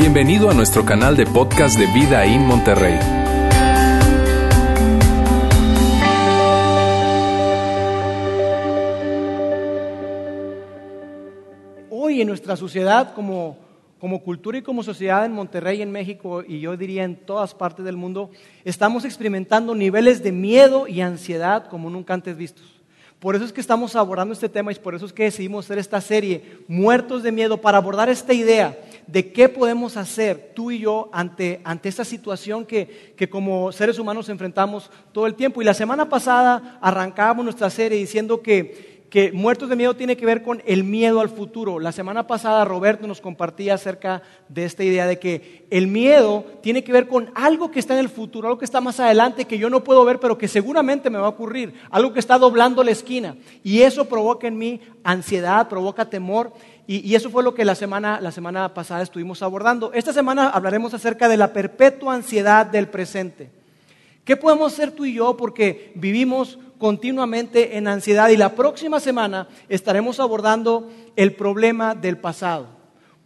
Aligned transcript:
Bienvenido 0.00 0.48
a 0.48 0.54
nuestro 0.54 0.86
canal 0.86 1.14
de 1.14 1.26
podcast 1.26 1.78
de 1.78 1.84
Vida 1.92 2.24
en 2.24 2.46
Monterrey. 2.46 2.98
Hoy 11.90 12.22
en 12.22 12.28
nuestra 12.28 12.56
sociedad, 12.56 13.12
como, 13.12 13.58
como 13.98 14.22
cultura 14.22 14.56
y 14.56 14.62
como 14.62 14.82
sociedad 14.82 15.26
en 15.26 15.34
Monterrey, 15.34 15.82
en 15.82 15.92
México 15.92 16.42
y 16.48 16.60
yo 16.60 16.78
diría 16.78 17.04
en 17.04 17.16
todas 17.16 17.52
partes 17.52 17.84
del 17.84 17.98
mundo, 17.98 18.30
estamos 18.64 19.04
experimentando 19.04 19.74
niveles 19.74 20.22
de 20.22 20.32
miedo 20.32 20.88
y 20.88 21.02
ansiedad 21.02 21.66
como 21.66 21.90
nunca 21.90 22.14
antes 22.14 22.38
vistos. 22.38 22.79
Por 23.20 23.36
eso 23.36 23.44
es 23.44 23.52
que 23.52 23.60
estamos 23.60 23.94
abordando 23.96 24.32
este 24.32 24.48
tema 24.48 24.72
y 24.72 24.76
por 24.76 24.94
eso 24.94 25.04
es 25.04 25.12
que 25.12 25.24
decidimos 25.24 25.66
hacer 25.66 25.78
esta 25.78 26.00
serie, 26.00 26.58
Muertos 26.66 27.22
de 27.22 27.30
Miedo, 27.30 27.60
para 27.60 27.76
abordar 27.76 28.08
esta 28.08 28.32
idea 28.32 28.78
de 29.06 29.30
qué 29.30 29.50
podemos 29.50 29.98
hacer 29.98 30.52
tú 30.54 30.70
y 30.70 30.78
yo 30.78 31.10
ante, 31.12 31.60
ante 31.62 31.90
esta 31.90 32.04
situación 32.06 32.64
que, 32.64 33.12
que 33.18 33.28
como 33.28 33.72
seres 33.72 33.98
humanos 33.98 34.30
enfrentamos 34.30 34.90
todo 35.12 35.26
el 35.26 35.34
tiempo. 35.34 35.60
Y 35.60 35.66
la 35.66 35.74
semana 35.74 36.08
pasada 36.08 36.78
arrancábamos 36.80 37.44
nuestra 37.44 37.68
serie 37.68 37.98
diciendo 37.98 38.40
que 38.40 38.99
que 39.10 39.32
muertos 39.32 39.68
de 39.68 39.74
miedo 39.74 39.96
tiene 39.96 40.16
que 40.16 40.24
ver 40.24 40.44
con 40.44 40.62
el 40.66 40.84
miedo 40.84 41.20
al 41.20 41.28
futuro. 41.28 41.80
La 41.80 41.90
semana 41.90 42.28
pasada 42.28 42.64
Roberto 42.64 43.08
nos 43.08 43.20
compartía 43.20 43.74
acerca 43.74 44.22
de 44.48 44.64
esta 44.64 44.84
idea 44.84 45.04
de 45.04 45.18
que 45.18 45.66
el 45.70 45.88
miedo 45.88 46.44
tiene 46.62 46.84
que 46.84 46.92
ver 46.92 47.08
con 47.08 47.32
algo 47.34 47.72
que 47.72 47.80
está 47.80 47.94
en 47.94 48.00
el 48.00 48.08
futuro, 48.08 48.46
algo 48.46 48.60
que 48.60 48.64
está 48.64 48.80
más 48.80 49.00
adelante 49.00 49.46
que 49.46 49.58
yo 49.58 49.68
no 49.68 49.82
puedo 49.82 50.04
ver, 50.04 50.20
pero 50.20 50.38
que 50.38 50.46
seguramente 50.46 51.10
me 51.10 51.18
va 51.18 51.26
a 51.26 51.30
ocurrir, 51.30 51.74
algo 51.90 52.12
que 52.12 52.20
está 52.20 52.38
doblando 52.38 52.84
la 52.84 52.92
esquina. 52.92 53.36
Y 53.64 53.82
eso 53.82 54.04
provoca 54.04 54.46
en 54.46 54.56
mí 54.56 54.80
ansiedad, 55.02 55.68
provoca 55.68 56.08
temor. 56.08 56.52
Y, 56.86 57.14
eso 57.14 57.30
fue 57.30 57.42
lo 57.42 57.54
que 57.54 57.64
la 57.64 57.74
semana, 57.74 58.20
la 58.20 58.32
semana 58.32 58.74
pasada 58.74 59.02
estuvimos 59.02 59.42
abordando. 59.42 59.92
Esta 59.92 60.12
semana 60.12 60.50
hablaremos 60.50 60.94
acerca 60.94 61.28
de 61.28 61.36
la 61.36 61.52
perpetua 61.52 62.14
ansiedad 62.14 62.66
del 62.66 62.88
presente. 62.88 63.50
¿Qué 64.24 64.36
podemos 64.36 64.72
hacer 64.72 64.92
tú 64.92 65.04
y 65.04 65.14
yo? 65.14 65.36
Porque 65.36 65.92
vivimos 65.94 66.58
continuamente 66.80 67.76
en 67.76 67.86
ansiedad 67.86 68.30
y 68.30 68.36
la 68.36 68.56
próxima 68.56 68.98
semana 68.98 69.46
estaremos 69.68 70.18
abordando 70.18 70.90
el 71.14 71.36
problema 71.36 71.94
del 71.94 72.18
pasado. 72.18 72.79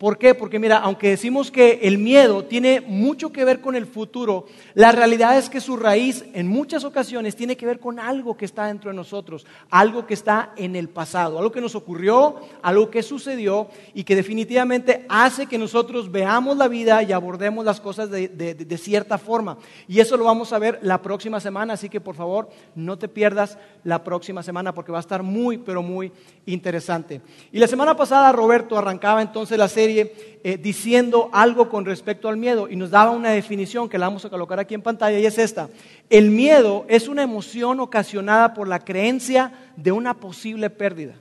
¿Por 0.04 0.18
qué? 0.18 0.34
Porque 0.34 0.58
mira, 0.58 0.80
aunque 0.80 1.08
decimos 1.08 1.50
que 1.50 1.80
el 1.84 1.96
miedo 1.96 2.44
tiene 2.44 2.82
mucho 2.82 3.32
que 3.32 3.42
ver 3.42 3.62
con 3.62 3.74
el 3.74 3.86
futuro, 3.86 4.44
la 4.74 4.92
realidad 4.92 5.38
es 5.38 5.48
que 5.48 5.62
su 5.62 5.78
raíz 5.78 6.26
en 6.34 6.46
muchas 6.46 6.84
ocasiones 6.84 7.36
tiene 7.36 7.56
que 7.56 7.64
ver 7.64 7.80
con 7.80 7.98
algo 7.98 8.36
que 8.36 8.44
está 8.44 8.66
dentro 8.66 8.90
de 8.90 8.96
nosotros, 8.96 9.46
algo 9.70 10.04
que 10.04 10.12
está 10.12 10.52
en 10.58 10.76
el 10.76 10.90
pasado, 10.90 11.38
algo 11.38 11.50
que 11.50 11.62
nos 11.62 11.74
ocurrió, 11.74 12.36
algo 12.60 12.90
que 12.90 13.02
sucedió 13.02 13.68
y 13.94 14.04
que 14.04 14.14
definitivamente 14.14 15.06
hace 15.08 15.46
que 15.46 15.56
nosotros 15.56 16.12
veamos 16.12 16.58
la 16.58 16.68
vida 16.68 17.02
y 17.02 17.12
abordemos 17.12 17.64
las 17.64 17.80
cosas 17.80 18.10
de, 18.10 18.78
cierta 18.78 19.16
forma. 19.16 19.56
Y 19.88 20.00
eso 20.00 20.18
lo 20.18 20.24
vamos 20.24 20.52
a 20.52 20.58
ver 20.58 20.80
la 20.82 21.00
próxima 21.00 21.40
semana, 21.40 21.72
así 21.72 21.88
que 21.88 22.02
por 22.02 22.14
favor 22.14 22.50
no 22.74 22.98
te 22.98 23.08
pierdas 23.08 23.56
la 23.84 24.04
próxima 24.04 24.42
semana 24.42 24.74
porque 24.74 24.92
va 24.92 24.98
a 24.98 25.00
estar 25.00 25.22
muy, 25.22 25.56
pero 25.56 25.82
muy 25.82 26.12
interesante. 26.44 27.22
Y 27.52 27.58
la 27.58 27.68
semana 27.68 27.96
pasada 27.96 28.32
Roberto 28.32 28.76
arrancaba 28.76 29.22
entonces 29.22 29.56
la 29.56 29.66
serie 29.66 29.93
eh, 30.00 30.58
diciendo 30.60 31.30
algo 31.32 31.68
con 31.68 31.84
respecto 31.84 32.28
al 32.28 32.36
miedo 32.36 32.68
y 32.68 32.76
nos 32.76 32.90
daba 32.90 33.10
una 33.10 33.30
definición 33.30 33.88
que 33.88 33.98
la 33.98 34.06
vamos 34.06 34.24
a 34.24 34.30
colocar 34.30 34.60
aquí 34.60 34.74
en 34.74 34.82
pantalla 34.82 35.18
y 35.18 35.26
es 35.26 35.38
esta. 35.38 35.68
El 36.10 36.30
miedo 36.30 36.84
es 36.88 37.08
una 37.08 37.22
emoción 37.22 37.80
ocasionada 37.80 38.54
por 38.54 38.68
la 38.68 38.80
creencia 38.80 39.52
de 39.76 39.92
una 39.92 40.14
posible 40.14 40.70
pérdida. 40.70 41.14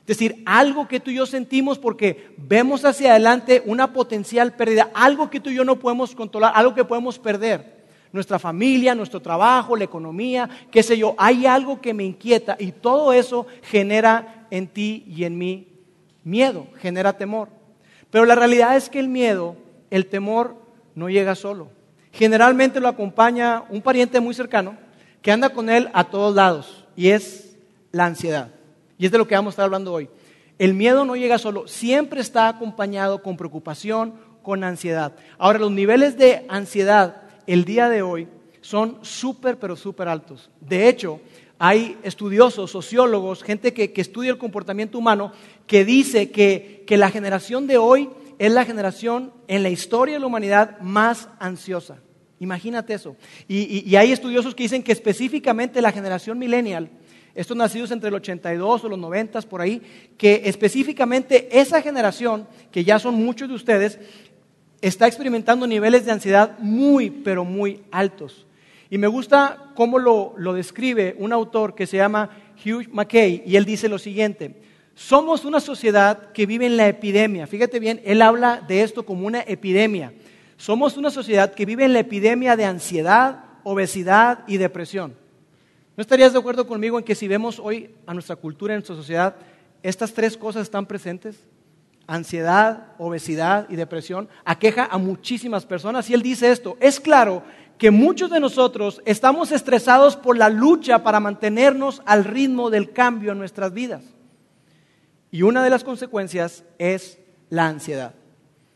Es 0.00 0.18
decir, 0.18 0.42
algo 0.46 0.86
que 0.86 1.00
tú 1.00 1.10
y 1.10 1.16
yo 1.16 1.26
sentimos 1.26 1.80
porque 1.80 2.30
vemos 2.36 2.84
hacia 2.84 3.10
adelante 3.10 3.62
una 3.66 3.92
potencial 3.92 4.54
pérdida, 4.54 4.88
algo 4.94 5.28
que 5.28 5.40
tú 5.40 5.50
y 5.50 5.56
yo 5.56 5.64
no 5.64 5.80
podemos 5.80 6.14
controlar, 6.14 6.52
algo 6.54 6.74
que 6.74 6.84
podemos 6.84 7.18
perder. 7.18 7.74
Nuestra 8.12 8.38
familia, 8.38 8.94
nuestro 8.94 9.20
trabajo, 9.20 9.76
la 9.76 9.82
economía, 9.82 10.48
qué 10.70 10.84
sé 10.84 10.96
yo, 10.96 11.16
hay 11.18 11.44
algo 11.44 11.80
que 11.80 11.92
me 11.92 12.04
inquieta 12.04 12.56
y 12.58 12.70
todo 12.70 13.12
eso 13.12 13.48
genera 13.62 14.46
en 14.50 14.68
ti 14.68 15.04
y 15.08 15.24
en 15.24 15.36
mí 15.36 15.66
miedo, 16.22 16.66
genera 16.80 17.16
temor. 17.16 17.55
Pero 18.16 18.24
la 18.24 18.34
realidad 18.34 18.78
es 18.78 18.88
que 18.88 18.98
el 18.98 19.08
miedo, 19.08 19.56
el 19.90 20.06
temor, 20.06 20.56
no 20.94 21.10
llega 21.10 21.34
solo. 21.34 21.68
Generalmente 22.12 22.80
lo 22.80 22.88
acompaña 22.88 23.64
un 23.68 23.82
pariente 23.82 24.20
muy 24.20 24.32
cercano 24.32 24.74
que 25.20 25.32
anda 25.32 25.50
con 25.50 25.68
él 25.68 25.90
a 25.92 26.04
todos 26.04 26.34
lados 26.34 26.86
y 26.96 27.10
es 27.10 27.58
la 27.92 28.06
ansiedad. 28.06 28.48
Y 28.96 29.04
es 29.04 29.12
de 29.12 29.18
lo 29.18 29.28
que 29.28 29.34
vamos 29.34 29.50
a 29.50 29.52
estar 29.52 29.64
hablando 29.66 29.92
hoy. 29.92 30.08
El 30.58 30.72
miedo 30.72 31.04
no 31.04 31.14
llega 31.14 31.36
solo, 31.36 31.68
siempre 31.68 32.22
está 32.22 32.48
acompañado 32.48 33.22
con 33.22 33.36
preocupación, 33.36 34.14
con 34.42 34.64
ansiedad. 34.64 35.12
Ahora, 35.36 35.58
los 35.58 35.72
niveles 35.72 36.16
de 36.16 36.46
ansiedad 36.48 37.16
el 37.46 37.66
día 37.66 37.90
de 37.90 38.00
hoy 38.00 38.28
son 38.62 38.96
súper, 39.02 39.58
pero 39.58 39.76
súper 39.76 40.08
altos. 40.08 40.48
De 40.58 40.88
hecho, 40.88 41.20
hay 41.58 41.98
estudiosos, 42.02 42.70
sociólogos, 42.70 43.42
gente 43.42 43.72
que, 43.72 43.92
estudia 43.96 44.30
el 44.30 44.38
comportamiento 44.38 44.98
humano, 44.98 45.32
que 45.66 45.84
dice 45.84 46.30
que, 46.30 46.84
la 46.88 47.10
generación 47.10 47.66
de 47.66 47.78
hoy 47.78 48.10
es 48.38 48.52
la 48.52 48.64
generación 48.64 49.32
en 49.48 49.62
la 49.62 49.70
historia 49.70 50.14
de 50.14 50.20
la 50.20 50.26
humanidad 50.26 50.78
más 50.80 51.28
ansiosa. 51.38 51.98
Imagínate 52.38 52.92
eso. 52.92 53.16
Y, 53.48 53.88
y, 53.88 53.96
hay 53.96 54.12
estudiosos 54.12 54.54
que 54.54 54.64
dicen 54.64 54.82
que 54.82 54.92
específicamente 54.92 55.80
la 55.80 55.92
generación 55.92 56.38
millennial, 56.38 56.90
estos 57.34 57.56
nacidos 57.56 57.90
entre 57.90 58.08
el 58.08 58.14
82 58.14 58.84
o 58.84 58.88
los 58.88 58.98
90 58.98 59.40
por 59.42 59.62
ahí, 59.62 59.80
que 60.18 60.42
específicamente 60.44 61.48
esa 61.58 61.80
generación, 61.80 62.46
que 62.70 62.84
ya 62.84 62.98
son 62.98 63.14
muchos 63.14 63.48
de 63.48 63.54
ustedes, 63.54 63.98
está 64.82 65.06
experimentando 65.06 65.66
niveles 65.66 66.04
de 66.04 66.12
ansiedad 66.12 66.58
muy, 66.58 67.10
pero 67.10 67.44
muy 67.44 67.82
altos. 67.90 68.46
Y 68.90 68.98
me 68.98 69.06
gusta 69.06 69.72
cómo 69.74 69.98
lo, 69.98 70.34
describe 70.54 71.16
un 71.18 71.32
autor 71.32 71.74
que 71.74 71.86
se 71.86 71.96
llama 71.96 72.30
Hugh 72.64 72.88
McKay, 72.92 73.42
y 73.44 73.56
él 73.56 73.64
dice 73.64 73.88
lo 73.88 73.98
siguiente, 73.98 74.60
somos 74.94 75.44
una 75.44 75.60
sociedad 75.60 76.32
que 76.32 76.46
vive 76.46 76.66
en 76.66 76.76
la 76.76 76.88
epidemia. 76.88 77.46
Fíjate 77.46 77.80
bien, 77.80 78.00
él 78.04 78.22
habla 78.22 78.62
de 78.66 78.82
esto 78.82 79.04
como 79.04 79.26
una 79.26 79.42
epidemia. 79.42 80.12
Somos 80.56 80.96
una 80.96 81.10
sociedad 81.10 81.52
que 81.52 81.66
vive 81.66 81.84
en 81.84 81.92
la 81.92 81.98
epidemia 81.98 82.56
de 82.56 82.64
ansiedad, 82.64 83.44
obesidad 83.62 84.44
y 84.46 84.56
depresión. 84.56 85.14
¿No 85.96 86.00
estarías 86.00 86.32
de 86.32 86.38
acuerdo 86.38 86.66
conmigo 86.66 86.98
en 86.98 87.04
que 87.04 87.14
si 87.14 87.28
vemos 87.28 87.58
hoy 87.58 87.90
a 88.06 88.14
nuestra 88.14 88.36
cultura, 88.36 88.72
en 88.72 88.78
nuestra 88.78 88.96
sociedad, 88.96 89.36
estas 89.82 90.12
tres 90.14 90.36
cosas 90.36 90.62
están 90.62 90.86
presentes? 90.86 91.36
Ansiedad, 92.06 92.92
obesidad 92.98 93.66
y 93.68 93.76
depresión 93.76 94.28
aqueja 94.44 94.86
a 94.90 94.96
muchísimas 94.96 95.66
personas. 95.66 96.08
Y 96.08 96.14
él 96.14 96.22
dice 96.22 96.50
esto, 96.50 96.76
es 96.80 97.00
claro 97.00 97.42
que 97.78 97.90
muchos 97.90 98.30
de 98.30 98.40
nosotros 98.40 99.02
estamos 99.04 99.52
estresados 99.52 100.16
por 100.16 100.36
la 100.36 100.48
lucha 100.48 101.02
para 101.02 101.20
mantenernos 101.20 102.02
al 102.06 102.24
ritmo 102.24 102.70
del 102.70 102.92
cambio 102.92 103.32
en 103.32 103.38
nuestras 103.38 103.72
vidas. 103.72 104.02
Y 105.30 105.42
una 105.42 105.62
de 105.62 105.70
las 105.70 105.84
consecuencias 105.84 106.64
es 106.78 107.18
la 107.50 107.66
ansiedad. 107.66 108.14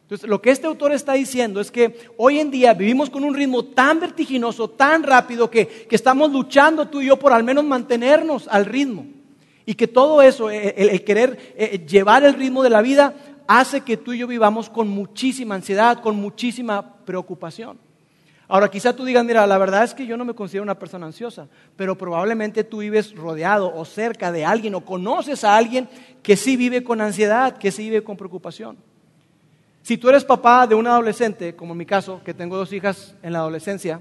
Entonces, 0.03 0.29
lo 0.29 0.43
que 0.43 0.51
este 0.51 0.67
autor 0.67 0.93
está 0.93 1.13
diciendo 1.13 1.61
es 1.61 1.71
que 1.71 1.97
hoy 2.17 2.41
en 2.41 2.51
día 2.51 2.75
vivimos 2.75 3.09
con 3.09 3.25
un 3.25 3.33
ritmo 3.33 3.65
tan 3.65 4.01
vertiginoso, 4.01 4.69
tan 4.69 5.05
rápido, 5.05 5.49
que, 5.49 5.87
estamos 5.91 6.33
luchando 6.33 6.89
tú 6.89 7.01
y 7.01 7.07
yo 7.07 7.17
por 7.17 7.33
al 7.33 7.45
menos 7.45 7.65
mantenernos 7.65 8.49
al 8.49 8.67
ritmo. 8.67 9.07
Y 9.65 9.75
que 9.75 9.87
todo 9.87 10.21
eso, 10.21 10.51
eh, 10.51 10.75
el, 10.77 11.05
querer 11.05 11.55
eh, 11.57 11.87
llevar 11.87 12.25
el 12.25 12.35
ritmo 12.35 12.63
de 12.65 12.71
la 12.71 12.83
vida, 12.83 13.15
hace 13.47 13.83
que 13.83 13.97
tú 13.97 14.13
y 14.13 14.19
yo 14.19 14.27
vivamos 14.27 14.69
con 14.69 14.89
muchísima 14.89 15.55
ansiedad, 15.55 16.01
con 16.03 16.17
muchísima 16.17 16.97
preocupación. 17.05 17.79
Ahora, 18.53 18.69
quizá 18.69 18.93
tú 18.93 19.05
digas, 19.05 19.25
mira, 19.25 19.47
la 19.47 19.59
verdad 19.59 19.85
es 19.85 19.95
que 19.95 20.05
yo 20.05 20.17
no 20.17 20.25
me 20.25 20.35
considero 20.35 20.65
una 20.65 20.77
persona 20.77 21.07
ansiosa, 21.07 21.47
pero 21.77 21.97
probablemente 21.97 22.65
tú 22.65 22.79
vives 22.79 23.15
rodeado 23.15 23.73
o 23.73 23.85
cerca 23.85 24.33
de 24.33 24.45
alguien 24.45 24.75
o 24.75 24.85
conoces 24.85 25.45
a 25.45 25.57
alguien 25.57 25.89
que 26.21 26.37
sí 26.37 26.57
vive 26.57 26.83
con 26.83 27.01
ansiedad, 27.01 27.59
que 27.59 27.71
sí 27.71 27.85
vive 27.85 28.03
con 28.03 28.17
preocupación. 28.17 28.77
Si 29.83 29.97
tú 29.97 30.09
eres 30.09 30.25
papá 30.25 30.67
de 30.67 30.75
un 30.75 30.89
adolescente, 30.89 31.55
como 31.55 31.75
en 31.75 31.79
mi 31.79 31.87
caso, 31.87 32.23
que 32.25 32.35
tengo 32.35 32.57
dos 32.57 32.73
hijas 32.73 33.15
en 33.23 33.35
la 33.35 33.39
adolescencia, 33.39 34.01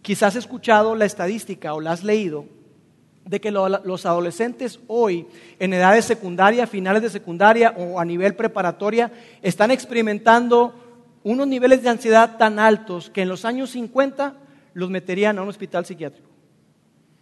quizás 0.00 0.36
has 0.36 0.44
escuchado 0.44 0.94
la 0.94 1.04
estadística 1.04 1.74
o 1.74 1.80
la 1.80 1.90
has 1.90 2.04
leído 2.04 2.44
de 3.24 3.40
que 3.40 3.50
los 3.50 4.06
adolescentes 4.06 4.78
hoy, 4.86 5.26
en 5.58 5.74
edades 5.74 6.04
secundaria, 6.04 6.68
finales 6.68 7.02
de 7.02 7.10
secundaria 7.10 7.74
o 7.76 7.98
a 7.98 8.04
nivel 8.04 8.36
preparatoria, 8.36 9.10
están 9.42 9.72
experimentando 9.72 10.87
unos 11.22 11.46
niveles 11.46 11.82
de 11.82 11.88
ansiedad 11.88 12.36
tan 12.36 12.58
altos 12.58 13.10
que 13.10 13.22
en 13.22 13.28
los 13.28 13.44
años 13.44 13.70
50 13.70 14.34
los 14.74 14.90
meterían 14.90 15.38
a 15.38 15.42
un 15.42 15.48
hospital 15.48 15.84
psiquiátrico. 15.84 16.28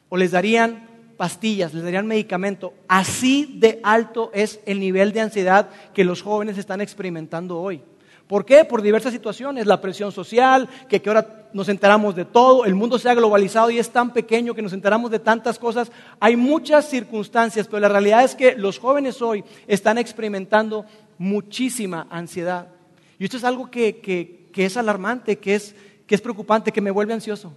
O 0.08 0.16
les 0.16 0.30
darían 0.30 0.86
pastillas, 1.16 1.74
les 1.74 1.82
darían 1.82 2.06
medicamento. 2.06 2.74
Así 2.88 3.56
de 3.58 3.80
alto 3.82 4.30
es 4.34 4.60
el 4.66 4.80
nivel 4.80 5.12
de 5.12 5.22
ansiedad 5.22 5.70
que 5.94 6.04
los 6.04 6.22
jóvenes 6.22 6.58
están 6.58 6.80
experimentando 6.80 7.58
hoy. 7.58 7.82
¿Por 8.26 8.44
qué? 8.44 8.64
Por 8.64 8.82
diversas 8.82 9.12
situaciones, 9.12 9.66
la 9.66 9.80
presión 9.80 10.10
social, 10.10 10.68
que, 10.88 11.00
que, 11.00 11.08
ahora 11.08 11.48
nos 11.52 11.68
enteramos 11.68 12.16
de 12.16 12.24
todo, 12.24 12.64
el 12.64 12.74
mundo 12.74 12.98
se 12.98 13.08
ha 13.08 13.14
globalizado 13.14 13.70
y 13.70 13.78
es 13.78 13.90
tan 13.90 14.12
pequeño 14.12 14.52
que 14.52 14.62
nos 14.62 14.72
enteramos 14.72 15.12
de 15.12 15.20
tantas 15.20 15.60
cosas. 15.60 15.92
Hay 16.18 16.34
muchas 16.34 16.88
circunstancias, 16.88 17.68
pero 17.68 17.80
la 17.80 17.88
realidad 17.88 18.24
es 18.24 18.34
que 18.34 18.56
los 18.56 18.80
jóvenes 18.80 19.22
hoy 19.22 19.44
están 19.68 19.96
experimentando 19.96 20.84
muchísima 21.18 22.08
ansiedad. 22.10 22.75
Y 23.18 23.24
esto 23.24 23.36
es 23.36 23.44
algo 23.44 23.70
que, 23.70 23.98
que, 23.98 24.48
que 24.52 24.66
es 24.66 24.76
alarmante, 24.76 25.38
que 25.38 25.54
es, 25.54 25.74
que 26.06 26.14
es 26.14 26.20
preocupante, 26.20 26.72
que 26.72 26.80
me 26.80 26.90
vuelve 26.90 27.14
ansioso. 27.14 27.52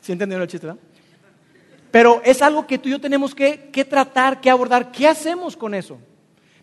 ¿Sí 0.00 0.12
entendieron 0.12 0.42
el 0.42 0.48
chiste, 0.48 0.66
verdad? 0.66 0.82
Pero 1.90 2.20
es 2.24 2.42
algo 2.42 2.66
que 2.66 2.78
tú 2.78 2.88
y 2.88 2.92
yo 2.92 3.00
tenemos 3.00 3.34
que, 3.34 3.70
que 3.70 3.84
tratar, 3.84 4.40
que 4.40 4.50
abordar. 4.50 4.92
¿Qué 4.92 5.08
hacemos 5.08 5.56
con 5.56 5.74
eso? 5.74 5.98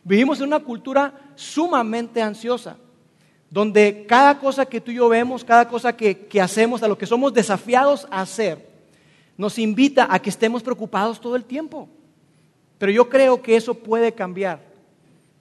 Vivimos 0.04 0.40
en 0.40 0.48
una 0.48 0.60
cultura 0.60 1.14
sumamente 1.36 2.22
ansiosa, 2.22 2.78
donde 3.50 4.06
cada 4.08 4.38
cosa 4.40 4.66
que 4.66 4.82
tú 4.82 4.92
y 4.92 4.96
yo 4.96 5.10
vemos, 5.10 5.44
cada 5.44 5.68
cosa 5.68 5.96
que, 5.96 6.26
que 6.28 6.42
hacemos, 6.42 6.84
a 6.84 6.88
lo 6.88 6.98
que 6.98 7.06
somos 7.06 7.34
desafiados 7.34 8.08
a 8.12 8.22
hacer, 8.22 8.70
nos 9.38 9.58
invita 9.58 10.08
a 10.10 10.20
que 10.20 10.30
estemos 10.30 10.62
preocupados 10.62 11.20
todo 11.20 11.36
el 11.36 11.46
tiempo. 11.46 11.90
Pero 12.78 12.92
yo 12.92 13.10
creo 13.10 13.42
que 13.42 13.56
eso 13.56 13.74
puede 13.74 14.14
cambiar. 14.14 14.73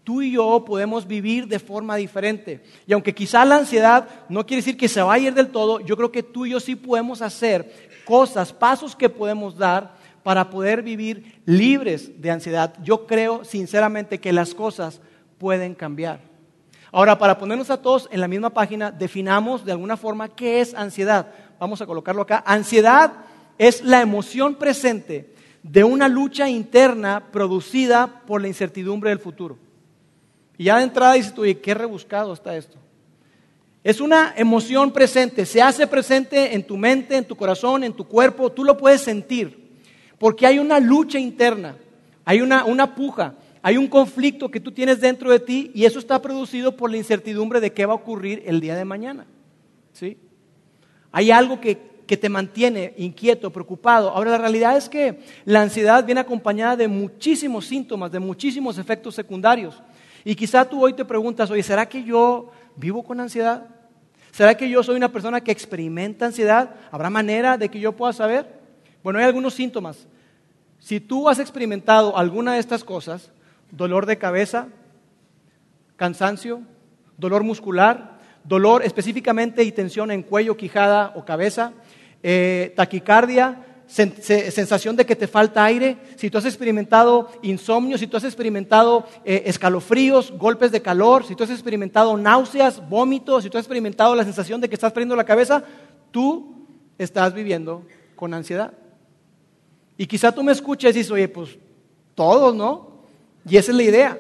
Tú 0.04 0.20
y 0.20 0.32
yo 0.32 0.64
podemos 0.64 1.06
vivir 1.06 1.46
de 1.46 1.58
forma 1.58 1.96
diferente. 1.96 2.62
Y 2.86 2.92
aunque 2.92 3.14
quizá 3.14 3.44
la 3.44 3.58
ansiedad 3.58 4.08
no 4.28 4.44
quiere 4.44 4.60
decir 4.60 4.76
que 4.76 4.88
se 4.88 5.00
vaya 5.00 5.26
a 5.26 5.28
ir 5.28 5.34
del 5.34 5.48
todo, 5.48 5.80
yo 5.80 5.96
creo 5.96 6.10
que 6.10 6.22
tú 6.22 6.44
y 6.44 6.50
yo 6.50 6.60
sí 6.60 6.74
podemos 6.74 7.22
hacer 7.22 7.90
cosas, 8.04 8.52
pasos 8.52 8.96
que 8.96 9.08
podemos 9.08 9.56
dar 9.56 9.96
para 10.22 10.50
poder 10.50 10.82
vivir 10.82 11.40
libres 11.44 12.20
de 12.20 12.30
ansiedad. 12.30 12.74
Yo 12.82 13.06
creo 13.06 13.44
sinceramente 13.44 14.18
que 14.18 14.32
las 14.32 14.54
cosas 14.54 15.00
pueden 15.38 15.74
cambiar. 15.74 16.20
Ahora, 16.90 17.18
para 17.18 17.38
ponernos 17.38 17.70
a 17.70 17.80
todos 17.80 18.08
en 18.12 18.20
la 18.20 18.28
misma 18.28 18.50
página, 18.50 18.90
definamos 18.90 19.64
de 19.64 19.72
alguna 19.72 19.96
forma 19.96 20.28
qué 20.28 20.60
es 20.60 20.74
ansiedad. 20.74 21.32
Vamos 21.58 21.80
a 21.80 21.86
colocarlo 21.86 22.22
acá. 22.22 22.42
Ansiedad 22.46 23.12
es 23.56 23.82
la 23.82 24.00
emoción 24.00 24.56
presente 24.56 25.32
de 25.62 25.84
una 25.84 26.08
lucha 26.08 26.48
interna 26.48 27.28
producida 27.32 28.22
por 28.26 28.42
la 28.42 28.48
incertidumbre 28.48 29.10
del 29.10 29.20
futuro. 29.20 29.58
Y 30.62 30.66
ya 30.66 30.76
de 30.76 30.84
entrada 30.84 31.14
dices 31.14 31.34
tú, 31.34 31.42
oye, 31.42 31.58
qué 31.58 31.74
rebuscado 31.74 32.32
está 32.32 32.56
esto. 32.56 32.78
Es 33.82 34.00
una 34.00 34.32
emoción 34.36 34.92
presente, 34.92 35.44
se 35.44 35.60
hace 35.60 35.88
presente 35.88 36.54
en 36.54 36.64
tu 36.64 36.76
mente, 36.76 37.16
en 37.16 37.24
tu 37.24 37.34
corazón, 37.34 37.82
en 37.82 37.92
tu 37.92 38.04
cuerpo, 38.04 38.52
tú 38.52 38.62
lo 38.62 38.78
puedes 38.78 39.00
sentir, 39.00 39.72
porque 40.20 40.46
hay 40.46 40.60
una 40.60 40.78
lucha 40.78 41.18
interna, 41.18 41.74
hay 42.24 42.42
una, 42.42 42.64
una 42.64 42.94
puja, 42.94 43.34
hay 43.60 43.76
un 43.76 43.88
conflicto 43.88 44.52
que 44.52 44.60
tú 44.60 44.70
tienes 44.70 45.00
dentro 45.00 45.32
de 45.32 45.40
ti 45.40 45.72
y 45.74 45.84
eso 45.84 45.98
está 45.98 46.22
producido 46.22 46.76
por 46.76 46.92
la 46.92 46.96
incertidumbre 46.96 47.58
de 47.58 47.72
qué 47.72 47.84
va 47.84 47.94
a 47.94 47.96
ocurrir 47.96 48.44
el 48.46 48.60
día 48.60 48.76
de 48.76 48.84
mañana. 48.84 49.26
¿sí? 49.92 50.16
Hay 51.10 51.32
algo 51.32 51.60
que, 51.60 51.76
que 52.06 52.16
te 52.16 52.28
mantiene 52.28 52.94
inquieto, 52.98 53.50
preocupado. 53.50 54.10
Ahora, 54.10 54.30
la 54.30 54.38
realidad 54.38 54.76
es 54.76 54.88
que 54.88 55.24
la 55.44 55.62
ansiedad 55.62 56.04
viene 56.04 56.20
acompañada 56.20 56.76
de 56.76 56.86
muchísimos 56.86 57.66
síntomas, 57.66 58.12
de 58.12 58.20
muchísimos 58.20 58.78
efectos 58.78 59.16
secundarios. 59.16 59.82
Y 60.24 60.34
quizá 60.34 60.64
tú 60.64 60.84
hoy 60.84 60.92
te 60.92 61.04
preguntas, 61.04 61.50
oye, 61.50 61.62
¿será 61.62 61.86
que 61.86 62.04
yo 62.04 62.52
vivo 62.76 63.02
con 63.02 63.20
ansiedad? 63.20 63.66
¿Será 64.30 64.56
que 64.56 64.68
yo 64.68 64.82
soy 64.82 64.96
una 64.96 65.12
persona 65.12 65.40
que 65.40 65.52
experimenta 65.52 66.26
ansiedad? 66.26 66.74
¿Habrá 66.90 67.10
manera 67.10 67.58
de 67.58 67.68
que 67.68 67.80
yo 67.80 67.92
pueda 67.92 68.12
saber? 68.12 68.60
Bueno, 69.02 69.18
hay 69.18 69.24
algunos 69.24 69.54
síntomas. 69.54 70.06
Si 70.78 71.00
tú 71.00 71.28
has 71.28 71.38
experimentado 71.38 72.16
alguna 72.16 72.54
de 72.54 72.60
estas 72.60 72.82
cosas, 72.82 73.30
dolor 73.70 74.06
de 74.06 74.18
cabeza, 74.18 74.68
cansancio, 75.96 76.62
dolor 77.16 77.44
muscular, 77.44 78.18
dolor 78.44 78.82
específicamente 78.82 79.64
y 79.64 79.72
tensión 79.72 80.10
en 80.10 80.22
cuello, 80.22 80.56
quijada 80.56 81.12
o 81.14 81.24
cabeza, 81.24 81.72
eh, 82.22 82.72
taquicardia, 82.76 83.71
sensación 83.92 84.96
de 84.96 85.04
que 85.04 85.14
te 85.14 85.26
falta 85.28 85.62
aire, 85.62 85.98
si 86.16 86.30
tú 86.30 86.38
has 86.38 86.46
experimentado 86.46 87.30
insomnio, 87.42 87.98
si 87.98 88.06
tú 88.06 88.16
has 88.16 88.24
experimentado 88.24 89.06
eh, 89.22 89.42
escalofríos, 89.44 90.32
golpes 90.32 90.72
de 90.72 90.80
calor, 90.80 91.26
si 91.26 91.36
tú 91.36 91.44
has 91.44 91.50
experimentado 91.50 92.16
náuseas, 92.16 92.88
vómitos, 92.88 93.44
si 93.44 93.50
tú 93.50 93.58
has 93.58 93.64
experimentado 93.64 94.14
la 94.14 94.24
sensación 94.24 94.62
de 94.62 94.68
que 94.70 94.76
estás 94.76 94.94
perdiendo 94.94 95.14
la 95.14 95.26
cabeza, 95.26 95.62
tú 96.10 96.54
estás 96.96 97.34
viviendo 97.34 97.84
con 98.16 98.32
ansiedad. 98.32 98.72
Y 99.98 100.06
quizá 100.06 100.32
tú 100.32 100.42
me 100.42 100.52
escuches 100.52 100.96
y 100.96 101.00
dices, 101.00 101.12
oye, 101.12 101.28
pues 101.28 101.58
todos, 102.14 102.54
¿no? 102.54 103.04
Y 103.46 103.58
esa 103.58 103.72
es 103.72 103.76
la 103.76 103.82
idea, 103.82 104.18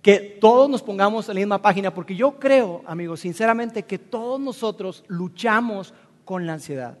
que 0.00 0.38
todos 0.40 0.70
nos 0.70 0.82
pongamos 0.82 1.28
en 1.28 1.34
la 1.34 1.40
misma 1.40 1.60
página, 1.60 1.92
porque 1.92 2.16
yo 2.16 2.38
creo, 2.38 2.82
amigos, 2.86 3.20
sinceramente, 3.20 3.82
que 3.82 3.98
todos 3.98 4.40
nosotros 4.40 5.04
luchamos 5.08 5.92
con 6.24 6.46
la 6.46 6.54
ansiedad. 6.54 6.96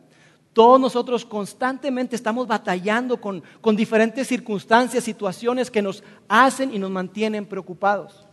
Todos 0.52 0.78
nosotros 0.78 1.24
constantemente 1.24 2.14
estamos 2.14 2.46
batallando 2.46 3.18
con, 3.18 3.42
diferentes 3.74 4.28
circunstancias, 4.28 5.02
situaciones 5.02 5.70
que 5.70 5.80
nos 5.80 6.04
hacen 6.28 6.74
y 6.74 6.78
nos 6.78 6.90
mantienen 6.90 7.46
preocupados. 7.46 8.26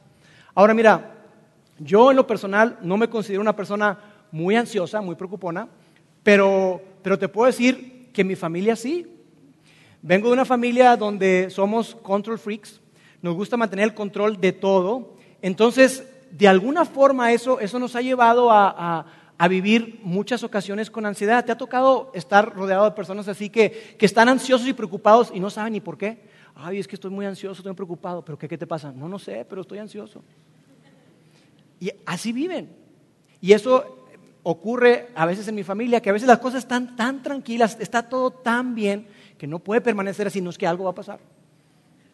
Ahora 0.54 0.74
mira, 0.74 1.16
yo 1.78 2.12
en 2.12 2.18
lo 2.18 2.28
personal 2.28 2.78
no 2.82 2.98
me 2.98 3.10
considero 3.10 3.42
una 3.42 3.56
persona 3.56 4.00
muy 4.32 4.58
ansiosa, 4.58 5.00
muy 5.00 5.16
preocupona, 5.16 5.70
pero, 6.22 6.82
pero 7.02 7.18
te 7.18 7.30
puedo 7.30 7.48
decir 7.48 8.10
que 8.12 8.26
mi 8.26 8.36
familia 8.36 8.76
sí. 8.76 9.08
Vengo 10.02 10.28
de 10.28 10.34
una 10.34 10.46
familia 10.46 10.98
donde 10.98 11.50
somos 11.50 11.96
control 11.96 12.38
freaks, 12.38 12.82
nos 13.22 13.36
gusta 13.36 13.56
mantener 13.56 13.86
el 13.86 13.94
control 13.94 14.42
de 14.42 14.52
todo. 14.52 15.14
Entonces, 15.42 16.06
de 16.32 16.48
alguna 16.50 16.84
forma 16.84 17.32
eso, 17.32 17.62
eso 17.62 17.80
nos 17.80 17.96
ha 17.96 18.02
llevado 18.02 18.52
a 18.52 18.66
a 18.78 19.06
vivir 19.48 20.00
muchas 20.04 20.44
ocasiones 20.44 20.92
con 20.92 21.06
ansiedad. 21.06 21.46
¿Te 21.46 21.52
ha 21.52 21.58
tocado 21.58 22.12
estar 22.14 22.54
rodeado 22.54 22.86
de 22.86 22.92
personas 22.92 23.28
así 23.28 23.50
que, 23.50 23.96
que 23.98 24.06
están 24.06 24.28
ansiosos 24.28 24.68
y 24.68 24.74
preocupados 24.74 25.32
y 25.34 25.40
no 25.40 25.50
saben 25.50 25.74
ni 25.74 25.80
por 25.80 25.98
qué? 25.98 26.22
Ay, 26.56 26.80
es 26.80 26.88
que 26.88 26.96
estoy 26.96 27.12
muy 27.12 27.26
ansioso, 27.26 27.62
estoy 27.62 27.74
preocupado. 27.74 28.24
¿Pero 28.24 28.38
qué, 28.38 28.48
qué 28.48 28.58
te 28.58 28.68
pasa? 28.68 28.92
No, 28.92 29.08
no 29.08 29.18
sé, 29.18 29.46
pero 29.48 29.62
estoy 29.62 29.80
ansioso. 29.80 30.22
Y 31.80 31.90
así 32.06 32.34
viven. 32.34 32.70
Y 33.40 33.54
eso 33.54 34.00
ocurre 34.44 35.10
a 35.16 35.26
veces 35.26 35.48
en 35.48 35.56
mi 35.56 35.64
familia, 35.64 36.02
que 36.02 36.10
a 36.10 36.14
veces 36.14 36.28
las 36.28 36.40
cosas 36.40 36.64
están 36.64 36.96
tan 36.96 37.24
tranquilas, 37.24 37.78
está 37.80 38.10
todo 38.10 38.32
tan 38.32 38.76
bien, 38.76 39.08
que 39.38 39.48
no 39.48 39.60
puede 39.60 39.80
permanecer 39.82 40.28
así, 40.28 40.42
no 40.42 40.50
es 40.50 40.58
que 40.58 40.68
algo 40.68 40.86
va 40.86 40.92
a 40.92 40.96
pasar. 40.96 41.20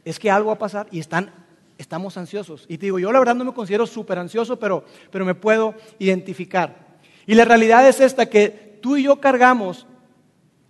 Es 0.04 0.20
que 0.20 0.30
algo 0.30 0.48
va 0.48 0.56
a 0.56 0.60
pasar 0.60 0.88
y 0.92 1.00
están, 1.00 1.32
estamos 1.78 2.18
ansiosos. 2.18 2.66
Y 2.68 2.78
te 2.78 2.86
digo, 2.86 3.00
yo 3.00 3.12
la 3.12 3.20
verdad 3.20 3.36
no 3.36 3.46
me 3.46 3.54
considero 3.54 3.88
súper 3.88 4.20
ansioso, 4.20 4.60
pero, 4.60 4.86
pero 5.10 5.26
me 5.26 5.34
puedo 5.34 5.74
identificar. 5.98 6.85
Y 7.28 7.36
la 7.36 7.46
realidad 7.46 7.88
es 7.88 8.00
esta, 8.00 8.28
que 8.28 8.78
tú 8.82 8.98
y 8.98 9.04
yo 9.04 9.20
cargamos 9.20 9.88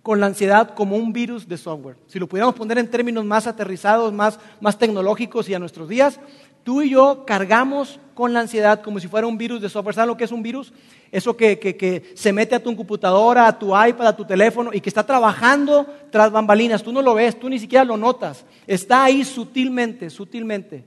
con 0.02 0.20
la 0.20 0.26
ansiedad 0.26 0.74
como 0.74 0.96
un 0.96 1.12
virus 1.12 1.48
de 1.48 1.58
software. 1.58 1.96
Si 2.06 2.18
lo 2.18 2.28
pudiéramos 2.28 2.54
poner 2.54 2.78
en 2.78 2.88
términos 2.88 3.24
más 3.24 3.46
aterrizados, 3.46 4.12
más, 4.12 4.38
más 4.60 4.78
tecnológicos 4.78 5.48
y 5.48 5.54
a 5.54 5.58
nuestros 5.58 5.88
días, 5.88 6.20
tú 6.62 6.80
y 6.82 6.90
yo 6.90 7.24
cargamos 7.26 7.98
con 8.14 8.32
la 8.32 8.40
ansiedad 8.40 8.82
como 8.82 9.00
si 9.00 9.08
fuera 9.08 9.26
un 9.26 9.36
virus 9.36 9.60
de 9.60 9.68
software. 9.68 9.96
¿Sabes 9.96 10.06
lo 10.06 10.16
que 10.16 10.24
es 10.24 10.32
un 10.32 10.42
virus? 10.42 10.72
Eso 11.10 11.36
que, 11.36 11.58
que, 11.58 11.76
que, 11.76 12.12
se 12.14 12.32
mete 12.32 12.54
a 12.54 12.62
tu 12.62 12.74
computadora, 12.76 13.46
a 13.48 13.58
tu 13.58 13.68
iPad, 13.68 14.06
a 14.06 14.16
tu 14.16 14.24
teléfono 14.24 14.70
y 14.72 14.80
que 14.80 14.90
está 14.90 15.04
trabajando 15.04 15.86
tras 16.10 16.30
bambalinas. 16.30 16.82
Tú 16.82 16.92
no 16.92 17.02
lo 17.02 17.14
ves, 17.14 17.38
tú 17.38 17.48
ni 17.48 17.58
siquiera 17.58 17.84
lo 17.84 17.96
notas. 17.96 18.44
Está 18.66 19.04
ahí 19.04 19.24
sutilmente, 19.24 20.08
sutilmente. 20.08 20.84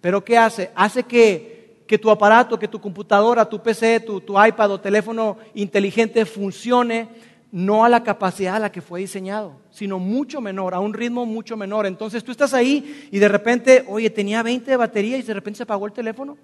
Pero 0.00 0.24
¿qué 0.24 0.36
hace? 0.38 0.70
Hace 0.74 1.02
que 1.04 1.61
que 1.86 1.98
tu 1.98 2.10
aparato, 2.10 2.58
que 2.58 2.68
tu 2.68 2.80
computadora, 2.80 3.48
tu 3.48 3.62
PC, 3.62 4.00
tu, 4.00 4.22
iPad 4.44 4.72
o 4.72 4.80
teléfono 4.80 5.36
inteligente 5.54 6.24
funcione 6.24 7.08
no 7.50 7.84
a 7.84 7.88
la 7.88 8.02
capacidad 8.02 8.56
a 8.56 8.60
la 8.60 8.72
que 8.72 8.80
fue 8.80 9.00
diseñado, 9.00 9.60
sino 9.70 9.98
mucho 9.98 10.40
menor, 10.40 10.72
a 10.72 10.80
un 10.80 10.94
ritmo 10.94 11.26
mucho 11.26 11.54
menor. 11.54 11.84
Entonces 11.84 12.24
tú 12.24 12.32
estás 12.32 12.54
ahí 12.54 13.08
y 13.10 13.18
de 13.18 13.28
repente, 13.28 13.84
oye, 13.88 14.08
tenía 14.08 14.42
20 14.42 14.70
de 14.70 14.76
batería 14.76 15.18
y 15.18 15.22
de 15.22 15.34
repente 15.34 15.58
se 15.58 15.64
apagó 15.64 15.86
el 15.86 15.92
teléfono. 15.92 16.38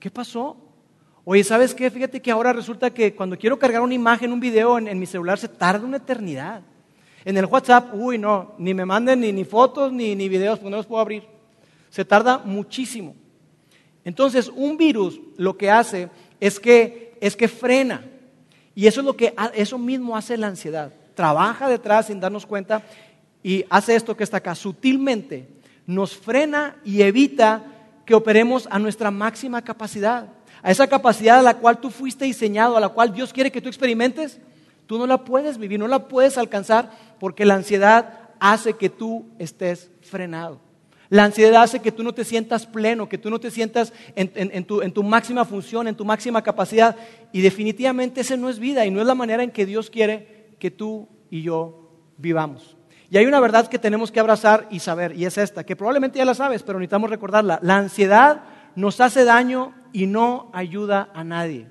¿Qué 0.00 0.10
pasó? 0.10 0.56
Oye, 1.24 1.44
¿sabes 1.44 1.74
qué? 1.74 1.88
Fíjate 1.90 2.20
que 2.20 2.32
ahora 2.32 2.52
resulta 2.52 2.90
que 2.90 3.14
cuando 3.14 3.38
quiero 3.38 3.56
cargar 3.56 3.82
una 3.82 3.94
imagen, 3.94 4.32
un 4.32 4.40
video 4.40 4.78
en, 4.78 4.98
mi 4.98 5.06
celular, 5.06 5.38
se 5.38 5.48
tarda 5.48 5.86
una 5.86 5.98
eternidad. 5.98 6.62
En 7.24 7.36
el 7.36 7.44
WhatsApp, 7.44 7.90
uy, 7.92 8.18
no, 8.18 8.54
ni 8.58 8.74
me 8.74 8.84
manden 8.84 9.20
ni, 9.20 9.32
ni 9.32 9.44
fotos 9.44 9.92
ni, 9.92 10.16
ni 10.16 10.28
videos, 10.28 10.58
porque 10.58 10.70
no 10.70 10.78
los 10.78 10.86
puedo 10.86 11.02
abrir. 11.02 11.22
Se 11.90 12.04
tarda 12.04 12.38
muchísimo. 12.38 13.14
Entonces, 14.04 14.50
un 14.54 14.76
virus 14.76 15.20
lo 15.36 15.56
que 15.56 15.70
hace 15.70 16.08
es 16.40 16.58
que, 16.58 17.16
es 17.20 17.36
que 17.36 17.48
frena. 17.48 18.04
Y 18.74 18.86
eso 18.86 19.00
es 19.00 19.06
lo 19.06 19.16
que 19.16 19.34
eso 19.54 19.78
mismo 19.78 20.16
hace 20.16 20.36
la 20.36 20.46
ansiedad. 20.46 20.92
Trabaja 21.14 21.68
detrás 21.68 22.06
sin 22.06 22.20
darnos 22.20 22.46
cuenta 22.46 22.82
y 23.42 23.64
hace 23.68 23.94
esto 23.94 24.16
que 24.16 24.24
está 24.24 24.38
acá 24.38 24.54
sutilmente. 24.54 25.48
Nos 25.86 26.16
frena 26.16 26.76
y 26.84 27.02
evita 27.02 27.64
que 28.06 28.14
operemos 28.14 28.66
a 28.70 28.78
nuestra 28.78 29.10
máxima 29.10 29.62
capacidad. 29.62 30.28
A 30.62 30.70
esa 30.70 30.86
capacidad 30.86 31.38
a 31.38 31.42
la 31.42 31.58
cual 31.58 31.80
tú 31.80 31.90
fuiste 31.90 32.24
diseñado, 32.24 32.76
a 32.76 32.80
la 32.80 32.88
cual 32.90 33.12
Dios 33.12 33.32
quiere 33.32 33.50
que 33.50 33.60
tú 33.60 33.68
experimentes, 33.68 34.40
tú 34.86 34.98
no 34.98 35.06
la 35.06 35.24
puedes 35.24 35.58
vivir, 35.58 35.78
no 35.78 35.88
la 35.88 36.08
puedes 36.08 36.36
alcanzar 36.38 36.90
porque 37.18 37.44
la 37.44 37.54
ansiedad 37.54 38.30
hace 38.40 38.74
que 38.74 38.90
tú 38.90 39.26
estés 39.38 39.90
frenado. 40.00 40.60
La 41.10 41.24
ansiedad 41.24 41.64
hace 41.64 41.80
que 41.80 41.90
tú 41.90 42.04
no 42.04 42.14
te 42.14 42.24
sientas 42.24 42.66
pleno, 42.66 43.08
que 43.08 43.18
tú 43.18 43.30
no 43.30 43.40
te 43.40 43.50
sientas 43.50 43.92
en, 44.14 44.64
tu, 44.64 45.02
máxima 45.02 45.44
función, 45.44 45.88
en 45.88 45.96
tu 45.96 46.04
máxima 46.04 46.40
capacidad. 46.40 46.94
Y 47.32 47.40
definitivamente 47.40 48.20
esa 48.20 48.36
no 48.36 48.48
es 48.48 48.60
vida 48.60 48.86
y 48.86 48.92
no 48.92 49.00
es 49.00 49.06
la 49.08 49.16
manera 49.16 49.42
en 49.42 49.50
que 49.50 49.66
Dios 49.66 49.90
quiere 49.90 50.54
que 50.60 50.70
tú 50.70 51.08
y 51.28 51.42
yo 51.42 51.90
vivamos. 52.16 52.76
Y 53.10 53.16
hay 53.16 53.26
una 53.26 53.40
verdad 53.40 53.66
que 53.66 53.80
tenemos 53.80 54.12
que 54.12 54.20
abrazar 54.20 54.68
y 54.70 54.78
saber, 54.78 55.16
y 55.16 55.24
es 55.24 55.36
esta, 55.36 55.64
que 55.64 55.74
probablemente 55.74 56.18
ya 56.18 56.24
la 56.24 56.34
sabes, 56.34 56.62
pero 56.62 56.78
necesitamos 56.78 57.10
recordarla. 57.10 57.58
La 57.60 57.76
ansiedad 57.76 58.42
nos 58.76 59.00
hace 59.00 59.24
daño 59.24 59.74
y 59.92 60.06
no 60.06 60.48
ayuda 60.52 61.10
a 61.12 61.24
nadie. 61.24 61.66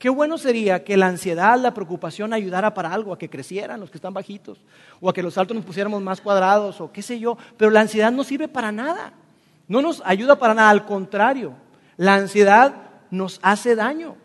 Qué 0.00 0.08
bueno 0.08 0.38
sería 0.38 0.82
que 0.82 0.96
la 0.96 1.08
ansiedad, 1.08 1.60
la 1.60 1.74
preocupación 1.74 2.32
ayudara 2.32 2.72
para 2.72 2.90
algo, 2.90 3.12
a 3.12 3.18
que 3.18 3.28
crecieran 3.28 3.80
los 3.80 3.90
que 3.90 3.98
están 3.98 4.14
bajitos, 4.14 4.58
o 4.98 5.10
a 5.10 5.12
que 5.12 5.22
los 5.22 5.36
altos 5.36 5.54
nos 5.54 5.66
pusiéramos 5.66 6.00
más 6.00 6.22
cuadrados, 6.22 6.80
o 6.80 6.90
qué 6.90 7.02
sé 7.02 7.18
yo, 7.18 7.36
pero 7.58 7.70
la 7.70 7.82
ansiedad 7.82 8.10
no 8.10 8.24
sirve 8.24 8.48
para 8.48 8.72
nada, 8.72 9.12
no 9.68 9.82
nos 9.82 10.02
ayuda 10.06 10.38
para 10.38 10.54
nada, 10.54 10.70
al 10.70 10.86
contrario, 10.86 11.52
la 11.98 12.14
ansiedad 12.14 12.76
nos 13.10 13.40
hace 13.42 13.76
daño. 13.76 14.16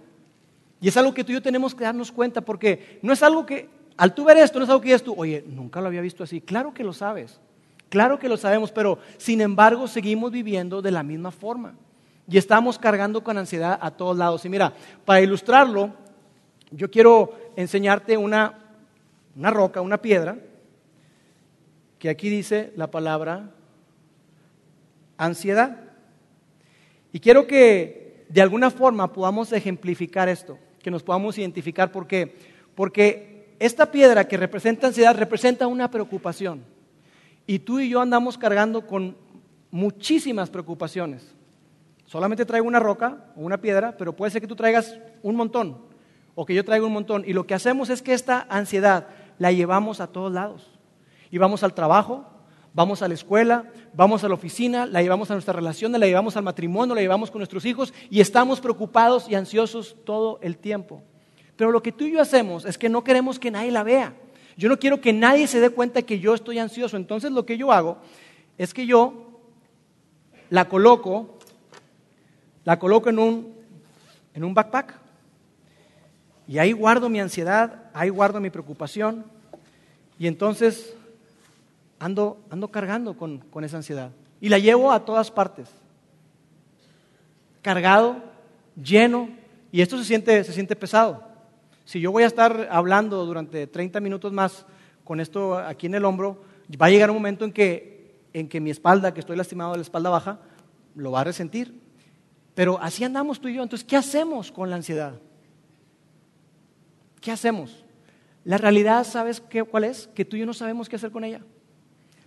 Y 0.80 0.88
es 0.88 0.96
algo 0.96 1.14
que 1.14 1.26
tú 1.26 1.34
y 1.34 1.36
yo 1.36 1.42
tenemos 1.42 1.76
que 1.76 1.84
darnos 1.84 2.10
cuenta, 2.10 2.40
porque 2.40 2.98
no 3.02 3.12
es 3.12 3.22
algo 3.22 3.46
que, 3.46 3.68
al 3.98 4.16
tú 4.16 4.24
ver 4.24 4.38
esto, 4.38 4.60
no 4.60 4.64
es 4.64 4.70
algo 4.70 4.80
que 4.80 4.88
digas 4.88 5.04
tú, 5.04 5.14
oye, 5.18 5.44
nunca 5.46 5.82
lo 5.82 5.88
había 5.88 6.00
visto 6.00 6.24
así, 6.24 6.40
claro 6.40 6.74
que 6.74 6.86
lo 6.86 6.94
sabes, 6.94 7.42
claro 7.90 8.18
que 8.18 8.30
lo 8.30 8.38
sabemos, 8.38 8.72
pero 8.72 8.98
sin 9.18 9.42
embargo 9.42 9.90
seguimos 9.90 10.32
viviendo 10.32 10.82
de 10.82 10.92
la 10.92 11.04
misma 11.04 11.32
forma. 11.32 11.74
Y 12.28 12.38
estamos 12.38 12.80
cargando 12.80 13.24
con 13.24 13.38
ansiedad 13.38 13.78
a 13.82 13.92
todos 13.92 14.18
lados. 14.18 14.46
Y 14.46 14.50
mira, 14.50 14.74
para 15.06 15.22
ilustrarlo, 15.22 15.94
yo 16.72 16.90
quiero 16.90 17.34
enseñarte 17.56 18.18
una, 18.18 18.60
una 19.36 19.52
roca, 19.52 19.82
una 19.82 20.02
piedra, 20.02 20.38
que 22.00 22.10
aquí 22.10 22.30
dice 22.30 22.74
la 22.76 22.90
palabra 22.90 23.52
ansiedad. 25.18 25.80
Y 27.14 27.20
quiero 27.20 27.48
que 27.48 28.26
de 28.28 28.42
alguna 28.42 28.70
forma 28.72 29.14
podamos 29.14 29.52
ejemplificar 29.52 30.28
esto, 30.28 30.58
que 30.82 30.92
nos 30.92 31.04
podamos 31.04 31.38
identificar. 31.38 31.92
¿Por 31.92 32.08
qué? 32.08 32.36
Porque 32.76 33.56
esta 33.60 33.92
piedra 33.92 34.28
que 34.28 34.38
representa 34.38 34.88
ansiedad 34.88 35.16
representa 35.16 35.68
una 35.68 35.90
preocupación. 35.90 36.64
Y 37.48 37.60
tú 37.60 37.80
y 37.80 37.90
yo 37.90 38.02
andamos 38.02 38.38
cargando 38.38 38.86
con 38.86 39.16
muchísimas 39.72 40.50
preocupaciones. 40.50 41.36
Solamente 42.06 42.46
traigo 42.46 42.68
una 42.68 42.80
roca 42.80 43.26
o 43.36 43.42
una 43.42 43.60
piedra, 43.60 43.96
pero 43.98 44.16
puede 44.16 44.32
ser 44.32 44.42
que 44.42 44.48
tú 44.48 44.56
traigas 44.56 45.00
un 45.24 45.36
montón 45.36 45.78
o 46.36 46.46
que 46.46 46.54
yo 46.54 46.64
traiga 46.64 46.86
un 46.86 46.94
montón. 46.94 47.24
Y 47.26 47.34
lo 47.34 47.48
que 47.48 47.54
hacemos 47.54 47.90
es 47.90 48.02
que 48.02 48.14
esta 48.14 48.46
ansiedad 48.50 49.08
la 49.40 49.52
llevamos 49.52 50.00
a 50.00 50.08
todos 50.08 50.32
lados. 50.32 50.70
Y 51.32 51.38
vamos 51.38 51.64
al 51.64 51.74
trabajo, 51.74 52.26
vamos 52.74 53.02
a 53.02 53.08
la 53.08 53.14
escuela, 53.14 53.72
vamos 53.94 54.24
a 54.24 54.28
la 54.28 54.36
oficina, 54.36 54.86
la 54.86 55.02
llevamos 55.02 55.32
a 55.32 55.34
nuestra 55.34 55.54
relación, 55.54 55.92
la 55.94 56.06
llevamos 56.06 56.38
al 56.38 56.44
matrimonio, 56.44 56.94
la 56.94 57.02
llevamos 57.02 57.32
con 57.32 57.40
nuestros 57.40 57.66
hijos 57.66 57.94
y 58.10 58.20
estamos 58.20 58.62
preocupados 58.62 59.28
y 59.30 59.36
ansiosos 59.36 59.96
todo 60.06 60.40
el 60.42 60.58
tiempo. 60.58 61.02
Pero 61.56 61.72
lo 61.72 61.82
que 61.82 61.92
tú 61.92 62.04
y 62.04 62.12
yo 62.12 62.22
hacemos 62.22 62.66
es 62.66 62.78
que 62.78 62.90
no 62.90 63.04
queremos 63.04 63.40
que 63.40 63.50
nadie 63.50 63.72
la 63.72 63.84
vea. 63.84 64.14
Yo 64.58 64.70
no 64.70 64.78
quiero 64.78 65.02
que 65.02 65.14
nadie 65.14 65.48
se 65.48 65.60
dé 65.60 65.70
cuenta 65.70 66.02
que 66.02 66.20
yo 66.20 66.34
estoy 66.34 66.60
ansioso. 66.60 66.98
Entonces 66.98 67.32
lo 67.32 67.46
que 67.46 67.58
yo 67.58 67.72
hago 67.72 67.98
es 68.58 68.74
que 68.74 68.86
yo 68.86 69.42
la 70.50 70.70
coloco 70.70 71.35
la 72.66 72.78
coloco 72.80 73.10
en 73.10 73.20
un, 73.20 73.56
en 74.34 74.44
un 74.44 74.54
backpack. 74.54 74.96
Y 76.48 76.58
ahí 76.58 76.74
guardo 76.74 77.10
mi 77.10 77.20
ansiedad, 77.20 77.90
ahí 77.94 78.10
guardo 78.10 78.42
mi 78.42 78.50
preocupación. 78.50 79.24
Y 80.20 80.28
entonces 80.28 80.96
ando, 82.00 82.40
ando 82.50 82.68
cargando 82.68 83.16
con, 83.16 83.38
con 83.38 83.64
esa 83.64 83.78
ansiedad. 83.78 84.12
Y 84.42 84.50
la 84.50 84.60
llevo 84.60 84.92
a 84.92 85.06
todas 85.06 85.32
partes. 85.32 85.70
Cargado, 87.62 88.18
lleno. 88.76 89.30
Y 89.72 89.82
esto 89.82 89.98
se 89.98 90.04
siente, 90.04 90.44
se 90.44 90.52
siente 90.52 90.76
pesado. 90.76 91.24
Si 91.86 92.00
yo 92.00 92.12
voy 92.12 92.24
a 92.24 92.28
estar 92.28 92.68
hablando 92.72 93.26
durante 93.26 93.68
30 93.68 94.00
minutos 94.00 94.34
más 94.34 94.66
con 95.04 95.20
esto 95.20 95.58
aquí 95.58 95.86
en 95.86 95.96
el 95.96 96.06
hombro, 96.06 96.42
va 96.82 96.88
a 96.88 96.90
llegar 96.90 97.12
un 97.12 97.18
momento 97.18 97.46
en 97.46 97.52
que, 97.52 98.22
en 98.34 98.50
que 98.50 98.60
mi 98.60 98.72
espalda, 98.72 99.14
que 99.14 99.20
estoy 99.20 99.38
lastimado 99.38 99.74
de 99.74 99.78
la 99.78 99.84
espalda 99.84 100.10
baja, 100.10 100.40
lo 100.96 101.12
va 101.12 101.22
a 101.22 101.26
resentir. 101.26 101.85
Pero 102.56 102.80
así 102.82 103.04
andamos 103.04 103.40
tú 103.40 103.50
y 103.50 103.54
yo. 103.54 103.64
Entonces, 103.64 103.86
¿qué 103.86 103.98
hacemos 103.98 104.52
con 104.52 104.70
la 104.70 104.78
ansiedad? 104.78 105.20
¿Qué 107.22 107.32
hacemos? 107.32 107.86
La 108.46 108.58
realidad, 108.58 109.04
¿sabes 109.04 109.42
qué, 109.42 109.64
cuál 109.64 109.84
es? 109.84 110.08
Que 110.08 110.26
tú 110.26 110.38
y 110.38 110.40
yo 110.40 110.46
no 110.46 110.54
sabemos 110.54 110.88
qué 110.88 110.96
hacer 110.96 111.12
con 111.12 111.24
ella. 111.24 111.42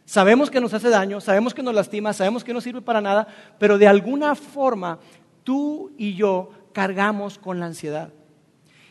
Sabemos 0.05 0.51
que 0.51 0.61
nos 0.61 0.75
hace 0.75 0.89
daño, 0.89 1.21
sabemos 1.21 1.55
que 1.55 1.63
nos 1.63 1.75
lastima, 1.75 2.13
sabemos 2.13 2.43
que 2.45 2.53
no 2.53 2.61
sirve 2.61 2.81
para 2.81 3.01
nada, 3.01 3.29
pero 3.59 3.79
de 3.79 3.87
alguna 3.87 4.35
forma 4.35 4.99
tú 5.45 5.93
y 5.99 6.15
yo 6.15 6.51
cargamos 6.73 7.39
con 7.39 7.61
la 7.61 7.67
ansiedad. 7.67 8.11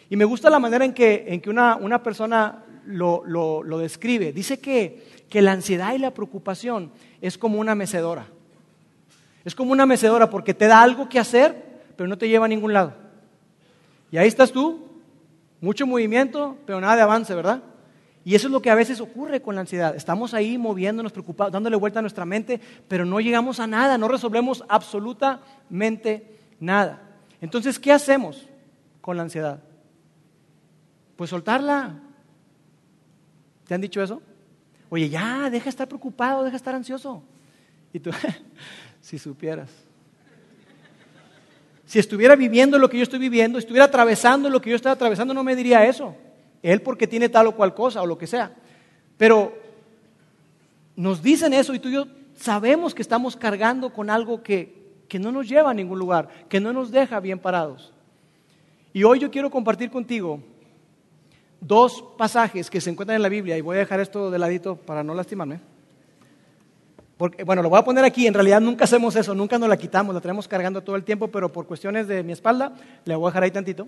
Y 0.10 0.16
me 0.16 0.26
gusta 0.26 0.50
la 0.50 0.60
manera 0.60 0.86
en 0.86 0.94
que, 0.94 1.26
en 1.28 1.42
que 1.42 1.50
una, 1.50 1.76
una, 1.76 2.02
persona 2.02 2.64
lo, 2.86 3.24
lo, 3.26 3.64
lo 3.64 3.78
describe. 3.80 4.32
Dice 4.32 4.60
que, 4.60 5.26
que 5.30 5.42
la 5.42 5.52
ansiedad 5.52 5.94
y 5.94 5.98
la 5.98 6.14
preocupación 6.14 6.92
es 7.20 7.38
como 7.38 7.60
una 7.60 7.76
mecedora. 7.76 8.28
Es 9.48 9.56
como 9.56 9.72
una 9.72 9.86
mecedora 9.86 10.30
porque 10.30 10.54
te 10.54 10.68
da 10.68 10.82
algo 10.82 11.08
que 11.08 11.20
hacer, 11.20 11.80
pero 11.96 12.10
no 12.10 12.18
te 12.18 12.28
lleva 12.28 12.48
a 12.48 12.50
ningún 12.50 12.74
lado. 12.74 12.94
Y 14.12 14.18
ahí 14.18 14.28
estás 14.28 14.52
tú, 14.52 14.86
mucho 15.62 15.88
movimiento, 15.88 16.58
pero 16.66 16.82
nada 16.82 16.98
de 16.98 17.02
avance, 17.04 17.34
¿verdad? 17.34 17.64
Y 18.26 18.36
eso 18.36 18.48
es 18.48 18.52
lo 18.52 18.62
que 18.62 18.70
a 18.70 18.76
veces 18.76 19.00
ocurre 19.00 19.42
con 19.42 19.56
la 19.56 19.62
ansiedad. 19.62 19.96
Estamos 19.96 20.34
ahí 20.34 20.58
moviéndonos, 20.58 21.14
preocupados, 21.14 21.54
dándole 21.54 21.78
vuelta 21.78 22.00
a 22.00 22.02
nuestra 22.02 22.26
mente, 22.26 22.60
pero 22.90 23.06
no 23.06 23.22
llegamos 23.22 23.62
a 23.62 23.68
nada, 23.68 23.98
no 23.98 24.10
resolvemos 24.10 24.66
absolutamente 24.68 26.38
nada. 26.60 27.02
Entonces, 27.40 27.80
¿qué 27.80 27.94
hacemos 27.94 28.50
con 29.00 29.16
la 29.16 29.24
ansiedad? 29.24 29.64
Pues 31.16 31.30
soltarla. 31.30 32.02
¿Te 33.66 33.76
han 33.76 33.80
dicho 33.80 34.04
eso? 34.04 34.22
Oye, 34.90 35.08
ya, 35.08 35.50
deja 35.50 35.64
de 35.64 35.70
estar 35.70 35.88
preocupado, 35.88 36.44
deja 36.44 36.52
de 36.52 36.58
estar 36.58 36.76
ansioso. 36.76 37.24
Y 37.94 38.02
tú, 38.02 38.12
si 39.08 39.18
supieras. 39.18 39.70
Si 41.86 41.98
estuviera 41.98 42.36
viviendo 42.36 42.78
lo 42.78 42.90
que 42.90 42.98
yo 42.98 43.04
estoy 43.04 43.20
viviendo, 43.20 43.58
estuviera 43.58 43.86
atravesando 43.86 44.50
lo 44.50 44.60
que 44.60 44.70
yo 44.70 44.76
estoy 44.76 44.92
atravesando, 44.92 45.34
no 45.34 45.46
me 45.46 45.56
diría 45.56 45.86
eso. 45.86 46.14
Él 46.62 46.82
porque 46.82 47.08
tiene 47.08 47.30
tal 47.30 47.48
o 47.48 47.56
cual 47.56 47.74
cosa 47.74 48.02
o 48.02 48.06
lo 48.06 48.18
que 48.18 48.28
sea. 48.28 48.52
Pero 49.18 49.58
nos 50.98 51.24
dicen 51.24 51.54
eso 51.54 51.74
y 51.74 51.80
tú 51.80 51.88
y 51.88 51.94
yo 51.94 52.08
sabemos 52.36 52.94
que 52.94 53.02
estamos 53.02 53.38
cargando 53.38 53.94
con 53.94 54.10
algo 54.10 54.44
que, 54.44 54.76
que 55.08 55.20
no 55.20 55.32
nos 55.32 55.48
lleva 55.48 55.70
a 55.70 55.74
ningún 55.74 56.00
lugar, 56.00 56.28
que 56.50 56.60
no 56.60 56.74
nos 56.74 56.92
deja 56.92 57.22
bien 57.22 57.40
parados. 57.40 57.94
Y 58.92 59.06
hoy 59.06 59.20
yo 59.20 59.32
quiero 59.32 59.50
compartir 59.50 59.90
contigo 59.90 60.42
dos 61.62 62.04
pasajes 62.18 62.70
que 62.70 62.82
se 62.82 62.90
encuentran 62.90 63.16
en 63.16 63.22
la 63.22 63.30
Biblia 63.30 63.58
y 63.58 63.62
voy 63.62 63.78
a 63.78 63.80
dejar 63.80 64.02
esto 64.02 64.30
de 64.30 64.38
ladito 64.38 64.76
para 64.76 65.02
no 65.02 65.16
lastimarme 65.16 65.77
bueno, 67.18 67.64
lo 67.64 67.70
voy 67.70 67.80
a 67.80 67.84
poner 67.84 68.06
aquí, 68.06 68.28
en 68.28 68.34
realidad 68.34 68.62
nunca 68.62 68.84
hacemos 68.84 69.16
eso, 69.16 69.34
nunca 69.34 69.58
nos 69.58 69.70
la 69.70 69.78
quitamos, 69.78 70.14
la 70.14 70.22
tenemos 70.22 70.48
cargando 70.48 70.82
todo 70.82 70.96
el 70.96 71.04
tiempo, 71.04 71.28
pero 71.30 71.52
por 71.52 71.66
cuestiones 71.66 72.08
de 72.08 72.22
mi 72.22 72.32
espalda, 72.32 72.74
le 73.06 73.16
voy 73.16 73.28
a 73.28 73.30
dejar 73.30 73.44
ahí 73.44 73.52
tantito. 73.52 73.88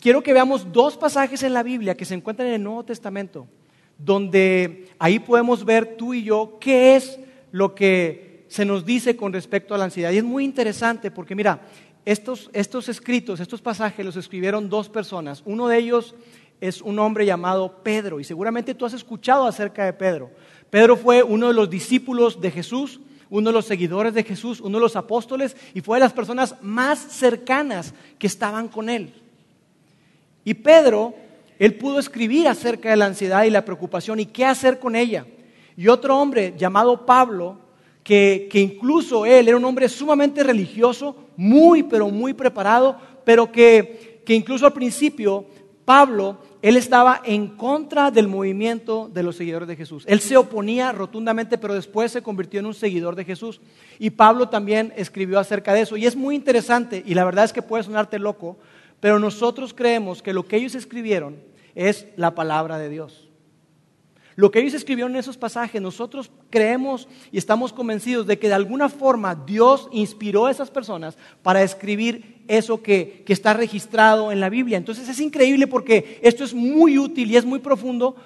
Quiero 0.00 0.22
que 0.22 0.32
veamos 0.32 0.72
dos 0.72 0.96
pasajes 0.96 1.42
en 1.44 1.54
la 1.54 1.62
Biblia 1.62 1.96
que 1.96 2.04
se 2.04 2.14
encuentran 2.14 2.48
en 2.48 2.54
el 2.54 2.62
Nuevo 2.62 2.84
Testamento, 2.84 3.46
donde 3.96 4.88
ahí 4.98 5.20
podemos 5.20 5.64
ver 5.64 5.96
tú 5.96 6.12
y 6.12 6.24
yo 6.24 6.58
qué 6.60 6.96
es 6.96 7.18
lo 7.52 7.74
que 7.74 8.44
se 8.48 8.64
nos 8.64 8.84
dice 8.84 9.16
con 9.16 9.32
respecto 9.32 9.74
a 9.74 9.78
la 9.78 9.84
ansiedad. 9.84 10.10
Y 10.10 10.18
es 10.18 10.24
muy 10.24 10.44
interesante 10.44 11.10
porque 11.10 11.34
mira, 11.34 11.60
estos 12.04 12.50
escritos, 12.88 13.40
estos 13.40 13.62
pasajes 13.62 14.04
los 14.04 14.16
escribieron 14.16 14.68
dos 14.68 14.88
personas. 14.88 15.42
Uno 15.46 15.68
de 15.68 15.78
ellos 15.78 16.14
es 16.60 16.82
un 16.82 16.98
hombre 16.98 17.24
llamado 17.26 17.82
Pedro, 17.82 18.20
y 18.20 18.24
seguramente 18.24 18.74
tú 18.74 18.84
has 18.84 18.92
escuchado 18.92 19.46
acerca 19.46 19.84
de 19.84 19.92
Pedro. 19.92 20.30
Pedro 20.74 20.96
fue 20.96 21.22
uno 21.22 21.46
de 21.46 21.54
los 21.54 21.70
discípulos 21.70 22.40
de 22.40 22.50
Jesús, 22.50 22.98
uno 23.30 23.50
de 23.50 23.52
los 23.52 23.64
seguidores 23.64 24.12
de 24.12 24.24
Jesús, 24.24 24.60
uno 24.60 24.78
de 24.78 24.82
los 24.82 24.96
apóstoles 24.96 25.56
y 25.72 25.80
fue 25.80 25.98
de 25.98 26.00
las 26.00 26.12
personas 26.12 26.56
más 26.62 26.98
cercanas 26.98 27.94
que 28.18 28.26
estaban 28.26 28.66
con 28.66 28.88
él. 28.88 29.14
Y 30.44 30.54
Pedro, 30.54 31.14
él 31.60 31.76
pudo 31.76 32.00
escribir 32.00 32.48
acerca 32.48 32.90
de 32.90 32.96
la 32.96 33.06
ansiedad 33.06 33.44
y 33.44 33.50
la 33.50 33.64
preocupación 33.64 34.18
y 34.18 34.26
qué 34.26 34.46
hacer 34.46 34.80
con 34.80 34.96
ella. 34.96 35.24
Y 35.76 35.86
otro 35.86 36.18
hombre 36.18 36.54
llamado 36.58 37.06
Pablo, 37.06 37.56
que, 38.02 38.48
que 38.50 38.58
incluso 38.58 39.24
él 39.26 39.46
era 39.46 39.56
un 39.56 39.64
hombre 39.64 39.88
sumamente 39.88 40.42
religioso, 40.42 41.14
muy, 41.36 41.84
pero 41.84 42.08
muy 42.08 42.34
preparado, 42.34 42.98
pero 43.24 43.52
que, 43.52 44.22
que 44.26 44.34
incluso 44.34 44.66
al 44.66 44.72
principio 44.72 45.46
Pablo 45.84 46.38
él 46.64 46.78
estaba 46.78 47.20
en 47.26 47.48
contra 47.48 48.10
del 48.10 48.26
movimiento 48.26 49.10
de 49.12 49.22
los 49.22 49.36
seguidores 49.36 49.68
de 49.68 49.76
Jesús. 49.76 50.02
Él 50.06 50.20
se 50.20 50.38
oponía 50.38 50.92
rotundamente, 50.92 51.58
pero 51.58 51.74
después 51.74 52.10
se 52.10 52.22
convirtió 52.22 52.58
en 52.58 52.64
un 52.64 52.72
seguidor 52.72 53.16
de 53.16 53.26
Jesús. 53.26 53.60
Y 53.98 54.08
Pablo 54.08 54.48
también 54.48 54.90
escribió 54.96 55.38
acerca 55.38 55.74
de 55.74 55.82
eso. 55.82 55.98
Y 55.98 56.06
es 56.06 56.16
muy 56.16 56.34
interesante, 56.34 57.02
y 57.04 57.12
la 57.12 57.26
verdad 57.26 57.44
es 57.44 57.52
que 57.52 57.60
puede 57.60 57.84
sonarte 57.84 58.18
loco, 58.18 58.56
pero 58.98 59.18
nosotros 59.18 59.74
creemos 59.74 60.22
que 60.22 60.32
lo 60.32 60.48
que 60.48 60.56
ellos 60.56 60.74
escribieron 60.74 61.36
es 61.74 62.06
la 62.16 62.34
palabra 62.34 62.78
de 62.78 62.88
Dios. 62.88 63.28
Lo 64.34 64.50
que 64.50 64.60
ellos 64.60 64.72
escribieron 64.72 65.12
en 65.12 65.18
esos 65.18 65.36
pasajes, 65.36 65.82
nosotros 65.82 66.30
creemos 66.48 67.08
y 67.30 67.36
estamos 67.36 67.74
convencidos 67.74 68.26
de 68.26 68.38
que 68.38 68.48
de 68.48 68.54
alguna 68.54 68.88
forma 68.88 69.34
Dios 69.34 69.86
inspiró 69.92 70.46
a 70.46 70.50
esas 70.50 70.70
personas 70.70 71.18
para 71.42 71.62
escribir 71.62 72.33
eso 72.48 72.82
que, 72.82 73.24
está 73.28 73.54
registrado 73.54 74.30
en 74.32 74.40
la 74.40 74.48
Biblia. 74.48 74.78
Entonces 74.78 75.08
es 75.08 75.20
increíble 75.20 75.66
porque 75.66 76.20
esto 76.22 76.44
es 76.44 76.54
muy 76.54 76.98
útil 76.98 77.30
y 77.30 77.36
es 77.36 77.44
muy 77.44 77.58
profundo 77.58 78.16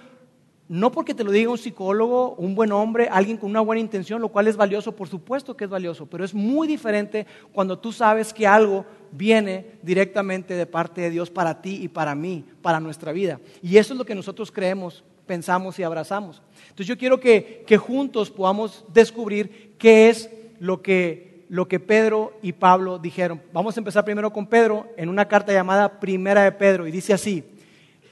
no 0.69 0.93
porque 0.93 1.15
te 1.15 1.25
lo 1.25 1.33
diga 1.33 1.51
un 1.51 1.57
psicólogo, 1.57 2.35
un 2.35 2.55
buen 2.55 2.73
hombre, 2.73 3.09
alguien 3.11 3.39
con 3.39 3.49
una 3.49 3.63
buena 3.63 3.81
intención, 3.81 4.21
lo 4.21 4.29
cual 4.29 4.49
es 4.49 4.57
valioso, 4.57 4.95
por 4.95 5.09
supuesto 5.09 5.57
que 5.57 5.65
es 5.65 5.71
valioso, 5.71 6.05
pero 6.05 6.25
es 6.25 6.35
muy 6.35 6.69
diferente 6.69 7.27
cuando 7.53 7.79
tú 7.79 7.91
sabes 7.91 8.35
que 8.35 8.47
algo 8.47 8.85
viene 9.11 9.79
directamente 9.83 10.55
de 10.55 10.67
parte 10.67 11.01
de 11.01 11.11
Dios 11.11 11.31
para 11.31 11.63
ti 11.63 11.81
y 11.83 11.89
para 11.89 12.15
mí, 12.15 12.45
para 12.61 12.81
nuestra 12.81 13.13
vida. 13.13 13.41
Y 13.63 13.79
eso 13.79 13.95
es 13.95 13.99
lo 13.99 14.05
que 14.05 14.15
nosotros 14.15 14.53
creemos, 14.53 15.03
pensamos 15.27 15.79
y 15.79 15.83
abrazamos. 15.83 16.43
Entonces 16.65 16.87
yo 16.87 16.99
quiero 16.99 17.19
que, 17.19 17.65
juntos 17.79 18.31
podamos 18.31 18.85
descubrir 18.93 19.75
qué 19.79 20.11
es 20.11 20.29
lo 20.61 20.83
que, 20.83 21.28
lo 21.49 21.69
que 21.69 21.81
Pedro 21.81 22.33
y 22.43 22.53
Pablo 22.53 22.99
dijeron. 22.99 23.43
Vamos 23.53 23.77
a 23.77 23.81
empezar 23.81 24.05
primero 24.05 24.33
con 24.33 24.47
Pedro 24.47 24.89
en 24.97 25.09
una 25.09 25.27
carta 25.27 25.53
llamada 25.53 26.01
Primera 26.01 26.43
de 26.43 26.53
Pedro 26.53 26.87
y 26.87 26.91
dice 26.91 27.13
así 27.13 27.45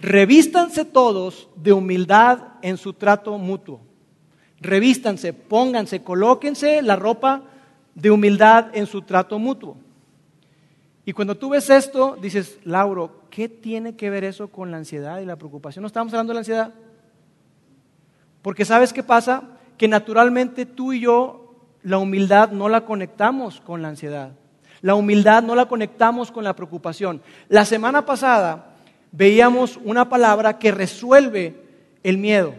revístanse 0.00 0.84
todos 0.84 1.48
de 1.56 1.72
humildad 1.72 2.38
en 2.62 2.76
su 2.76 2.92
trato 2.92 3.36
mutuo. 3.38 3.80
Revístanse, 4.60 5.32
pónganse, 5.32 6.02
colóquense 6.02 6.82
la 6.82 6.96
ropa 6.96 7.42
de 7.94 8.10
humildad 8.10 8.68
en 8.74 8.86
su 8.86 9.02
trato 9.02 9.38
mutuo. 9.38 9.76
Y 11.04 11.12
cuando 11.12 11.36
tú 11.36 11.50
ves 11.50 11.70
esto, 11.70 12.16
dices, 12.20 12.58
Lauro, 12.64 13.22
¿qué 13.30 13.48
tiene 13.48 13.94
que 13.96 14.10
ver 14.10 14.24
eso 14.24 14.48
con 14.48 14.70
la 14.70 14.76
ansiedad 14.76 15.20
y 15.20 15.24
la 15.24 15.36
preocupación? 15.36 15.82
¿No 15.82 15.86
estamos 15.86 16.12
hablando 16.12 16.32
de 16.32 16.34
la 16.34 16.40
ansiedad? 16.40 16.74
Porque 18.42 18.64
sabes 18.64 18.92
qué 18.92 19.02
pasa? 19.02 19.44
Que 19.78 19.88
naturalmente 19.88 20.66
tú 20.66 20.92
y 20.92 21.00
yo 21.00 21.45
la 21.86 21.98
humildad 21.98 22.50
no 22.50 22.68
la 22.68 22.80
conectamos 22.80 23.60
con 23.60 23.80
la 23.80 23.86
ansiedad. 23.86 24.32
La 24.80 24.96
humildad 24.96 25.44
no 25.44 25.54
la 25.54 25.66
conectamos 25.66 26.32
con 26.32 26.42
la 26.42 26.56
preocupación. 26.56 27.22
La 27.48 27.64
semana 27.64 28.04
pasada 28.04 28.74
veíamos 29.12 29.78
una 29.84 30.08
palabra 30.08 30.58
que 30.58 30.72
resuelve 30.72 31.54
el 32.02 32.18
miedo. 32.18 32.54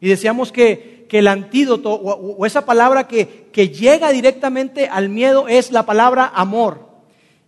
Y 0.00 0.08
decíamos 0.08 0.52
que, 0.52 0.92
el 1.10 1.28
antídoto 1.28 1.92
o, 1.92 2.46
esa 2.46 2.64
palabra 2.64 3.06
que, 3.06 3.50
que 3.52 3.68
llega 3.68 4.12
directamente 4.12 4.88
al 4.88 5.10
miedo 5.10 5.46
es 5.46 5.72
la 5.72 5.84
palabra 5.84 6.30
amor. 6.32 6.88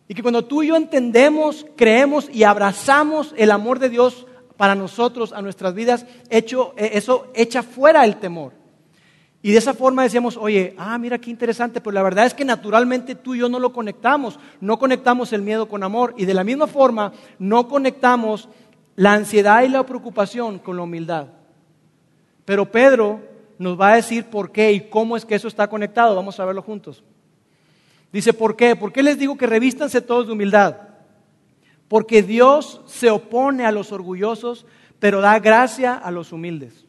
Y 0.08 0.14
que 0.14 0.20
cuando 0.20 0.44
tú 0.44 0.64
y 0.64 0.66
yo 0.66 0.76
entendemos, 0.76 1.64
creemos 1.76 2.28
y 2.30 2.42
abrazamos 2.42 3.32
el 3.38 3.52
amor 3.52 3.78
de 3.78 3.88
Dios 3.88 4.26
para 4.56 4.74
nosotros, 4.74 5.32
a 5.32 5.40
nuestras 5.40 5.74
vidas, 5.74 6.06
hecho, 6.28 6.74
eh, 6.76 6.90
eso 6.94 7.28
echa 7.34 7.62
fuera 7.62 8.04
el 8.04 8.16
temor. 8.16 8.63
Y 9.44 9.52
de 9.52 9.58
esa 9.58 9.74
forma 9.74 10.02
decíamos, 10.04 10.38
oye, 10.38 10.74
ah, 10.78 10.96
mira 10.96 11.18
qué 11.18 11.28
interesante, 11.28 11.82
pero 11.82 11.92
la 11.92 12.02
verdad 12.02 12.24
es 12.24 12.32
que 12.32 12.46
naturalmente 12.46 13.14
tú 13.14 13.34
y 13.34 13.40
yo 13.40 13.48
no 13.50 13.58
lo 13.58 13.74
conectamos, 13.74 14.38
no 14.58 14.78
conectamos 14.78 15.34
el 15.34 15.42
miedo 15.42 15.68
con 15.68 15.82
amor 15.82 16.14
y 16.16 16.24
de 16.24 16.32
la 16.32 16.44
misma 16.44 16.66
forma 16.66 17.12
no 17.38 17.68
conectamos 17.68 18.48
la 18.96 19.12
ansiedad 19.12 19.62
y 19.62 19.68
la 19.68 19.84
preocupación 19.84 20.58
con 20.58 20.78
la 20.78 20.84
humildad. 20.84 21.26
Pero 22.46 22.72
Pedro 22.72 23.20
nos 23.58 23.78
va 23.78 23.92
a 23.92 23.96
decir 23.96 24.24
por 24.30 24.50
qué 24.50 24.72
y 24.72 24.88
cómo 24.88 25.14
es 25.14 25.26
que 25.26 25.34
eso 25.34 25.48
está 25.48 25.68
conectado, 25.68 26.16
vamos 26.16 26.40
a 26.40 26.46
verlo 26.46 26.62
juntos. 26.62 27.04
Dice, 28.14 28.32
¿por 28.32 28.56
qué? 28.56 28.74
¿Por 28.74 28.94
qué 28.94 29.02
les 29.02 29.18
digo 29.18 29.36
que 29.36 29.46
revístanse 29.46 30.00
todos 30.00 30.26
de 30.26 30.32
humildad? 30.32 30.76
Porque 31.86 32.22
Dios 32.22 32.80
se 32.86 33.10
opone 33.10 33.66
a 33.66 33.72
los 33.72 33.92
orgullosos, 33.92 34.64
pero 34.98 35.20
da 35.20 35.38
gracia 35.38 35.96
a 35.96 36.10
los 36.10 36.32
humildes. 36.32 36.86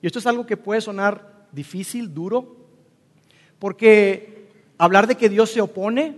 Y 0.00 0.06
esto 0.06 0.18
es 0.18 0.26
algo 0.26 0.46
que 0.46 0.56
puede 0.56 0.80
sonar 0.80 1.31
difícil, 1.52 2.12
duro, 2.12 2.56
porque 3.58 4.48
hablar 4.78 5.06
de 5.06 5.16
que 5.16 5.28
Dios 5.28 5.50
se 5.50 5.60
opone, 5.60 6.16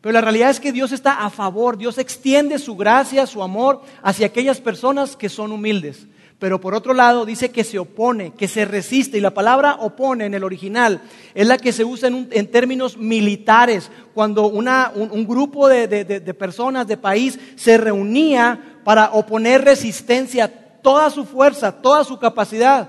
pero 0.00 0.12
la 0.12 0.20
realidad 0.20 0.50
es 0.50 0.60
que 0.60 0.72
Dios 0.72 0.92
está 0.92 1.24
a 1.24 1.30
favor, 1.30 1.76
Dios 1.76 1.98
extiende 1.98 2.58
su 2.58 2.76
gracia, 2.76 3.26
su 3.26 3.42
amor 3.42 3.82
hacia 4.02 4.26
aquellas 4.26 4.60
personas 4.60 5.16
que 5.16 5.28
son 5.28 5.52
humildes. 5.52 6.06
Pero 6.38 6.58
por 6.58 6.74
otro 6.74 6.94
lado 6.94 7.26
dice 7.26 7.50
que 7.50 7.64
se 7.64 7.78
opone, 7.78 8.32
que 8.32 8.48
se 8.48 8.64
resiste. 8.64 9.18
Y 9.18 9.20
la 9.20 9.34
palabra 9.34 9.76
opone 9.80 10.24
en 10.24 10.32
el 10.32 10.42
original 10.42 11.02
es 11.34 11.46
la 11.46 11.58
que 11.58 11.70
se 11.70 11.84
usa 11.84 12.08
en, 12.08 12.50
términos 12.50 12.96
militares, 12.96 13.90
cuando 14.14 14.46
un, 14.46 15.26
grupo 15.26 15.68
de, 15.68 15.86
de 15.86 16.34
personas, 16.34 16.86
de 16.86 16.96
país, 16.96 17.38
se 17.56 17.76
reunía 17.76 18.78
para 18.84 19.10
oponer 19.12 19.64
resistencia, 19.64 20.80
toda 20.82 21.10
su 21.10 21.26
fuerza, 21.26 21.72
toda 21.72 22.04
su 22.04 22.18
capacidad 22.18 22.88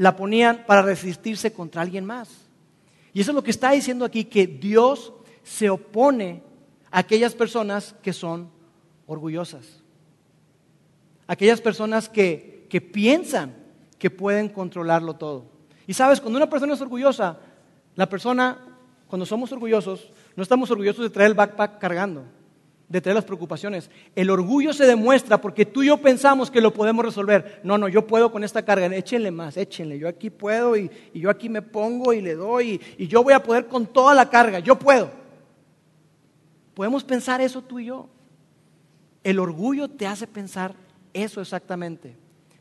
la 0.00 0.16
ponían 0.16 0.64
para 0.66 0.80
resistirse 0.80 1.52
contra 1.52 1.82
alguien 1.82 2.06
más. 2.06 2.30
Y 3.12 3.20
eso 3.20 3.32
es 3.32 3.34
lo 3.34 3.44
que 3.44 3.50
está 3.50 3.72
diciendo 3.72 4.06
aquí, 4.06 4.24
que 4.24 4.46
Dios 4.46 5.12
se 5.42 5.68
opone 5.68 6.42
a 6.90 7.00
aquellas 7.00 7.34
personas 7.34 7.94
que 8.02 8.14
son 8.14 8.48
orgullosas. 9.06 9.82
Aquellas 11.26 11.60
personas 11.60 12.08
que, 12.08 12.66
que 12.70 12.80
piensan 12.80 13.54
que 13.98 14.08
pueden 14.08 14.48
controlarlo 14.48 15.16
todo. 15.16 15.44
Y 15.86 15.92
sabes, 15.92 16.18
cuando 16.18 16.38
una 16.38 16.48
persona 16.48 16.72
es 16.72 16.80
orgullosa, 16.80 17.38
la 17.94 18.08
persona, 18.08 18.56
cuando 19.06 19.26
somos 19.26 19.52
orgullosos, 19.52 20.14
no 20.34 20.42
estamos 20.42 20.70
orgullosos 20.70 21.02
de 21.02 21.10
traer 21.10 21.28
el 21.32 21.36
backpack 21.36 21.78
cargando 21.78 22.24
de 22.90 23.14
las 23.14 23.24
preocupaciones. 23.24 23.88
El 24.16 24.30
orgullo 24.30 24.72
se 24.72 24.84
demuestra 24.84 25.40
porque 25.40 25.64
tú 25.64 25.84
y 25.84 25.86
yo 25.86 25.98
pensamos 25.98 26.50
que 26.50 26.60
lo 26.60 26.74
podemos 26.74 27.04
resolver. 27.04 27.60
No, 27.62 27.78
no, 27.78 27.88
yo 27.88 28.04
puedo 28.04 28.32
con 28.32 28.42
esta 28.42 28.64
carga. 28.64 28.86
Échenle 28.86 29.30
más, 29.30 29.56
échenle. 29.56 29.96
Yo 29.96 30.08
aquí 30.08 30.28
puedo 30.28 30.76
y, 30.76 30.90
yo 31.14 31.30
aquí 31.30 31.48
me 31.48 31.62
pongo 31.62 32.12
y 32.12 32.20
le 32.20 32.34
doy 32.34 32.80
y, 32.98 33.04
y 33.04 33.06
yo 33.06 33.22
voy 33.22 33.32
a 33.32 33.42
poder 33.42 33.66
con 33.66 33.86
toda 33.86 34.12
la 34.12 34.28
carga. 34.28 34.58
Yo 34.58 34.76
puedo. 34.76 35.08
Podemos 36.74 37.04
pensar 37.04 37.40
eso 37.40 37.62
tú 37.62 37.78
y 37.78 37.86
yo. 37.86 38.08
El 39.22 39.38
orgullo 39.38 39.88
te 39.88 40.08
hace 40.08 40.26
pensar 40.26 40.74
eso 41.14 41.40
exactamente. 41.40 42.16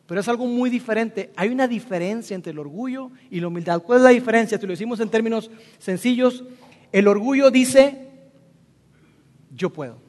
Pero 0.06 0.22
es 0.22 0.28
algo 0.28 0.46
muy 0.46 0.70
diferente. 0.70 1.32
Hay 1.36 1.50
una 1.50 1.68
diferencia 1.68 2.36
entre 2.36 2.52
el 2.52 2.60
orgullo 2.60 3.10
y 3.32 3.40
la 3.40 3.48
humildad. 3.48 3.82
¿Cuál 3.82 4.00
es 4.00 4.04
la 4.04 4.10
diferencia? 4.12 4.60
Si 4.60 4.66
lo 4.68 4.74
decimos 4.74 5.00
en 5.00 5.10
términos 5.10 5.50
sencillos, 5.80 6.44
el 6.92 7.08
orgullo 7.08 7.50
dice, 7.50 8.10
yo 9.56 9.72
puedo. 9.72 10.09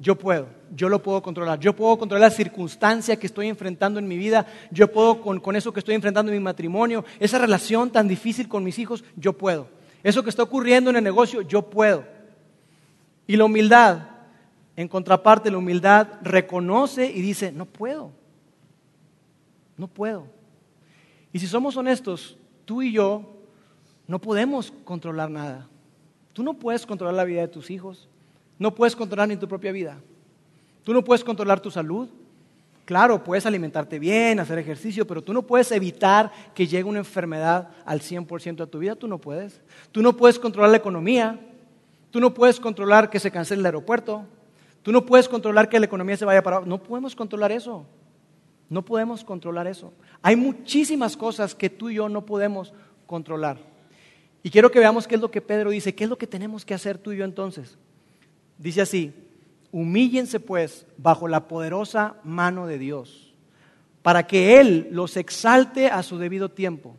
Yo 0.00 0.16
puedo, 0.16 0.46
yo 0.74 0.88
lo 0.88 1.02
puedo 1.02 1.20
controlar. 1.22 1.58
Yo 1.58 1.74
puedo 1.74 1.98
controlar 1.98 2.30
la 2.30 2.36
circunstancia 2.36 3.18
que 3.18 3.26
estoy 3.26 3.48
enfrentando 3.48 3.98
en 3.98 4.06
mi 4.06 4.16
vida. 4.16 4.46
Yo 4.70 4.92
puedo 4.92 5.20
con, 5.20 5.56
eso 5.56 5.72
que 5.72 5.80
estoy 5.80 5.96
enfrentando 5.96 6.30
en 6.30 6.38
mi 6.38 6.44
matrimonio, 6.44 7.04
esa 7.18 7.38
relación 7.38 7.90
tan 7.90 8.06
difícil 8.06 8.48
con 8.48 8.62
mis 8.62 8.78
hijos, 8.78 9.02
yo 9.16 9.32
puedo. 9.32 9.68
Eso 10.04 10.22
que 10.22 10.30
está 10.30 10.44
ocurriendo 10.44 10.90
en 10.90 10.96
el 10.96 11.04
negocio, 11.04 11.42
yo 11.42 11.62
puedo. 11.62 12.04
Y 13.26 13.36
la 13.36 13.44
humildad, 13.44 14.08
en 14.76 14.86
contraparte, 14.86 15.50
la 15.50 15.58
humildad 15.58 16.06
reconoce 16.22 17.10
y 17.10 17.20
dice, 17.20 17.50
no 17.50 17.66
puedo. 17.66 18.12
No 19.76 19.88
puedo. 19.88 20.28
Y 21.32 21.40
si 21.40 21.48
somos 21.48 21.76
honestos, 21.76 22.36
tú 22.64 22.82
y 22.82 22.92
yo 22.92 23.24
no 24.06 24.20
podemos 24.20 24.72
controlar 24.84 25.28
nada. 25.28 25.68
Tú 26.32 26.44
no 26.44 26.54
puedes 26.54 26.86
controlar 26.86 27.16
la 27.16 27.24
vida 27.24 27.40
de 27.40 27.48
tus 27.48 27.68
hijos. 27.70 28.08
No 28.58 28.74
puedes 28.74 28.96
controlar 28.96 29.28
ni 29.28 29.36
tu 29.36 29.46
propia 29.46 29.72
vida. 29.72 29.98
Tú 30.84 30.92
no 30.92 31.04
puedes 31.04 31.22
controlar 31.22 31.60
tu 31.60 31.70
salud. 31.70 32.08
Claro, 32.84 33.22
puedes 33.22 33.44
alimentarte 33.44 33.98
bien, 33.98 34.40
hacer 34.40 34.58
ejercicio, 34.58 35.06
pero 35.06 35.22
tú 35.22 35.34
no 35.34 35.42
puedes 35.42 35.70
evitar 35.72 36.32
que 36.54 36.66
llegue 36.66 36.84
una 36.84 37.00
enfermedad 37.00 37.68
al 37.84 38.00
100% 38.00 38.62
a 38.62 38.66
tu 38.66 38.78
vida. 38.78 38.96
Tú 38.96 39.06
no 39.06 39.18
puedes. 39.18 39.60
Tú 39.92 40.02
no 40.02 40.16
puedes 40.16 40.38
controlar 40.38 40.70
la 40.70 40.78
economía. 40.78 41.38
Tú 42.10 42.20
no 42.20 42.32
puedes 42.32 42.58
controlar 42.58 43.10
que 43.10 43.20
se 43.20 43.30
cancele 43.30 43.60
el 43.60 43.66
aeropuerto. 43.66 44.24
Tú 44.82 44.90
no 44.90 45.04
puedes 45.04 45.28
controlar 45.28 45.68
que 45.68 45.78
la 45.78 45.86
economía 45.86 46.16
se 46.16 46.24
vaya 46.24 46.42
para 46.42 46.60
No 46.60 46.82
podemos 46.82 47.14
controlar 47.14 47.52
eso. 47.52 47.84
No 48.70 48.82
podemos 48.84 49.24
controlar 49.24 49.66
eso. 49.66 49.92
Hay 50.22 50.36
muchísimas 50.36 51.16
cosas 51.16 51.54
que 51.54 51.70
tú 51.70 51.90
y 51.90 51.96
yo 51.96 52.08
no 52.08 52.24
podemos 52.24 52.72
controlar. 53.06 53.58
Y 54.42 54.50
quiero 54.50 54.70
que 54.70 54.78
veamos 54.78 55.06
qué 55.06 55.16
es 55.16 55.20
lo 55.20 55.30
que 55.30 55.40
Pedro 55.40 55.70
dice, 55.70 55.94
qué 55.94 56.04
es 56.04 56.10
lo 56.10 56.16
que 56.16 56.26
tenemos 56.26 56.64
que 56.64 56.74
hacer 56.74 56.96
tú 56.96 57.12
y 57.12 57.18
yo 57.18 57.24
entonces. 57.24 57.76
Dice 58.58 58.82
así, 58.82 59.12
humíllense 59.70 60.40
pues 60.40 60.86
bajo 60.96 61.28
la 61.28 61.48
poderosa 61.48 62.16
mano 62.24 62.66
de 62.66 62.78
Dios, 62.78 63.34
para 64.02 64.26
que 64.26 64.60
Él 64.60 64.88
los 64.90 65.16
exalte 65.16 65.88
a 65.88 66.02
su 66.02 66.18
debido 66.18 66.50
tiempo. 66.50 66.96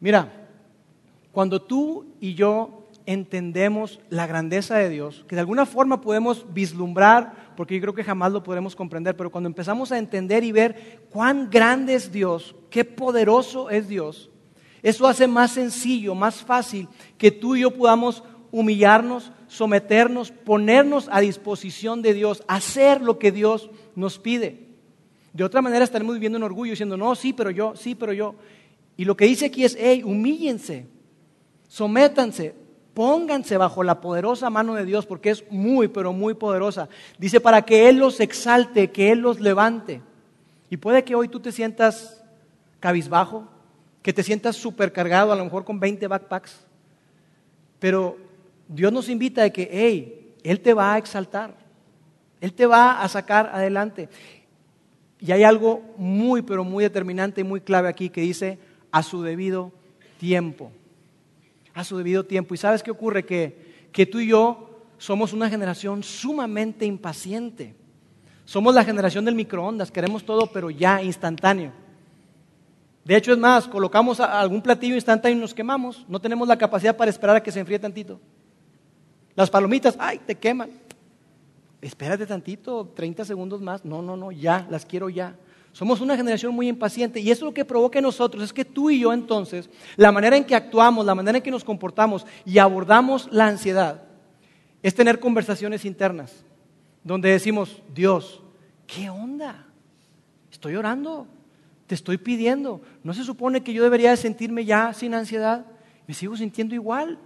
Mira, 0.00 0.48
cuando 1.32 1.60
tú 1.60 2.06
y 2.20 2.34
yo 2.34 2.88
entendemos 3.06 4.00
la 4.08 4.26
grandeza 4.26 4.76
de 4.76 4.88
Dios, 4.88 5.24
que 5.28 5.34
de 5.34 5.40
alguna 5.40 5.66
forma 5.66 6.00
podemos 6.00 6.46
vislumbrar, 6.52 7.52
porque 7.56 7.74
yo 7.74 7.80
creo 7.80 7.94
que 7.94 8.04
jamás 8.04 8.32
lo 8.32 8.42
podremos 8.42 8.76
comprender, 8.76 9.16
pero 9.16 9.30
cuando 9.30 9.48
empezamos 9.48 9.92
a 9.92 9.98
entender 9.98 10.44
y 10.44 10.52
ver 10.52 11.00
cuán 11.10 11.50
grande 11.50 11.94
es 11.94 12.12
Dios, 12.12 12.54
qué 12.70 12.84
poderoso 12.84 13.68
es 13.68 13.88
Dios, 13.88 14.30
eso 14.82 15.06
hace 15.06 15.26
más 15.26 15.52
sencillo, 15.52 16.14
más 16.14 16.36
fácil 16.42 16.88
que 17.18 17.30
tú 17.30 17.56
y 17.56 17.60
yo 17.60 17.70
podamos 17.70 18.22
humillarnos, 18.50 19.32
someternos, 19.50 20.30
ponernos 20.30 21.08
a 21.10 21.20
disposición 21.20 22.02
de 22.02 22.14
Dios, 22.14 22.44
hacer 22.46 23.02
lo 23.02 23.18
que 23.18 23.32
Dios 23.32 23.68
nos 23.96 24.18
pide. 24.18 24.68
De 25.32 25.42
otra 25.42 25.60
manera 25.60 25.84
estaremos 25.84 26.14
viviendo 26.14 26.38
en 26.38 26.44
orgullo 26.44 26.70
diciendo, 26.70 26.96
no, 26.96 27.14
sí, 27.16 27.32
pero 27.32 27.50
yo, 27.50 27.74
sí, 27.74 27.96
pero 27.96 28.12
yo. 28.12 28.36
Y 28.96 29.04
lo 29.04 29.16
que 29.16 29.24
dice 29.24 29.46
aquí 29.46 29.64
es, 29.64 29.76
hey, 29.78 30.02
humíllense, 30.04 30.86
sométanse, 31.68 32.54
pónganse 32.94 33.56
bajo 33.56 33.82
la 33.82 34.00
poderosa 34.00 34.50
mano 34.50 34.74
de 34.74 34.84
Dios, 34.84 35.04
porque 35.04 35.30
es 35.30 35.44
muy, 35.50 35.88
pero 35.88 36.12
muy 36.12 36.34
poderosa. 36.34 36.88
Dice, 37.18 37.40
para 37.40 37.62
que 37.62 37.88
Él 37.88 37.98
los 37.98 38.20
exalte, 38.20 38.92
que 38.92 39.10
Él 39.10 39.18
los 39.18 39.40
levante. 39.40 40.00
Y 40.70 40.76
puede 40.76 41.02
que 41.02 41.16
hoy 41.16 41.26
tú 41.26 41.40
te 41.40 41.50
sientas 41.50 42.22
cabizbajo, 42.78 43.48
que 44.02 44.12
te 44.12 44.22
sientas 44.22 44.54
supercargado, 44.54 45.32
a 45.32 45.36
lo 45.36 45.44
mejor 45.44 45.64
con 45.64 45.80
20 45.80 46.06
backpacks. 46.06 46.60
Pero 47.80 48.29
Dios 48.72 48.92
nos 48.92 49.08
invita 49.08 49.42
a 49.42 49.50
que, 49.50 49.68
hey, 49.70 50.34
Él 50.44 50.60
te 50.60 50.74
va 50.74 50.94
a 50.94 50.98
exaltar. 50.98 51.54
Él 52.40 52.52
te 52.52 52.66
va 52.66 53.02
a 53.02 53.08
sacar 53.08 53.50
adelante. 53.52 54.08
Y 55.18 55.32
hay 55.32 55.42
algo 55.42 55.82
muy, 55.96 56.42
pero 56.42 56.62
muy 56.62 56.84
determinante 56.84 57.40
y 57.40 57.44
muy 57.44 57.60
clave 57.60 57.88
aquí 57.88 58.08
que 58.08 58.20
dice 58.20 58.58
a 58.92 59.02
su 59.02 59.22
debido 59.22 59.72
tiempo. 60.18 60.70
A 61.74 61.82
su 61.82 61.98
debido 61.98 62.24
tiempo. 62.24 62.54
¿Y 62.54 62.58
sabes 62.58 62.82
qué 62.82 62.92
ocurre? 62.92 63.26
Que, 63.26 63.88
que 63.92 64.06
tú 64.06 64.20
y 64.20 64.28
yo 64.28 64.84
somos 64.98 65.32
una 65.32 65.50
generación 65.50 66.04
sumamente 66.04 66.86
impaciente. 66.86 67.74
Somos 68.44 68.72
la 68.72 68.84
generación 68.84 69.24
del 69.24 69.34
microondas, 69.34 69.90
queremos 69.90 70.24
todo, 70.24 70.46
pero 70.46 70.70
ya 70.70 71.02
instantáneo. 71.02 71.72
De 73.04 73.16
hecho, 73.16 73.32
es 73.32 73.38
más, 73.38 73.66
colocamos 73.66 74.20
algún 74.20 74.62
platillo 74.62 74.94
instantáneo 74.94 75.38
y 75.38 75.40
nos 75.40 75.54
quemamos. 75.54 76.04
No 76.08 76.20
tenemos 76.20 76.46
la 76.46 76.56
capacidad 76.56 76.96
para 76.96 77.10
esperar 77.10 77.34
a 77.34 77.42
que 77.42 77.50
se 77.50 77.58
enfríe 77.58 77.78
tantito. 77.78 78.20
Las 79.34 79.50
palomitas, 79.50 79.96
ay, 79.98 80.20
te 80.26 80.34
queman. 80.34 80.70
Espérate 81.80 82.26
tantito, 82.26 82.92
30 82.94 83.24
segundos 83.24 83.60
más. 83.60 83.84
No, 83.84 84.02
no, 84.02 84.16
no, 84.16 84.32
ya, 84.32 84.66
las 84.70 84.84
quiero 84.84 85.08
ya. 85.08 85.34
Somos 85.72 86.00
una 86.00 86.16
generación 86.16 86.54
muy 86.54 86.68
impaciente 86.68 87.20
y 87.20 87.30
eso 87.30 87.44
lo 87.44 87.54
que 87.54 87.64
provoca 87.64 87.98
en 87.98 88.02
nosotros 88.02 88.42
es 88.42 88.52
que 88.52 88.64
tú 88.64 88.90
y 88.90 89.00
yo 89.00 89.12
entonces, 89.12 89.70
la 89.96 90.10
manera 90.10 90.36
en 90.36 90.44
que 90.44 90.56
actuamos, 90.56 91.06
la 91.06 91.14
manera 91.14 91.38
en 91.38 91.44
que 91.44 91.50
nos 91.50 91.64
comportamos 91.64 92.26
y 92.44 92.58
abordamos 92.58 93.28
la 93.30 93.46
ansiedad, 93.46 94.02
es 94.82 94.94
tener 94.94 95.20
conversaciones 95.20 95.84
internas 95.84 96.44
donde 97.04 97.30
decimos, 97.30 97.82
Dios, 97.94 98.42
¿qué 98.86 99.10
onda? 99.10 99.66
Estoy 100.50 100.74
orando, 100.76 101.26
te 101.86 101.94
estoy 101.94 102.18
pidiendo. 102.18 102.82
¿No 103.02 103.14
se 103.14 103.24
supone 103.24 103.62
que 103.62 103.72
yo 103.72 103.82
debería 103.82 104.16
sentirme 104.16 104.64
ya 104.64 104.92
sin 104.92 105.14
ansiedad? 105.14 105.66
Me 106.06 106.14
sigo 106.14 106.36
sintiendo 106.36 106.74
igual. 106.74 107.18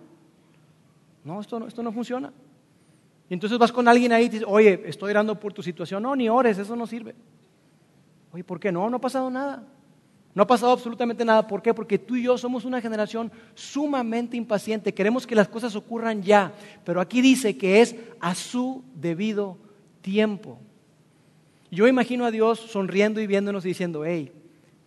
No, 1.25 1.41
esto 1.41 1.59
no, 1.59 1.67
esto 1.67 1.83
no 1.83 1.91
funciona. 1.91 2.33
Y 3.29 3.35
entonces 3.35 3.59
vas 3.59 3.73
con 3.73 3.89
alguien 3.89 4.13
ahí 4.13 4.27
y 4.27 4.29
dices, 4.29 4.47
oye, 4.47 4.83
estoy 4.85 5.11
orando 5.11 5.41
por 5.41 5.53
tu 5.53 5.63
situación. 5.63 6.03
No, 6.03 6.15
ni 6.15 6.29
ores, 6.29 6.59
eso 6.59 6.77
no 6.77 6.87
sirve. 6.87 7.15
Oye, 8.33 8.45
¿por 8.45 8.61
qué 8.61 8.71
no? 8.71 8.89
No 8.91 8.99
ha 8.99 9.01
pasado 9.01 9.31
nada. 9.31 9.65
No 10.35 10.43
ha 10.43 10.47
pasado 10.47 10.73
absolutamente 10.73 11.25
nada. 11.25 11.47
¿Por 11.47 11.63
qué? 11.63 11.73
Porque 11.73 11.99
tú 11.99 12.17
y 12.17 12.25
yo 12.25 12.37
somos 12.37 12.65
una 12.65 12.81
generación 12.81 13.33
sumamente 13.55 14.37
impaciente. 14.37 14.93
Queremos 14.93 15.27
que 15.27 15.35
las 15.35 15.49
cosas 15.49 15.75
ocurran 15.77 16.23
ya. 16.23 16.53
Pero 16.85 17.01
aquí 17.01 17.23
dice 17.23 17.57
que 17.57 17.81
es 17.81 17.97
a 18.21 18.35
su 18.35 18.85
debido 18.95 19.57
tiempo. 20.03 20.59
Yo 21.71 21.87
imagino 21.87 22.27
a 22.27 22.31
Dios 22.31 22.59
sonriendo 22.59 23.21
y 23.21 23.27
viéndonos 23.27 23.65
y 23.65 23.69
diciendo, 23.69 24.05
hey, 24.05 24.33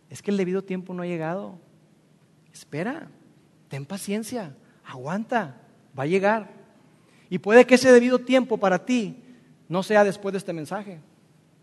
es 0.09 0.21
que 0.21 0.31
el 0.31 0.37
debido 0.37 0.63
tiempo 0.63 0.93
no 0.93 1.01
ha 1.01 1.07
llegado. 1.07 1.57
Espera, 2.53 3.09
ten 3.67 3.85
paciencia, 3.85 4.55
aguanta, 4.85 5.61
va 5.97 6.03
a 6.03 6.07
llegar. 6.07 6.49
Y 7.29 7.39
puede 7.39 7.65
que 7.65 7.75
ese 7.75 7.91
debido 7.91 8.19
tiempo 8.19 8.57
para 8.57 8.85
ti 8.85 9.15
no 9.67 9.83
sea 9.83 10.03
después 10.03 10.33
de 10.33 10.37
este 10.37 10.53
mensaje, 10.53 10.99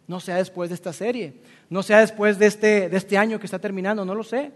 no 0.06 0.20
sea 0.20 0.36
después 0.36 0.68
de 0.68 0.74
esta 0.74 0.92
serie, 0.92 1.34
no 1.70 1.82
sea 1.82 2.00
después 2.00 2.38
de 2.38 2.46
este, 2.46 2.88
de 2.88 2.96
este 2.96 3.16
año 3.16 3.38
que 3.38 3.46
está 3.46 3.58
terminando, 3.58 4.04
no 4.04 4.14
lo 4.14 4.24
sé. 4.24 4.52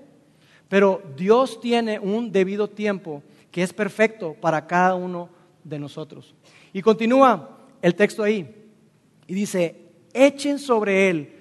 Pero 0.69 1.03
Dios 1.17 1.61
tiene 1.61 1.99
un 1.99 2.31
debido 2.31 2.69
tiempo 2.69 3.23
que 3.51 3.63
es 3.63 3.73
perfecto 3.73 4.35
para 4.35 4.67
cada 4.67 4.95
uno 4.95 5.31
de 5.65 5.79
nosotros. 5.79 6.35
Y 6.73 6.83
continúa 6.83 7.59
el 7.81 7.95
texto 7.95 8.23
ahí 8.23 8.55
y 9.27 9.35
dice, 9.35 9.77
echen 10.13 10.59
sobre 10.59 11.09
él 11.09 11.35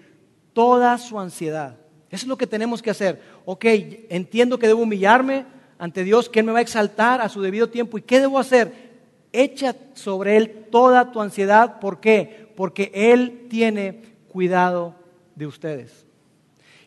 toda 0.54 0.97
su 0.97 1.19
ansiedad 1.19 1.78
eso 2.10 2.26
es 2.26 2.28
lo 2.28 2.38
que 2.38 2.47
tenemos 2.47 2.82
que 2.82 2.89
hacer. 2.89 3.21
Ok, 3.45 3.65
entiendo 4.10 4.58
que 4.58 4.67
debo 4.67 4.84
humillarme 4.84 5.45
ante 5.80 6.04
Dios, 6.04 6.30
que 6.30 6.40
Él 6.40 6.46
me 6.46 6.52
va 6.52 6.60
a 6.60 6.63
exaltar 6.63 7.22
a 7.22 7.30
su 7.30 7.42
debido 7.42 7.70
tiempo. 7.70 7.98
¿Y 7.98 8.02
qué 8.02 8.20
debo 8.20 8.40
hacer? 8.40 8.88
Echa 9.32 9.76
sobre 9.94 10.38
Él 10.38 10.68
toda 10.72 11.12
tu 11.12 11.22
ansiedad. 11.22 11.80
¿Por 11.80 12.00
qué? 12.00 12.52
Porque 12.56 12.92
Él 12.94 13.48
tiene 13.50 14.04
cuidado 14.28 14.96
de 15.36 15.48
ustedes. 15.48 16.06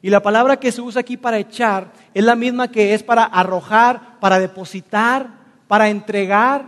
Y 0.02 0.10
la 0.10 0.22
palabra 0.22 0.58
que 0.58 0.72
se 0.72 0.80
usa 0.80 1.00
aquí 1.00 1.16
para 1.16 1.38
echar 1.38 1.92
es 2.14 2.24
la 2.24 2.34
misma 2.34 2.70
que 2.70 2.94
es 2.94 3.02
para 3.02 3.24
arrojar, 3.24 4.18
para 4.18 4.38
depositar, 4.38 5.28
para 5.68 5.90
entregar, 5.90 6.64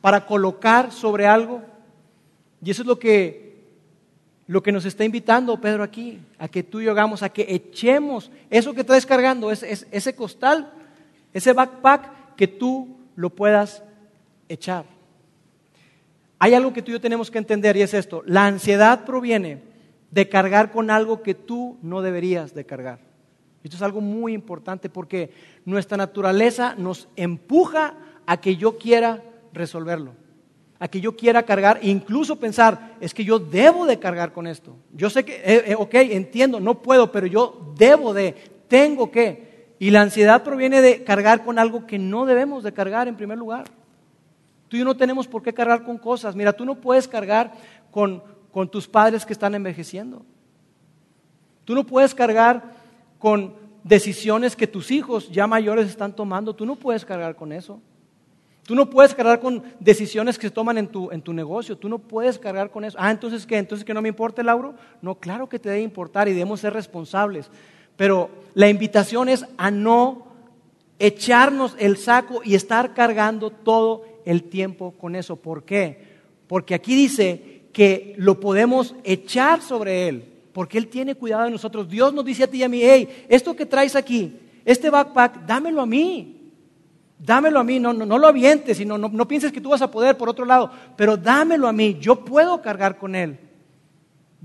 para 0.00 0.26
colocar 0.26 0.92
sobre 0.92 1.26
algo. 1.26 1.62
Y 2.62 2.70
eso 2.70 2.82
es 2.82 2.88
lo 2.88 2.98
que 2.98 3.44
lo 4.46 4.62
que 4.62 4.72
nos 4.72 4.84
está 4.84 5.04
invitando 5.04 5.60
Pedro 5.60 5.82
aquí, 5.82 6.20
a 6.38 6.48
que 6.48 6.62
tú 6.62 6.80
y 6.80 6.84
yo 6.84 6.90
hagamos, 6.90 7.22
a 7.22 7.30
que 7.30 7.46
echemos 7.48 8.30
eso 8.50 8.74
que 8.74 8.84
traes 8.84 9.06
cargando, 9.06 9.50
ese, 9.50 9.86
ese 9.90 10.14
costal, 10.14 10.70
ese 11.34 11.52
backpack, 11.52 12.34
que 12.36 12.48
tú 12.48 12.96
lo 13.16 13.28
puedas 13.28 13.82
echar. 14.48 14.86
Hay 16.38 16.54
algo 16.54 16.72
que 16.72 16.80
tú 16.80 16.90
y 16.90 16.94
yo 16.94 17.00
tenemos 17.00 17.30
que 17.30 17.38
entender 17.38 17.76
y 17.76 17.82
es 17.82 17.92
esto, 17.92 18.22
la 18.26 18.46
ansiedad 18.46 19.04
proviene 19.04 19.62
de 20.10 20.28
cargar 20.28 20.72
con 20.72 20.90
algo 20.90 21.22
que 21.22 21.34
tú 21.34 21.76
no 21.82 22.00
deberías 22.00 22.54
de 22.54 22.64
cargar. 22.64 23.00
Esto 23.62 23.76
es 23.76 23.82
algo 23.82 24.00
muy 24.00 24.32
importante 24.32 24.88
porque 24.88 25.30
nuestra 25.66 25.96
naturaleza 25.96 26.74
nos 26.78 27.08
empuja 27.16 27.94
a 28.24 28.40
que 28.40 28.56
yo 28.56 28.78
quiera 28.78 29.22
resolverlo 29.52 30.24
a 30.84 30.88
que 30.88 31.00
yo 31.00 31.16
quiera 31.16 31.44
cargar, 31.44 31.80
incluso 31.82 32.36
pensar, 32.36 32.96
es 33.00 33.14
que 33.14 33.24
yo 33.24 33.38
debo 33.38 33.86
de 33.86 33.98
cargar 33.98 34.32
con 34.32 34.46
esto. 34.46 34.76
Yo 34.92 35.08
sé 35.08 35.24
que, 35.24 35.36
eh, 35.36 35.64
eh, 35.68 35.74
ok, 35.78 35.94
entiendo, 35.94 36.60
no 36.60 36.82
puedo, 36.82 37.10
pero 37.10 37.26
yo 37.26 37.72
debo 37.78 38.12
de, 38.12 38.34
tengo 38.68 39.10
que. 39.10 39.43
Y 39.78 39.90
la 39.90 40.02
ansiedad 40.02 40.42
proviene 40.42 40.80
de 40.80 41.04
cargar 41.04 41.44
con 41.44 41.58
algo 41.58 41.86
que 41.86 41.98
no 41.98 42.26
debemos 42.26 42.62
de 42.62 42.72
cargar 42.72 43.08
en 43.08 43.16
primer 43.16 43.38
lugar. 43.38 43.64
Tú 44.68 44.76
y 44.76 44.80
yo 44.80 44.84
no 44.84 44.96
tenemos 44.96 45.26
por 45.26 45.42
qué 45.42 45.52
cargar 45.52 45.84
con 45.84 45.98
cosas. 45.98 46.34
Mira, 46.34 46.52
tú 46.52 46.64
no 46.64 46.76
puedes 46.76 47.08
cargar 47.08 47.52
con, 47.90 48.22
con 48.52 48.68
tus 48.68 48.86
padres 48.88 49.26
que 49.26 49.32
están 49.32 49.54
envejeciendo. 49.54 50.24
Tú 51.64 51.74
no 51.74 51.84
puedes 51.84 52.14
cargar 52.14 52.62
con 53.18 53.54
decisiones 53.82 54.56
que 54.56 54.66
tus 54.66 54.90
hijos 54.90 55.30
ya 55.30 55.46
mayores 55.46 55.88
están 55.88 56.14
tomando. 56.14 56.54
Tú 56.54 56.66
no 56.66 56.76
puedes 56.76 57.04
cargar 57.04 57.36
con 57.36 57.52
eso. 57.52 57.80
Tú 58.64 58.74
no 58.74 58.88
puedes 58.88 59.14
cargar 59.14 59.40
con 59.40 59.62
decisiones 59.78 60.38
que 60.38 60.46
se 60.46 60.50
toman 60.50 60.78
en 60.78 60.88
tu, 60.88 61.10
en 61.10 61.20
tu 61.20 61.34
negocio. 61.34 61.76
Tú 61.76 61.88
no 61.88 61.98
puedes 61.98 62.38
cargar 62.38 62.70
con 62.70 62.84
eso. 62.84 62.96
Ah, 62.98 63.10
entonces 63.10 63.46
qué? 63.46 63.58
Entonces 63.58 63.84
que 63.84 63.92
no 63.92 64.00
me 64.00 64.08
importe, 64.08 64.42
Lauro. 64.42 64.74
No, 65.02 65.16
claro 65.16 65.48
que 65.48 65.58
te 65.58 65.68
debe 65.68 65.82
importar 65.82 66.28
y 66.28 66.32
debemos 66.32 66.60
ser 66.60 66.72
responsables. 66.72 67.50
Pero 67.96 68.30
la 68.54 68.68
invitación 68.68 69.28
es 69.28 69.46
a 69.56 69.70
no 69.70 70.26
echarnos 70.98 71.76
el 71.78 71.96
saco 71.96 72.40
y 72.44 72.54
estar 72.54 72.94
cargando 72.94 73.50
todo 73.50 74.04
el 74.24 74.44
tiempo 74.44 74.92
con 74.92 75.16
eso. 75.16 75.36
¿Por 75.36 75.64
qué? 75.64 76.14
Porque 76.46 76.74
aquí 76.74 76.94
dice 76.94 77.62
que 77.72 78.14
lo 78.16 78.38
podemos 78.40 78.94
echar 79.04 79.60
sobre 79.60 80.08
Él, 80.08 80.24
porque 80.52 80.78
Él 80.78 80.88
tiene 80.88 81.14
cuidado 81.14 81.44
de 81.44 81.50
nosotros. 81.50 81.88
Dios 81.88 82.14
nos 82.14 82.24
dice 82.24 82.44
a 82.44 82.46
ti 82.46 82.58
y 82.58 82.62
a 82.62 82.68
mí, 82.68 82.80
hey, 82.82 83.26
esto 83.28 83.56
que 83.56 83.66
traes 83.66 83.96
aquí, 83.96 84.38
este 84.64 84.90
backpack, 84.90 85.46
dámelo 85.46 85.80
a 85.80 85.86
mí 85.86 86.34
dámelo 87.24 87.60
a 87.60 87.64
mí, 87.64 87.80
no, 87.80 87.92
no, 87.92 88.04
no 88.04 88.18
lo 88.18 88.26
avientes, 88.26 88.76
sino 88.76 88.98
no, 88.98 89.08
no 89.08 89.28
pienses 89.28 89.50
que 89.50 89.60
tú 89.60 89.70
vas 89.70 89.82
a 89.82 89.90
poder 89.90 90.16
por 90.16 90.28
otro 90.28 90.44
lado, 90.44 90.70
pero 90.96 91.16
dámelo 91.16 91.68
a 91.68 91.72
mí, 91.72 91.96
yo 92.00 92.24
puedo 92.24 92.60
cargar 92.60 92.98
con 92.98 93.14
él. 93.14 93.38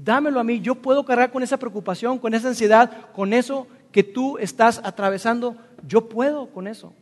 Dámelo 0.02 0.40
a 0.40 0.46
mí, 0.46 0.62
yo 0.62 0.76
puedo 0.76 1.04
cargar 1.04 1.30
con 1.30 1.44
esa 1.44 1.58
preocupación, 1.58 2.20
con 2.20 2.34
esa 2.34 2.48
ansiedad, 2.48 3.12
con 3.12 3.34
eso 3.34 3.68
que 3.92 4.02
tú 4.02 4.38
estás 4.38 4.80
atravesando, 4.82 5.58
yo 5.86 6.08
puedo 6.08 6.48
con 6.48 6.68
eso. 6.68 6.94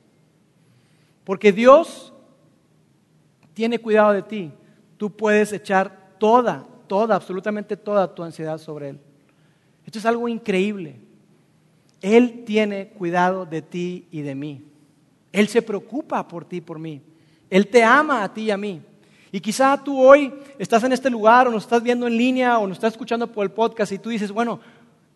Porque 1.23 1.51
Dios 1.51 2.11
tiene 3.53 3.77
cuidado 3.77 4.13
de 4.13 4.23
ti. 4.23 4.51
Tú 4.97 5.11
puedes 5.11 5.53
echar 5.53 6.15
toda, 6.17 6.65
toda, 6.87 7.15
absolutamente 7.15 7.77
toda 7.77 8.15
tu 8.15 8.23
ansiedad 8.23 8.57
sobre 8.57 8.89
Él. 8.89 8.99
Esto 9.85 9.99
es 9.99 10.05
algo 10.07 10.27
increíble. 10.27 10.95
Él 12.01 12.45
tiene 12.45 12.87
cuidado 12.87 13.45
de 13.45 13.61
ti 13.61 14.07
y 14.09 14.21
de 14.21 14.33
mí. 14.33 14.65
Él 15.31 15.47
se 15.49 15.61
preocupa 15.61 16.27
por 16.27 16.45
ti, 16.45 16.61
por 16.61 16.79
mí. 16.79 17.01
Él 17.47 17.67
te 17.67 17.83
ama 17.83 18.23
a 18.23 18.33
ti 18.33 18.45
y 18.45 18.51
a 18.51 18.57
mí. 18.57 18.81
Y 19.31 19.39
quizá 19.39 19.81
tú 19.83 19.99
hoy 19.99 20.33
estás 20.57 20.83
en 20.83 20.93
este 20.93 21.09
lugar 21.09 21.47
o 21.47 21.51
nos 21.51 21.63
estás 21.63 21.83
viendo 21.83 22.07
en 22.07 22.17
línea 22.17 22.59
o 22.59 22.67
nos 22.67 22.77
estás 22.77 22.93
escuchando 22.93 23.27
por 23.27 23.43
el 23.43 23.51
podcast 23.51 23.91
y 23.91 23.99
tú 23.99 24.09
dices, 24.09 24.31
bueno, 24.31 24.59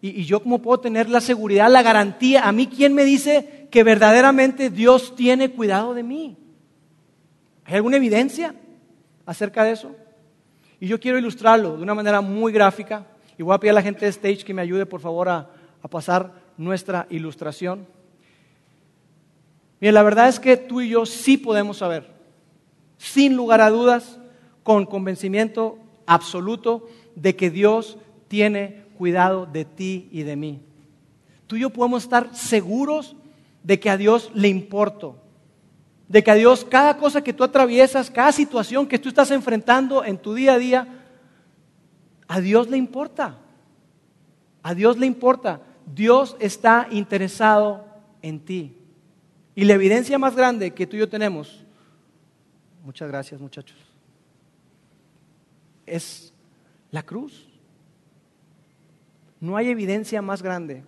¿y, 0.02 0.24
yo 0.26 0.42
cómo 0.42 0.62
puedo 0.62 0.80
tener 0.80 1.10
la 1.10 1.22
seguridad, 1.22 1.72
la 1.72 1.82
garantía? 1.82 2.48
¿A 2.48 2.52
mí 2.52 2.68
quién 2.68 2.94
me 2.94 3.06
dice 3.06 3.68
que 3.72 3.84
verdaderamente 3.84 4.70
Dios 4.70 5.16
tiene 5.16 5.52
cuidado 5.52 5.94
de 5.94 6.04
mí? 6.04 6.38
¿Hay 7.66 7.76
alguna 7.76 7.98
evidencia 7.98 8.54
acerca 9.26 9.64
de 9.64 9.72
eso? 9.72 9.96
Y 10.80 10.88
yo 10.88 11.00
quiero 11.00 11.18
ilustrarlo 11.18 11.78
de 11.78 11.84
una 11.84 11.94
manera 11.94 12.22
muy 12.22 12.52
gráfica 12.52 13.06
y 13.38 13.44
voy 13.44 13.56
a 13.56 13.60
pedir 13.60 13.72
a 13.72 13.76
la 13.76 13.82
gente 13.82 14.06
de 14.06 14.10
Stage 14.10 14.44
que 14.44 14.54
me 14.54 14.62
ayude 14.62 14.86
por 14.86 15.00
favor 15.00 15.30
a 15.30 15.48
pasar 15.90 16.34
nuestra 16.58 17.08
ilustración. 17.10 17.88
Bien, 19.80 19.96
la 19.96 20.04
verdad 20.04 20.28
es 20.28 20.40
que 20.40 20.58
tú 20.58 20.80
y 20.82 20.90
yo 20.90 21.08
sí 21.08 21.38
podemos 21.38 21.78
saber, 21.78 22.08
sin 23.02 23.36
lugar 23.36 23.62
a 23.62 23.72
dudas, 23.72 24.20
con 24.62 24.86
convencimiento 24.86 25.80
absoluto 26.06 26.88
de 27.16 27.36
que 27.36 27.50
Dios 27.50 27.98
tiene 28.28 28.86
cuidado 28.96 29.48
de 29.48 29.66
ti 29.66 30.08
y 30.12 30.22
de 30.22 30.36
mí. 30.36 30.62
Tú 31.48 31.56
y 31.56 31.62
yo 31.62 31.72
podemos 31.72 32.04
estar 32.04 32.36
seguros 32.36 33.16
de 33.64 33.80
que 33.80 33.90
a 33.90 33.98
Dios 33.98 34.30
le 34.36 34.50
importo, 34.50 35.16
de 36.08 36.24
que 36.24 36.30
a 36.30 36.36
Dios 36.36 36.64
cada 36.64 36.98
cosa 36.98 37.24
que 37.24 37.34
tú 37.34 37.44
atraviesas, 37.44 38.12
cada 38.12 38.32
situación 38.32 38.86
que 38.86 39.00
tú 39.00 39.10
estás 39.10 39.32
enfrentando 39.32 40.06
en 40.06 40.20
tu 40.20 40.36
día 40.36 40.54
a 40.54 40.60
día, 40.60 40.88
a 42.28 42.40
Dios 42.40 42.70
le 42.70 42.78
importa. 42.78 43.40
A 44.62 44.76
Dios 44.76 45.00
le 45.00 45.08
importa. 45.08 45.62
Dios 45.92 46.36
está 46.40 46.88
interesado 46.92 47.84
en 48.22 48.40
ti. 48.40 48.78
Y 49.56 49.64
la 49.64 49.74
evidencia 49.74 50.20
más 50.20 50.36
grande 50.36 50.72
que 50.72 50.86
tú 50.86 50.96
y 50.96 51.00
yo 51.00 51.10
tenemos, 51.10 51.66
muchas 52.84 53.08
gracias 53.08 53.40
muchachos, 53.40 53.78
es 55.86 56.34
la 56.92 57.04
cruz. 57.04 57.48
No 59.40 59.58
hay 59.58 59.70
evidencia 59.70 60.22
más 60.22 60.44
grande, 60.44 60.84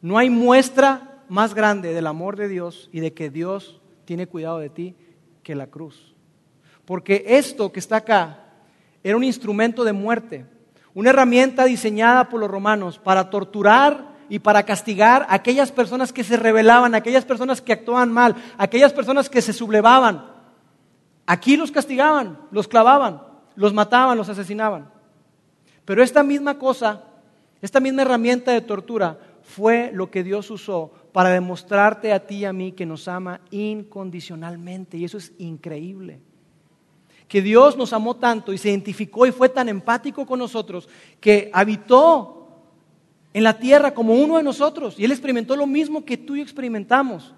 no 0.00 0.16
hay 0.16 0.30
muestra 0.30 1.24
más 1.28 1.54
grande 1.54 1.92
del 1.92 2.06
amor 2.06 2.36
de 2.36 2.48
Dios 2.48 2.88
y 2.92 3.00
de 3.00 3.12
que 3.12 3.30
Dios 3.30 3.80
tiene 4.04 4.26
cuidado 4.26 4.58
de 4.58 4.70
ti 4.70 4.94
que 5.42 5.54
la 5.54 5.66
cruz. 5.66 6.14
Porque 6.84 7.24
esto 7.26 7.72
que 7.72 7.80
está 7.80 7.96
acá 7.96 8.46
era 9.02 9.16
un 9.16 9.24
instrumento 9.24 9.84
de 9.84 9.92
muerte, 9.92 10.46
una 10.94 11.10
herramienta 11.10 11.64
diseñada 11.64 12.28
por 12.28 12.40
los 12.40 12.50
romanos 12.50 12.98
para 12.98 13.30
torturar 13.30 14.16
y 14.28 14.38
para 14.38 14.64
castigar 14.64 15.26
a 15.28 15.34
aquellas 15.34 15.72
personas 15.72 16.12
que 16.12 16.24
se 16.24 16.36
rebelaban, 16.36 16.94
aquellas 16.94 17.24
personas 17.24 17.60
que 17.60 17.72
actuaban 17.72 18.12
mal, 18.12 18.36
aquellas 18.58 18.92
personas 18.92 19.28
que 19.28 19.42
se 19.42 19.52
sublevaban. 19.52 20.29
Aquí 21.30 21.56
los 21.56 21.70
castigaban, 21.70 22.40
los 22.50 22.66
clavaban, 22.66 23.22
los 23.54 23.72
mataban, 23.72 24.18
los 24.18 24.28
asesinaban. 24.28 24.90
Pero 25.84 26.02
esta 26.02 26.24
misma 26.24 26.58
cosa, 26.58 27.04
esta 27.62 27.78
misma 27.78 28.02
herramienta 28.02 28.50
de 28.50 28.60
tortura 28.62 29.16
fue 29.44 29.92
lo 29.94 30.10
que 30.10 30.24
Dios 30.24 30.50
usó 30.50 30.90
para 31.12 31.28
demostrarte 31.28 32.12
a 32.12 32.26
ti 32.26 32.38
y 32.38 32.44
a 32.46 32.52
mí 32.52 32.72
que 32.72 32.84
nos 32.84 33.06
ama 33.06 33.42
incondicionalmente. 33.52 34.96
Y 34.96 35.04
eso 35.04 35.18
es 35.18 35.30
increíble. 35.38 36.18
Que 37.28 37.40
Dios 37.40 37.76
nos 37.76 37.92
amó 37.92 38.16
tanto 38.16 38.52
y 38.52 38.58
se 38.58 38.70
identificó 38.70 39.24
y 39.24 39.30
fue 39.30 39.48
tan 39.48 39.68
empático 39.68 40.26
con 40.26 40.40
nosotros 40.40 40.88
que 41.20 41.48
habitó 41.54 42.48
en 43.32 43.44
la 43.44 43.56
tierra 43.56 43.94
como 43.94 44.14
uno 44.14 44.36
de 44.36 44.42
nosotros. 44.42 44.98
Y 44.98 45.04
Él 45.04 45.12
experimentó 45.12 45.54
lo 45.54 45.68
mismo 45.68 46.04
que 46.04 46.16
tú 46.16 46.34
y 46.34 46.40
experimentamos. 46.40 47.32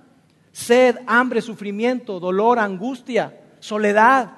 Sed, 0.50 0.96
hambre, 1.06 1.42
sufrimiento, 1.42 2.18
dolor, 2.18 2.58
angustia, 2.58 3.38
soledad, 3.62 4.32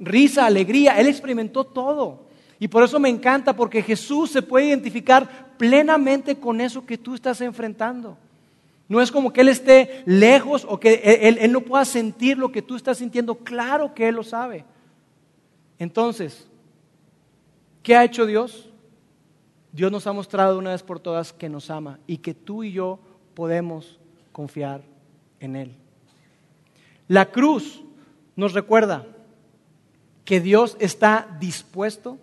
risa, 0.00 0.46
alegría. 0.46 0.98
Él 0.98 1.06
experimentó 1.06 1.64
todo. 1.64 2.24
Y 2.58 2.66
por 2.66 2.82
eso 2.82 2.98
me 2.98 3.10
encanta, 3.10 3.54
porque 3.54 3.82
Jesús 3.82 4.30
se 4.30 4.40
puede 4.40 4.66
identificar 4.66 5.54
plenamente 5.58 6.36
con 6.36 6.60
eso 6.60 6.84
que 6.86 6.96
tú 6.96 7.14
estás 7.14 7.40
enfrentando. 7.42 8.16
No 8.88 9.02
es 9.02 9.12
como 9.12 9.32
que 9.32 9.42
Él 9.42 9.48
esté 9.48 10.02
lejos 10.06 10.66
o 10.68 10.80
que 10.80 10.94
él, 10.94 11.38
él, 11.40 11.52
no 11.52 11.60
pueda 11.60 11.84
sentir 11.84 12.38
lo 12.38 12.50
que 12.50 12.62
tú 12.62 12.74
estás 12.74 12.98
sintiendo. 12.98 13.34
Claro 13.34 13.94
que 13.94 14.08
Él 14.08 14.14
lo 14.14 14.22
sabe. 14.22 14.64
Entonces, 15.78 16.48
¿qué 17.82 17.96
ha 17.96 18.04
hecho 18.04 18.24
Dios? 18.24 18.70
Dios 19.72 19.92
nos 19.92 20.06
ha 20.06 20.12
mostrado 20.12 20.58
una 20.58 20.70
vez 20.70 20.82
por 20.82 21.00
todas 21.00 21.32
que 21.32 21.48
nos 21.48 21.68
ama 21.68 21.98
y 22.06 22.18
que 22.18 22.32
tú 22.32 22.62
y 22.62 22.72
yo 22.72 22.98
podemos 23.34 23.98
confiar 24.32 24.82
en 25.40 25.56
Él. 25.56 25.76
La 27.08 27.30
cruz 27.30 27.84
nos 28.36 28.52
recuerda 28.52 29.06
que 30.24 30.40
Dios 30.40 30.76
está 30.80 31.36
dispuesto 31.38 32.18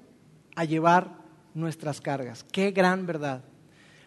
a 0.55 0.65
llevar 0.65 1.07
nuestras 1.53 2.01
cargas. 2.01 2.45
Qué 2.51 2.71
gran 2.71 3.05
verdad. 3.05 3.41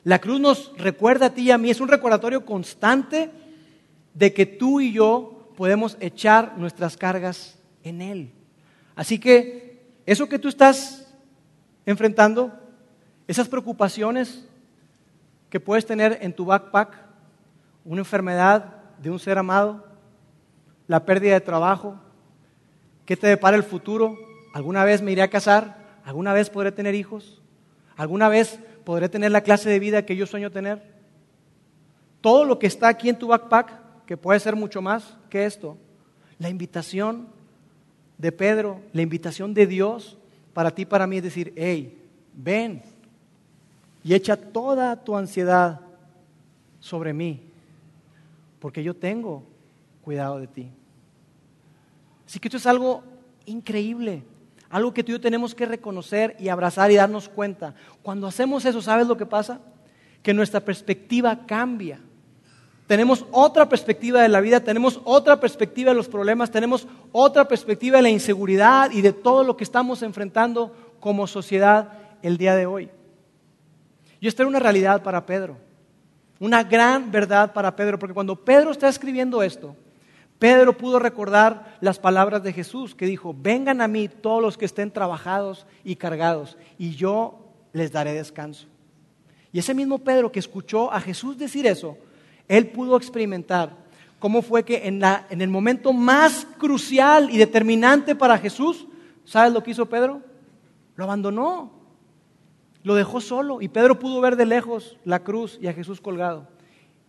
La 0.03 0.21
cruz 0.21 0.41
nos 0.41 0.77
recuerda 0.77 1.27
a 1.27 1.35
ti 1.35 1.43
y 1.43 1.51
a 1.51 1.59
mí, 1.59 1.71
es 1.71 1.81
un 1.81 1.89
recordatorio 1.89 2.45
constante 2.45 3.31
de 4.13 4.33
que 4.33 4.47
tú 4.47 4.81
y 4.81 4.93
yo 4.93 5.51
podemos 5.57 5.97
echar 6.01 6.59
nuestras 6.59 6.97
cargas 6.97 7.59
en 7.83 8.03
Él. 8.03 8.31
Así 8.97 9.19
que 9.19 9.83
eso 10.07 10.29
que 10.29 10.39
tú 10.39 10.49
estás 10.49 11.13
enfrentando, 11.87 12.53
esas 13.27 13.49
preocupaciones 13.49 14.45
que 15.49 15.61
puedes 15.61 15.87
tener 15.87 16.19
en 16.21 16.35
tu 16.35 16.45
backpack, 16.45 16.97
una 17.85 18.01
enfermedad 18.01 18.77
de 18.99 19.11
un 19.11 19.19
ser 19.19 19.39
amado, 19.39 19.87
la 20.87 21.05
pérdida 21.05 21.35
de 21.35 21.41
trabajo, 21.41 21.97
¿qué 23.07 23.17
te 23.17 23.27
depara 23.27 23.57
el 23.57 23.63
futuro? 23.63 24.17
¿Alguna 24.53 24.85
vez 24.85 25.03
me 25.03 25.13
iré 25.13 25.23
a 25.23 25.31
casar? 25.31 25.77
¿Alguna 26.05 26.33
vez 26.33 26.51
podré 26.51 26.73
tener 26.73 26.95
hijos? 26.95 27.41
¿Alguna 27.97 28.29
vez 28.29 28.59
podré 28.85 29.09
tener 29.09 29.31
la 29.31 29.41
clase 29.41 29.69
de 29.71 29.79
vida 29.79 30.05
que 30.05 30.17
yo 30.17 30.27
sueño 30.27 30.51
tener? 30.51 30.83
Todo 32.21 32.45
lo 32.45 32.59
que 32.59 32.67
está 32.67 32.89
aquí 32.89 33.09
en 33.09 33.19
tu 33.19 33.29
backpack, 33.29 34.05
que 34.07 34.17
puede 34.17 34.41
ser 34.41 34.57
mucho 34.57 34.83
más 34.83 35.17
que 35.31 35.45
esto, 35.45 35.77
la 36.39 36.49
invitación 36.49 37.29
de 38.19 38.33
Pedro, 38.33 38.81
la 38.93 39.03
invitación 39.03 39.55
de 39.55 39.67
Dios 39.67 40.19
para 40.53 40.71
ti, 40.71 40.85
para 40.85 41.07
mí, 41.07 41.19
es 41.19 41.25
decir, 41.25 41.53
hey, 41.57 42.01
ven, 42.35 42.83
y 44.03 44.15
echa 44.15 44.37
toda 44.37 45.03
tu 45.03 45.17
ansiedad 45.17 45.81
sobre 46.79 47.13
mí, 47.13 47.41
porque 48.61 48.83
yo 48.83 48.95
tengo 48.95 49.43
cuidado 50.05 50.39
de 50.39 50.47
ti. 50.47 50.71
Así 52.27 52.39
que 52.39 52.49
esto 52.49 52.59
es 52.59 52.67
algo 52.67 53.03
increíble, 53.47 54.23
algo 54.69 54.93
que 54.93 55.03
tú 55.03 55.13
y 55.13 55.15
yo 55.15 55.21
tenemos 55.21 55.55
que 55.55 55.67
reconocer 55.67 56.37
y 56.39 56.49
abrazar 56.49 56.91
y 56.91 56.97
darnos 56.97 57.29
cuenta. 57.29 57.75
Cuando 58.03 58.27
hacemos 58.27 58.65
eso, 58.65 58.83
¿sabes 58.83 59.07
lo 59.07 59.17
que 59.17 59.27
pasa? 59.27 59.61
Que 60.23 60.35
nuestra 60.35 60.61
perspectiva 60.61 61.47
cambia. 61.47 62.01
Tenemos 62.87 63.25
otra 63.31 63.67
perspectiva 63.67 64.21
de 64.21 64.29
la 64.29 64.41
vida, 64.41 64.61
tenemos 64.61 65.01
otra 65.05 65.41
perspectiva 65.41 65.91
de 65.91 65.97
los 65.97 66.09
problemas, 66.09 66.51
tenemos 66.51 66.87
otra 67.13 67.49
perspectiva 67.49 67.97
de 67.97 68.03
la 68.03 68.11
inseguridad 68.11 68.91
y 68.91 69.01
de 69.01 69.15
todo 69.15 69.43
lo 69.43 69.57
que 69.57 69.65
estamos 69.65 70.03
enfrentando 70.03 70.75
como 71.01 71.27
sociedad 71.27 71.93
el 72.23 72.37
día 72.37 72.55
de 72.55 72.67
hoy. 72.67 72.91
Y 74.21 74.29
esta 74.29 74.43
era 74.43 74.49
una 74.49 74.59
realidad 74.59 75.03
para 75.03 75.25
Pedro, 75.25 75.57
una 76.41 76.63
gran 76.63 77.11
verdad 77.11 77.55
para 77.55 77.75
Pedro, 77.75 77.99
porque 77.99 78.15
cuando 78.15 78.37
Pedro 78.37 78.71
está 78.71 78.89
escribiendo 78.89 79.43
esto, 79.43 79.77
Pedro 80.39 80.77
pudo 80.77 80.99
recordar 80.99 81.77
las 81.81 81.99
palabras 81.99 82.43
de 82.43 82.53
Jesús 82.53 82.95
que 82.95 83.07
dijo, 83.07 83.35
vengan 83.39 83.81
a 83.81 83.89
mí 83.89 84.09
todos 84.09 84.43
los 84.43 84.59
que 84.59 84.65
estén 84.65 84.91
trabajados 84.91 85.67
y 85.85 85.97
cargados, 85.97 86.57
y 86.79 86.95
yo 86.97 87.39
les 87.73 87.93
daré 87.93 88.13
descanso. 88.13 88.67
Y 89.53 89.59
ese 89.61 89.75
mismo 89.75 89.99
Pedro 89.99 90.33
que 90.33 90.41
escuchó 90.41 90.93
a 90.93 91.01
Jesús 91.01 91.39
decir 91.39 91.67
eso, 91.67 91.97
él 92.49 92.69
pudo 92.69 92.97
experimentar 92.97 93.77
cómo 94.19 94.43
fue 94.43 94.65
que 94.65 94.89
en, 94.89 95.01
en 95.31 95.41
el 95.41 95.49
momento 95.49 95.93
más 95.93 96.47
crucial 96.59 97.31
y 97.31 97.39
determinante 97.39 98.15
para 98.15 98.39
Jesús, 98.39 98.87
¿sabes 99.25 99.53
lo 99.53 99.63
que 99.63 99.71
hizo 99.71 99.87
Pedro? 99.87 100.23
Lo 100.97 101.05
abandonó. 101.05 101.73
Lo 102.83 102.95
dejó 102.95 103.21
solo 103.21 103.63
y 103.63 103.69
Pedro 103.69 103.99
pudo 103.99 104.21
ver 104.21 104.37
de 104.37 104.45
lejos 104.45 104.99
la 105.05 105.21
cruz 105.21 105.59
y 105.61 105.69
a 105.69 105.73
Jesús 105.73 106.01
colgado. 106.01 106.49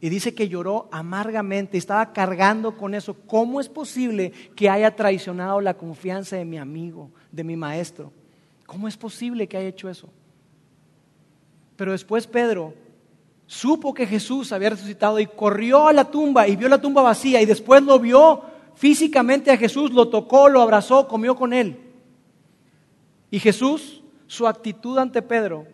Y 0.02 0.10
dice 0.10 0.36
que 0.36 0.50
lloró 0.50 0.88
amargamente, 0.92 1.78
estaba 1.78 2.12
cargando 2.12 2.78
con 2.78 2.94
eso. 2.94 3.16
¿Cómo 3.26 3.60
es 3.60 3.70
posible 3.70 4.32
que 4.56 4.70
haya 4.70 4.96
traicionado 4.96 5.62
la 5.62 5.76
confianza 5.76 6.36
de 6.36 6.46
mi 6.46 6.58
amigo, 6.58 7.10
de 7.32 7.44
mi 7.44 7.56
maestro? 7.56 8.12
¿Cómo 8.66 8.88
es 8.88 8.98
posible 8.98 9.48
que 9.48 9.58
haya 9.58 9.70
hecho 9.70 9.90
eso? 9.90 10.10
Pero 11.76 11.92
después 11.92 12.28
Pedro 12.28 12.74
supo 13.48 13.94
que 13.94 14.08
Jesús 14.08 14.52
había 14.52 14.72
resucitado 14.72 15.20
y 15.20 15.28
corrió 15.28 15.88
a 15.88 15.94
la 15.94 16.10
tumba 16.10 16.48
y 16.48 16.56
vio 16.56 16.68
la 16.68 16.82
tumba 16.82 17.02
vacía 17.02 17.42
y 17.42 17.46
después 17.46 17.84
lo 17.84 18.00
vio 18.00 18.42
físicamente 18.76 19.52
a 19.52 19.58
Jesús, 19.58 19.92
lo 19.92 20.10
tocó, 20.10 20.50
lo 20.50 20.62
abrazó, 20.62 21.08
comió 21.08 21.36
con 21.36 21.54
él. 21.54 21.80
Y 23.32 23.40
Jesús 23.40 24.02
su 24.28 24.48
actitud 24.48 24.98
ante 24.98 25.22
Pedro 25.22 25.68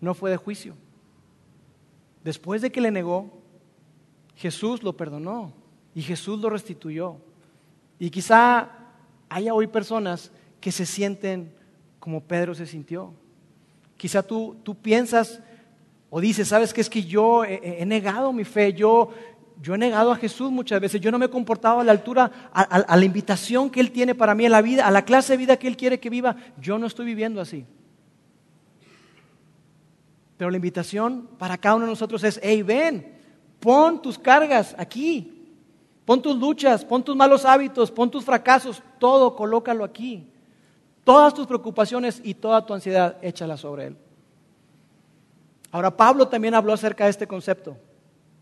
no 0.00 0.14
fue 0.14 0.30
de 0.30 0.36
juicio. 0.36 0.74
Después 2.24 2.62
de 2.62 2.70
que 2.70 2.80
le 2.80 2.90
negó, 2.90 3.30
Jesús 4.36 4.82
lo 4.82 4.96
perdonó 4.96 5.52
y 5.94 6.02
Jesús 6.02 6.38
lo 6.40 6.50
restituyó. 6.50 7.16
Y 7.98 8.10
quizá 8.10 8.70
haya 9.28 9.54
hoy 9.54 9.66
personas 9.66 10.30
que 10.60 10.70
se 10.70 10.86
sienten 10.86 11.52
como 11.98 12.22
Pedro 12.22 12.54
se 12.54 12.66
sintió. 12.66 13.12
Quizá 13.96 14.22
tú, 14.22 14.56
tú 14.62 14.74
piensas 14.74 15.40
o 16.10 16.20
dices, 16.20 16.48
sabes 16.48 16.72
que 16.72 16.82
es 16.82 16.90
que 16.90 17.02
yo 17.02 17.44
he, 17.44 17.84
negado 17.86 18.32
mi 18.32 18.44
fe, 18.44 18.74
yo, 18.74 19.10
yo 19.62 19.74
he 19.74 19.78
negado 19.78 20.12
a 20.12 20.16
Jesús 20.16 20.52
muchas 20.52 20.80
veces, 20.80 21.00
yo 21.00 21.10
no 21.10 21.18
me 21.18 21.26
he 21.26 21.30
comportado 21.30 21.80
a 21.80 21.84
la 21.84 21.92
altura, 21.92 22.50
a, 22.52 22.62
a 22.62 22.96
la 22.96 23.04
invitación 23.04 23.70
que 23.70 23.80
Él 23.80 23.90
tiene 23.90 24.14
para 24.14 24.34
mí, 24.34 24.46
a 24.46 24.50
la 24.50 24.62
vida, 24.62 24.86
a 24.86 24.90
la 24.90 25.04
clase 25.04 25.32
de 25.32 25.38
vida 25.38 25.56
que 25.56 25.66
Él 25.66 25.76
quiere 25.76 25.98
que 25.98 26.10
viva, 26.10 26.36
yo 26.60 26.78
no 26.78 26.86
estoy 26.86 27.06
viviendo 27.06 27.40
así. 27.40 27.66
Pero 30.36 30.50
la 30.50 30.56
invitación 30.56 31.28
para 31.38 31.56
cada 31.56 31.76
uno 31.76 31.86
de 31.86 31.92
nosotros 31.92 32.22
es, 32.22 32.38
hey, 32.42 32.62
ven, 32.62 33.15
pon 33.60 34.00
tus 34.00 34.18
cargas 34.18 34.74
aquí, 34.78 35.32
pon 36.04 36.20
tus 36.22 36.36
luchas, 36.36 36.84
pon 36.84 37.02
tus 37.02 37.16
malos 37.16 37.44
hábitos, 37.44 37.90
pon 37.90 38.10
tus 38.10 38.24
fracasos, 38.24 38.82
todo 38.98 39.34
colócalo 39.34 39.84
aquí. 39.84 40.26
Todas 41.06 41.34
tus 41.34 41.46
preocupaciones 41.46 42.20
y 42.24 42.34
toda 42.34 42.66
tu 42.66 42.74
ansiedad, 42.74 43.16
échala 43.22 43.56
sobre 43.56 43.86
Él. 43.86 43.96
Ahora, 45.70 45.96
Pablo 45.96 46.26
también 46.26 46.54
habló 46.54 46.72
acerca 46.72 47.04
de 47.04 47.10
este 47.10 47.28
concepto, 47.28 47.76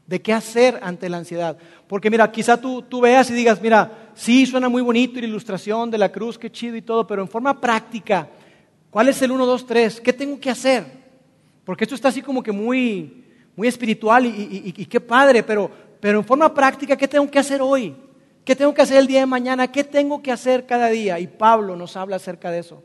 de 0.07 0.23
qué 0.23 0.33
hacer 0.33 0.79
ante 0.83 1.11
la 1.11 1.19
ansiedad. 1.19 1.59
Porque 1.87 2.09
mira, 2.11 2.31
quizá 2.33 2.59
tú, 2.59 2.81
tú 2.81 3.03
veas 3.03 3.29
y 3.29 3.35
digas, 3.35 3.61
mira, 3.61 4.11
sí, 4.15 4.47
suena 4.47 4.71
muy 4.71 4.81
bonito 4.81 5.21
la 5.21 5.27
ilustración 5.27 5.91
de 5.91 5.99
la 5.99 6.11
cruz, 6.11 6.39
qué 6.39 6.51
chido 6.51 6.77
y 6.77 6.81
todo, 6.81 7.07
pero 7.07 7.21
en 7.21 7.29
forma 7.29 7.61
práctica, 7.61 8.29
¿cuál 8.91 9.09
es 9.09 9.21
el 9.21 9.33
1, 9.33 9.45
2, 9.45 9.67
3? 9.67 10.01
¿Qué 10.01 10.13
tengo 10.15 10.41
que 10.41 10.49
hacer? 10.49 10.87
Porque 11.65 11.85
esto 11.85 11.95
está 11.95 12.09
así 12.09 12.23
como 12.23 12.43
que 12.43 12.53
muy, 12.53 13.24
muy 13.57 13.69
espiritual 13.69 14.27
y, 14.27 14.73
qué 14.87 15.01
padre, 15.01 15.43
pero, 15.43 15.71
pero 16.01 16.19
en 16.19 16.25
forma 16.25 16.53
práctica, 16.53 16.97
¿qué 16.97 17.09
tengo 17.09 17.31
que 17.31 17.39
hacer 17.39 17.63
hoy? 17.63 17.95
¿Qué 18.45 18.55
tengo 18.55 18.75
que 18.75 18.83
hacer 18.83 18.99
el 18.99 19.07
día 19.07 19.21
de 19.21 19.27
mañana? 19.27 19.71
¿Qué 19.71 19.85
tengo 19.85 20.23
que 20.23 20.31
hacer 20.31 20.67
cada 20.67 20.89
día? 20.89 21.19
Y 21.19 21.27
Pablo 21.27 21.77
nos 21.77 21.97
habla 21.97 22.17
acerca 22.17 22.51
de 22.51 22.59
eso. 22.59 22.83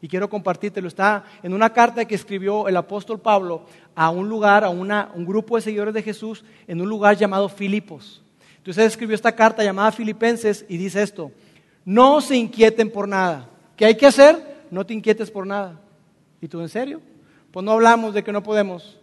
Y 0.00 0.08
quiero 0.08 0.28
compartírtelo. 0.28 0.88
Está 0.88 1.24
en 1.42 1.52
una 1.52 1.72
carta 1.72 2.04
que 2.06 2.14
escribió 2.14 2.66
el 2.66 2.76
apóstol 2.76 3.20
Pablo 3.20 3.66
a 3.94 4.10
un 4.10 4.28
lugar, 4.28 4.64
a 4.64 4.70
un 4.70 5.26
grupo 5.26 5.56
de 5.56 5.62
seguidores 5.62 5.92
de 5.92 6.02
Jesús, 6.02 6.44
en 6.66 6.80
un 6.80 6.88
lugar 6.88 7.16
llamado 7.16 7.48
Filipos. 7.48 8.22
Entonces 8.56 8.86
escribió 8.86 9.14
esta 9.14 9.32
carta 9.32 9.62
llamada 9.62 9.92
Filipenses 9.92 10.64
y 10.68 10.76
dice 10.76 11.02
esto, 11.02 11.30
no 11.84 12.20
se 12.20 12.36
inquieten 12.36 12.90
por 12.90 13.06
nada. 13.06 13.48
¿Qué 13.76 13.84
hay 13.84 13.96
que 13.96 14.06
hacer? 14.06 14.66
No 14.70 14.86
te 14.86 14.94
inquietes 14.94 15.30
por 15.30 15.46
nada. 15.46 15.80
¿Y 16.40 16.48
tú 16.48 16.60
en 16.60 16.68
serio? 16.68 17.00
Pues 17.50 17.64
no 17.64 17.72
hablamos 17.72 18.14
de 18.14 18.24
que 18.24 18.32
no 18.32 18.42
podemos. 18.42 18.98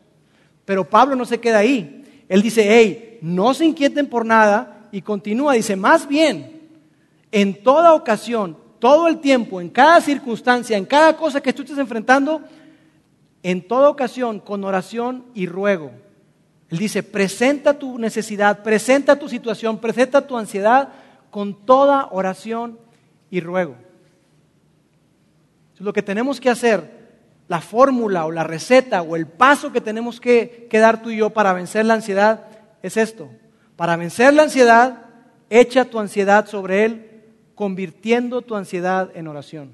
Pero 0.69 0.88
Pablo 0.88 1.15
no 1.15 1.25
se 1.25 1.39
queda 1.39 1.58
ahí. 1.58 2.05
Él 2.29 2.43
dice, 2.43 2.63
hey, 2.63 3.17
no 3.23 3.55
se 3.55 3.65
inquieten 3.65 4.05
por 4.05 4.23
nada, 4.23 4.88
y 4.91 5.01
continúa, 5.01 5.53
dice, 5.53 5.75
más 5.75 6.08
bien, 6.08 6.62
en 7.32 7.63
toda 7.63 7.95
ocasión, 7.95 8.55
todo 8.77 9.08
el 9.08 9.17
tiempo, 9.17 9.60
en 9.60 9.69
cada 9.71 9.99
circunstancia, 9.99 10.77
en 10.77 10.86
cada 10.86 11.17
cosa 11.17 11.41
que 11.41 11.53
tú 11.53 11.63
estés 11.63 11.79
enfrentando, 11.79 12.43
en 13.41 13.67
toda 13.67 13.89
ocasión, 13.89 14.39
con 14.39 14.63
oración 14.63 15.25
y 15.34 15.47
ruego. 15.47 15.89
Él 16.69 16.77
dice, 16.77 17.01
presenta 17.01 17.73
tu 17.73 17.97
necesidad, 17.97 18.62
presenta 18.62 19.17
tu 19.17 19.27
situación, 19.27 19.79
presenta 19.79 20.27
tu 20.27 20.38
ansiedad 20.38 20.89
con 21.32 21.65
toda 21.65 22.10
oración 22.12 22.77
y 23.32 23.39
ruego. 23.39 23.75
Lo 25.79 25.93
que 25.93 26.03
tenemos 26.03 26.39
que 26.39 26.51
hacer, 26.51 26.98
la 27.49 27.59
fórmula 27.62 28.25
o 28.27 28.31
la 28.31 28.43
receta 28.43 29.01
o 29.01 29.15
el 29.15 29.27
paso 29.27 29.73
que 29.73 29.81
tenemos 29.81 30.21
que, 30.21 30.67
que 30.69 30.77
dar 30.77 31.01
tú 31.01 31.09
y 31.09 31.17
yo 31.17 31.31
para 31.31 31.51
vencer 31.51 31.83
la 31.83 31.95
ansiedad 31.95 32.45
es 32.83 32.95
esto. 32.95 33.27
Para 33.75 33.97
vencer 33.97 34.33
la 34.35 34.43
ansiedad, 34.43 35.05
echa 35.49 35.85
tu 35.85 35.99
ansiedad 35.99 36.45
sobre 36.45 36.85
Él, 36.85 37.23
convirtiendo 37.55 38.43
tu 38.43 38.55
ansiedad 38.55 39.09
en 39.15 39.27
oración. 39.27 39.71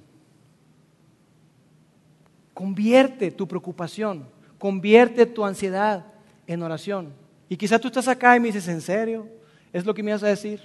Convierte 2.54 3.32
tu 3.32 3.46
preocupación, 3.46 4.26
convierte 4.58 5.26
tu 5.26 5.44
ansiedad 5.44 6.06
en 6.48 6.64
oración. 6.64 7.14
Y 7.50 7.58
quizá 7.58 7.78
tú 7.78 7.90
estás 7.90 8.08
acá 8.08 8.38
y 8.38 8.40
me 8.40 8.48
dices, 8.48 8.70
¿en 8.70 8.80
serio? 8.80 9.28
¿Es 9.74 9.86
lo 9.86 9.94
que 9.94 10.02
me 10.02 10.14
vas 10.14 10.24
a 10.24 10.28
decir? 10.28 10.62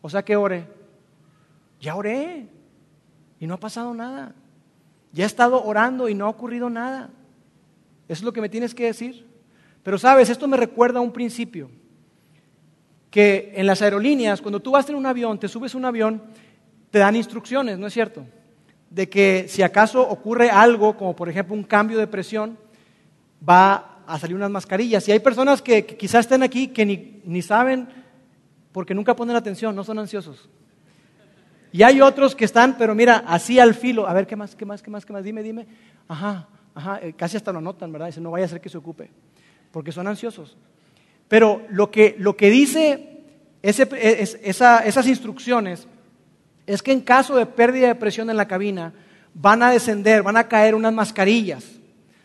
O 0.00 0.08
sea 0.08 0.24
que 0.24 0.36
ore. 0.36 0.66
Ya 1.80 1.94
oré 1.94 2.48
y 3.38 3.46
no 3.46 3.54
ha 3.54 3.60
pasado 3.60 3.92
nada. 3.92 4.34
Ya 5.12 5.24
he 5.24 5.26
estado 5.26 5.62
orando 5.64 6.08
y 6.08 6.14
no 6.14 6.26
ha 6.26 6.30
ocurrido 6.30 6.70
nada. 6.70 7.10
Eso 8.08 8.20
es 8.20 8.22
lo 8.22 8.32
que 8.32 8.40
me 8.40 8.48
tienes 8.48 8.74
que 8.74 8.86
decir. 8.86 9.26
Pero 9.82 9.98
sabes, 9.98 10.30
esto 10.30 10.48
me 10.48 10.56
recuerda 10.56 10.98
a 10.98 11.02
un 11.02 11.12
principio 11.12 11.70
que 13.10 13.52
en 13.54 13.66
las 13.66 13.80
aerolíneas, 13.80 14.42
cuando 14.42 14.60
tú 14.60 14.72
vas 14.72 14.88
en 14.88 14.96
un 14.96 15.06
avión, 15.06 15.38
te 15.38 15.48
subes 15.48 15.74
a 15.74 15.78
un 15.78 15.84
avión, 15.84 16.22
te 16.90 16.98
dan 16.98 17.16
instrucciones, 17.16 17.78
¿no 17.78 17.86
es 17.86 17.94
cierto? 17.94 18.24
De 18.90 19.08
que 19.08 19.46
si 19.48 19.62
acaso 19.62 20.06
ocurre 20.06 20.50
algo, 20.50 20.96
como 20.96 21.16
por 21.16 21.28
ejemplo 21.28 21.54
un 21.54 21.64
cambio 21.64 21.98
de 21.98 22.06
presión, 22.06 22.58
va 23.46 24.02
a 24.06 24.18
salir 24.18 24.36
unas 24.36 24.50
mascarillas. 24.50 25.08
Y 25.08 25.12
hay 25.12 25.20
personas 25.20 25.62
que, 25.62 25.86
quizás 25.86 26.26
estén 26.26 26.42
aquí 26.42 26.68
que 26.68 26.84
ni, 26.84 27.20
ni 27.24 27.42
saben 27.42 27.88
porque 28.72 28.94
nunca 28.94 29.16
ponen 29.16 29.36
atención, 29.36 29.74
no 29.74 29.84
son 29.84 29.98
ansiosos. 29.98 30.48
Y 31.72 31.82
hay 31.82 32.00
otros 32.00 32.34
que 32.34 32.44
están, 32.44 32.76
pero 32.78 32.94
mira, 32.94 33.24
así 33.26 33.58
al 33.58 33.74
filo. 33.74 34.06
A 34.06 34.12
ver, 34.12 34.26
¿qué 34.26 34.36
más, 34.36 34.54
qué 34.54 34.64
más, 34.64 34.82
qué 34.82 34.90
más, 34.90 35.04
qué 35.04 35.12
más? 35.12 35.24
Dime, 35.24 35.42
dime. 35.42 35.66
Ajá, 36.06 36.48
ajá, 36.74 37.00
eh, 37.02 37.12
casi 37.14 37.36
hasta 37.36 37.52
lo 37.52 37.60
notan, 37.60 37.92
¿verdad? 37.92 38.06
Dice, 38.06 38.20
no 38.20 38.30
vaya 38.30 38.46
a 38.46 38.48
ser 38.48 38.60
que 38.60 38.68
se 38.68 38.78
ocupe, 38.78 39.10
porque 39.70 39.92
son 39.92 40.06
ansiosos. 40.06 40.56
Pero 41.28 41.62
lo 41.70 41.90
que, 41.90 42.16
lo 42.18 42.36
que 42.36 42.50
dice 42.50 43.18
esas 43.62 45.06
instrucciones 45.06 45.86
es 46.66 46.82
que 46.82 46.92
en 46.92 47.00
caso 47.00 47.36
de 47.36 47.46
pérdida 47.46 47.88
de 47.88 47.94
presión 47.94 48.30
en 48.30 48.36
la 48.36 48.48
cabina, 48.48 48.92
van 49.34 49.62
a 49.62 49.70
descender, 49.70 50.22
van 50.22 50.36
a 50.36 50.48
caer 50.48 50.74
unas 50.74 50.92
mascarillas 50.92 51.64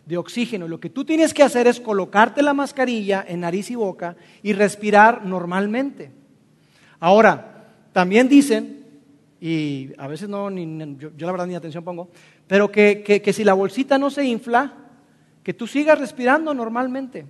de 0.06 0.18
oxígeno. 0.18 0.68
Lo 0.68 0.80
que 0.80 0.90
tú 0.90 1.06
tienes 1.06 1.34
que 1.34 1.44
hacer 1.44 1.68
es 1.68 1.80
colocarte 1.80 2.42
la 2.42 2.54
mascarilla 2.54 3.24
en 3.28 3.42
nariz 3.42 3.72
y 3.72 3.76
boca 3.76 4.16
y 4.42 4.54
respirar 4.54 5.26
normalmente. 5.26 6.12
Ahora, 7.00 7.68
también 7.94 8.28
dicen, 8.28 8.83
y 9.46 9.92
a 9.98 10.08
veces 10.08 10.30
no, 10.30 10.50
yo, 10.50 11.10
la 11.18 11.32
verdad 11.34 11.48
ni 11.48 11.56
atención 11.56 11.84
pongo, 11.84 12.08
pero 12.48 12.72
que, 12.72 13.04
que 13.04 13.34
si 13.34 13.44
la 13.44 13.54
bolsita 13.54 13.98
no 13.98 14.10
se 14.10 14.24
infla, 14.24 14.74
que 15.44 15.54
tú 15.54 15.68
sigas 15.68 16.00
respirando 16.00 16.54
normalmente. 16.54 17.26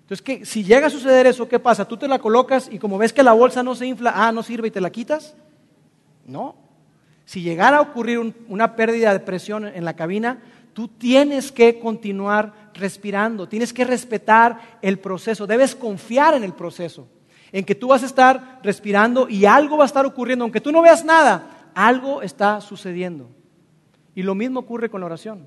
Entonces, 0.00 0.22
que 0.22 0.44
si 0.44 0.64
llega 0.64 0.88
a 0.88 0.90
suceder 0.90 1.28
eso, 1.28 1.48
¿qué 1.48 1.60
pasa? 1.60 1.86
Tú 1.86 1.96
te 1.96 2.08
la 2.08 2.18
colocas 2.18 2.68
y 2.68 2.80
como 2.80 2.98
ves 2.98 3.12
que 3.12 3.22
la 3.22 3.32
bolsa 3.32 3.62
no 3.62 3.76
se 3.76 3.86
infla, 3.86 4.12
ah, 4.12 4.32
no 4.32 4.42
sirve 4.42 4.66
y 4.66 4.70
te 4.72 4.80
la 4.80 4.90
quitas. 4.90 5.36
No. 6.26 6.56
Si 7.24 7.42
llegara 7.42 7.76
a 7.76 7.82
ocurrir 7.82 8.34
una 8.48 8.74
pérdida 8.74 9.12
de 9.12 9.20
presión 9.20 9.68
en 9.68 9.84
la 9.84 9.94
cabina, 9.94 10.42
tú 10.72 10.88
tienes 10.88 11.52
que 11.52 11.78
continuar 11.78 12.72
respirando, 12.74 13.48
tienes 13.48 13.72
que 13.72 13.84
respetar 13.84 14.78
el 14.82 14.98
proceso, 14.98 15.46
debes 15.46 15.76
confiar 15.76 16.34
en 16.34 16.42
el 16.42 16.54
proceso, 16.54 17.06
en 17.52 17.64
que 17.64 17.74
tú 17.74 17.88
vas 17.88 18.02
a 18.02 18.06
estar 18.06 18.60
respirando 18.62 19.28
y 19.28 19.44
algo 19.44 19.76
va 19.76 19.84
a 19.84 19.86
estar 19.86 20.06
ocurriendo, 20.06 20.44
aunque 20.44 20.60
tú 20.60 20.72
no 20.72 20.82
veas 20.82 21.04
nada, 21.04 21.70
algo 21.74 22.22
está 22.22 22.60
sucediendo. 22.60 23.28
Y 24.14 24.22
lo 24.22 24.34
mismo 24.34 24.60
ocurre 24.60 24.90
con 24.90 25.00
la 25.00 25.06
oración. 25.06 25.46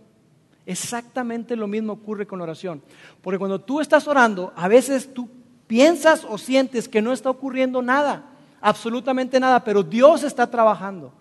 Exactamente 0.65 1.55
lo 1.55 1.67
mismo 1.67 1.93
ocurre 1.93 2.25
con 2.25 2.39
la 2.39 2.43
oración. 2.43 2.81
Porque 3.21 3.39
cuando 3.39 3.59
tú 3.59 3.81
estás 3.81 4.07
orando, 4.07 4.53
a 4.55 4.67
veces 4.67 5.13
tú 5.13 5.29
piensas 5.67 6.25
o 6.27 6.37
sientes 6.37 6.87
que 6.87 7.01
no 7.01 7.11
está 7.11 7.29
ocurriendo 7.29 7.81
nada, 7.81 8.23
absolutamente 8.61 9.39
nada, 9.39 9.63
pero 9.63 9.83
Dios 9.83 10.23
está 10.23 10.49
trabajando. 10.49 11.13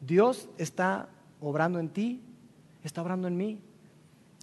Dios 0.00 0.48
está 0.58 1.08
obrando 1.40 1.78
en 1.78 1.88
ti, 1.88 2.22
está 2.82 3.02
obrando 3.02 3.28
en 3.28 3.36
mí, 3.36 3.58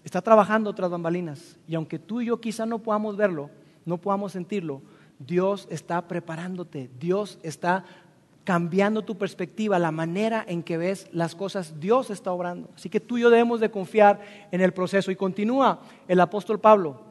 está 0.03 0.21
trabajando 0.21 0.69
otras 0.69 0.89
bambalinas. 0.89 1.57
Y 1.67 1.75
aunque 1.75 1.99
tú 1.99 2.21
y 2.21 2.25
yo 2.25 2.41
quizá 2.41 2.65
no 2.65 2.79
podamos 2.79 3.15
verlo, 3.15 3.49
no 3.85 3.97
podamos 3.97 4.31
sentirlo, 4.31 4.81
Dios 5.25 5.67
está 5.69 6.07
preparándote, 6.07 6.89
Dios 6.99 7.39
está 7.43 7.85
cambiando 8.43 9.03
tu 9.03 9.17
perspectiva, 9.17 9.79
la 9.79 9.91
manera 9.91 10.43
en 10.47 10.63
que 10.63 10.77
ves 10.77 11.07
las 11.11 11.35
cosas, 11.35 11.79
Dios 11.79 12.09
está 12.09 12.31
obrando. 12.31 12.69
Así 12.75 12.89
que 12.89 12.99
tú 12.99 13.17
y 13.17 13.21
yo 13.21 13.29
debemos 13.29 13.59
de 13.59 13.71
confiar 13.71 14.19
en 14.51 14.61
el 14.61 14.73
proceso. 14.73 15.11
Y 15.11 15.15
continúa 15.15 15.81
el 16.07 16.19
apóstol 16.19 16.59
Pablo. 16.59 17.01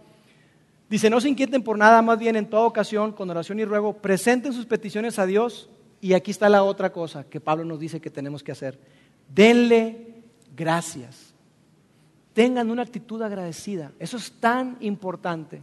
Dice, 0.90 1.08
no 1.08 1.20
se 1.20 1.30
inquieten 1.30 1.62
por 1.62 1.78
nada, 1.78 2.02
más 2.02 2.18
bien 2.18 2.36
en 2.36 2.50
toda 2.50 2.64
ocasión, 2.64 3.12
con 3.12 3.30
oración 3.30 3.58
y 3.58 3.64
ruego, 3.64 3.94
presenten 3.94 4.52
sus 4.52 4.66
peticiones 4.66 5.18
a 5.18 5.24
Dios. 5.24 5.70
Y 6.02 6.12
aquí 6.12 6.30
está 6.30 6.48
la 6.48 6.64
otra 6.64 6.92
cosa 6.92 7.24
que 7.24 7.40
Pablo 7.40 7.64
nos 7.64 7.80
dice 7.80 8.00
que 8.00 8.10
tenemos 8.10 8.42
que 8.42 8.52
hacer. 8.52 8.78
Denle 9.32 10.22
gracias. 10.54 11.32
Tengan 12.34 12.70
una 12.70 12.82
actitud 12.82 13.22
agradecida. 13.22 13.92
Eso 13.98 14.18
es 14.18 14.32
tan 14.32 14.76
importante. 14.80 15.62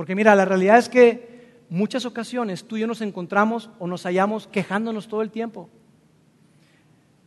Porque 0.00 0.14
mira, 0.14 0.34
la 0.34 0.46
realidad 0.46 0.78
es 0.78 0.88
que 0.88 1.58
muchas 1.68 2.06
ocasiones 2.06 2.64
tú 2.64 2.78
y 2.78 2.80
yo 2.80 2.86
nos 2.86 3.02
encontramos 3.02 3.68
o 3.78 3.86
nos 3.86 4.04
hallamos 4.04 4.46
quejándonos 4.46 5.08
todo 5.08 5.20
el 5.20 5.30
tiempo. 5.30 5.68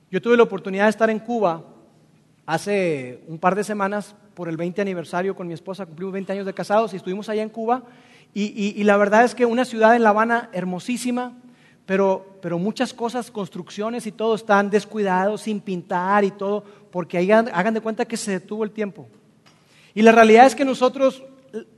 Yo 0.09 0.19
tuve 0.19 0.36
la 0.38 0.41
oportunidad 0.41 0.86
de 0.86 0.89
estar 0.89 1.12
en 1.12 1.19
Cuba 1.19 1.63
hace 2.47 3.23
un 3.27 3.38
par 3.38 3.53
de 3.53 3.63
semanas 3.63 4.15
por 4.33 4.49
el 4.49 4.57
20 4.57 4.81
aniversario 4.81 5.36
con 5.36 5.45
mi 5.45 5.54
esposa, 5.54 5.85
cumplimos 5.85 6.13
20 6.13 6.31
años 6.33 6.45
de 6.48 6.54
casados 6.56 6.93
y 6.93 6.95
estuvimos 6.95 7.29
allá 7.29 7.43
en 7.43 7.50
Cuba. 7.50 7.83
Y, 8.33 8.83
la 8.83 8.98
verdad 8.98 9.23
es 9.23 9.35
que 9.35 9.45
una 9.45 9.65
ciudad 9.65 9.95
en 9.95 10.02
La 10.02 10.10
Habana 10.10 10.50
hermosísima, 10.52 11.37
pero, 11.85 12.39
pero, 12.41 12.58
muchas 12.58 12.91
cosas, 12.91 13.29
construcciones 13.29 14.08
y 14.08 14.12
todo 14.12 14.33
están 14.33 14.71
descuidados, 14.71 15.41
sin 15.41 15.62
pintar 15.62 16.23
y 16.23 16.31
todo, 16.31 16.63
porque 16.91 17.19
ahí 17.19 17.29
hagan 17.29 17.75
de 17.75 17.81
cuenta 17.81 18.06
que 18.06 18.17
se 18.17 18.31
detuvo 18.31 18.63
el 18.63 18.71
tiempo. 18.71 19.08
Y 19.93 20.02
la 20.02 20.12
realidad 20.12 20.48
es 20.48 20.56
que 20.56 20.65
nosotros 20.65 21.23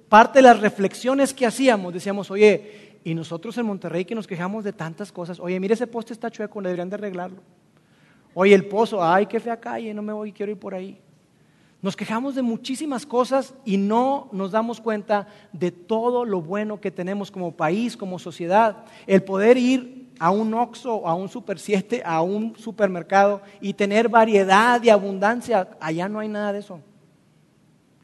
parte 0.09 0.39
de 0.39 0.43
las 0.43 0.59
reflexiones 0.59 1.33
que 1.33 1.45
hacíamos, 1.45 1.93
decíamos, 1.93 2.31
oye, 2.31 2.99
y 3.03 3.13
nosotros 3.13 3.57
en 3.57 3.65
Monterrey 3.65 4.05
que 4.05 4.15
nos 4.15 4.27
quejamos 4.27 4.63
de 4.63 4.73
tantas 4.73 5.11
cosas, 5.11 5.39
oye, 5.39 5.59
mire 5.59 5.75
ese 5.75 5.87
poste 5.87 6.13
está 6.13 6.31
chueco, 6.31 6.61
deberían 6.61 6.89
de 6.89 6.95
arreglarlo. 6.95 7.41
Oye, 8.33 8.53
el 8.53 8.65
pozo, 8.65 9.03
ay, 9.03 9.27
qué 9.27 9.39
fea 9.39 9.59
calle, 9.59 9.93
no 9.93 10.01
me 10.01 10.11
voy, 10.11 10.31
quiero 10.31 10.51
ir 10.51 10.57
por 10.57 10.73
ahí. 10.73 10.99
Nos 11.81 11.95
quejamos 11.95 12.33
de 12.33 12.41
muchísimas 12.41 13.05
cosas 13.05 13.53
y 13.63 13.77
no 13.77 14.27
nos 14.31 14.51
damos 14.51 14.81
cuenta 14.81 15.27
de 15.53 15.71
todo 15.71 16.25
lo 16.25 16.41
bueno 16.41 16.81
que 16.81 16.89
tenemos 16.89 17.29
como 17.29 17.51
país, 17.51 17.95
como 17.95 18.17
sociedad. 18.17 18.85
El 19.05 19.23
poder 19.23 19.57
ir 19.57 20.09
a 20.19 20.31
un 20.31 20.53
Oxxo, 20.53 21.07
a 21.07 21.13
un 21.13 21.29
Super 21.29 21.59
7, 21.59 22.01
a 22.03 22.21
un 22.21 22.57
supermercado 22.57 23.41
y 23.61 23.73
tener 23.73 24.09
variedad 24.09 24.81
y 24.81 24.89
abundancia, 24.89 25.69
allá 25.79 26.09
no 26.09 26.19
hay 26.19 26.27
nada 26.27 26.53
de 26.53 26.59
eso. 26.59 26.79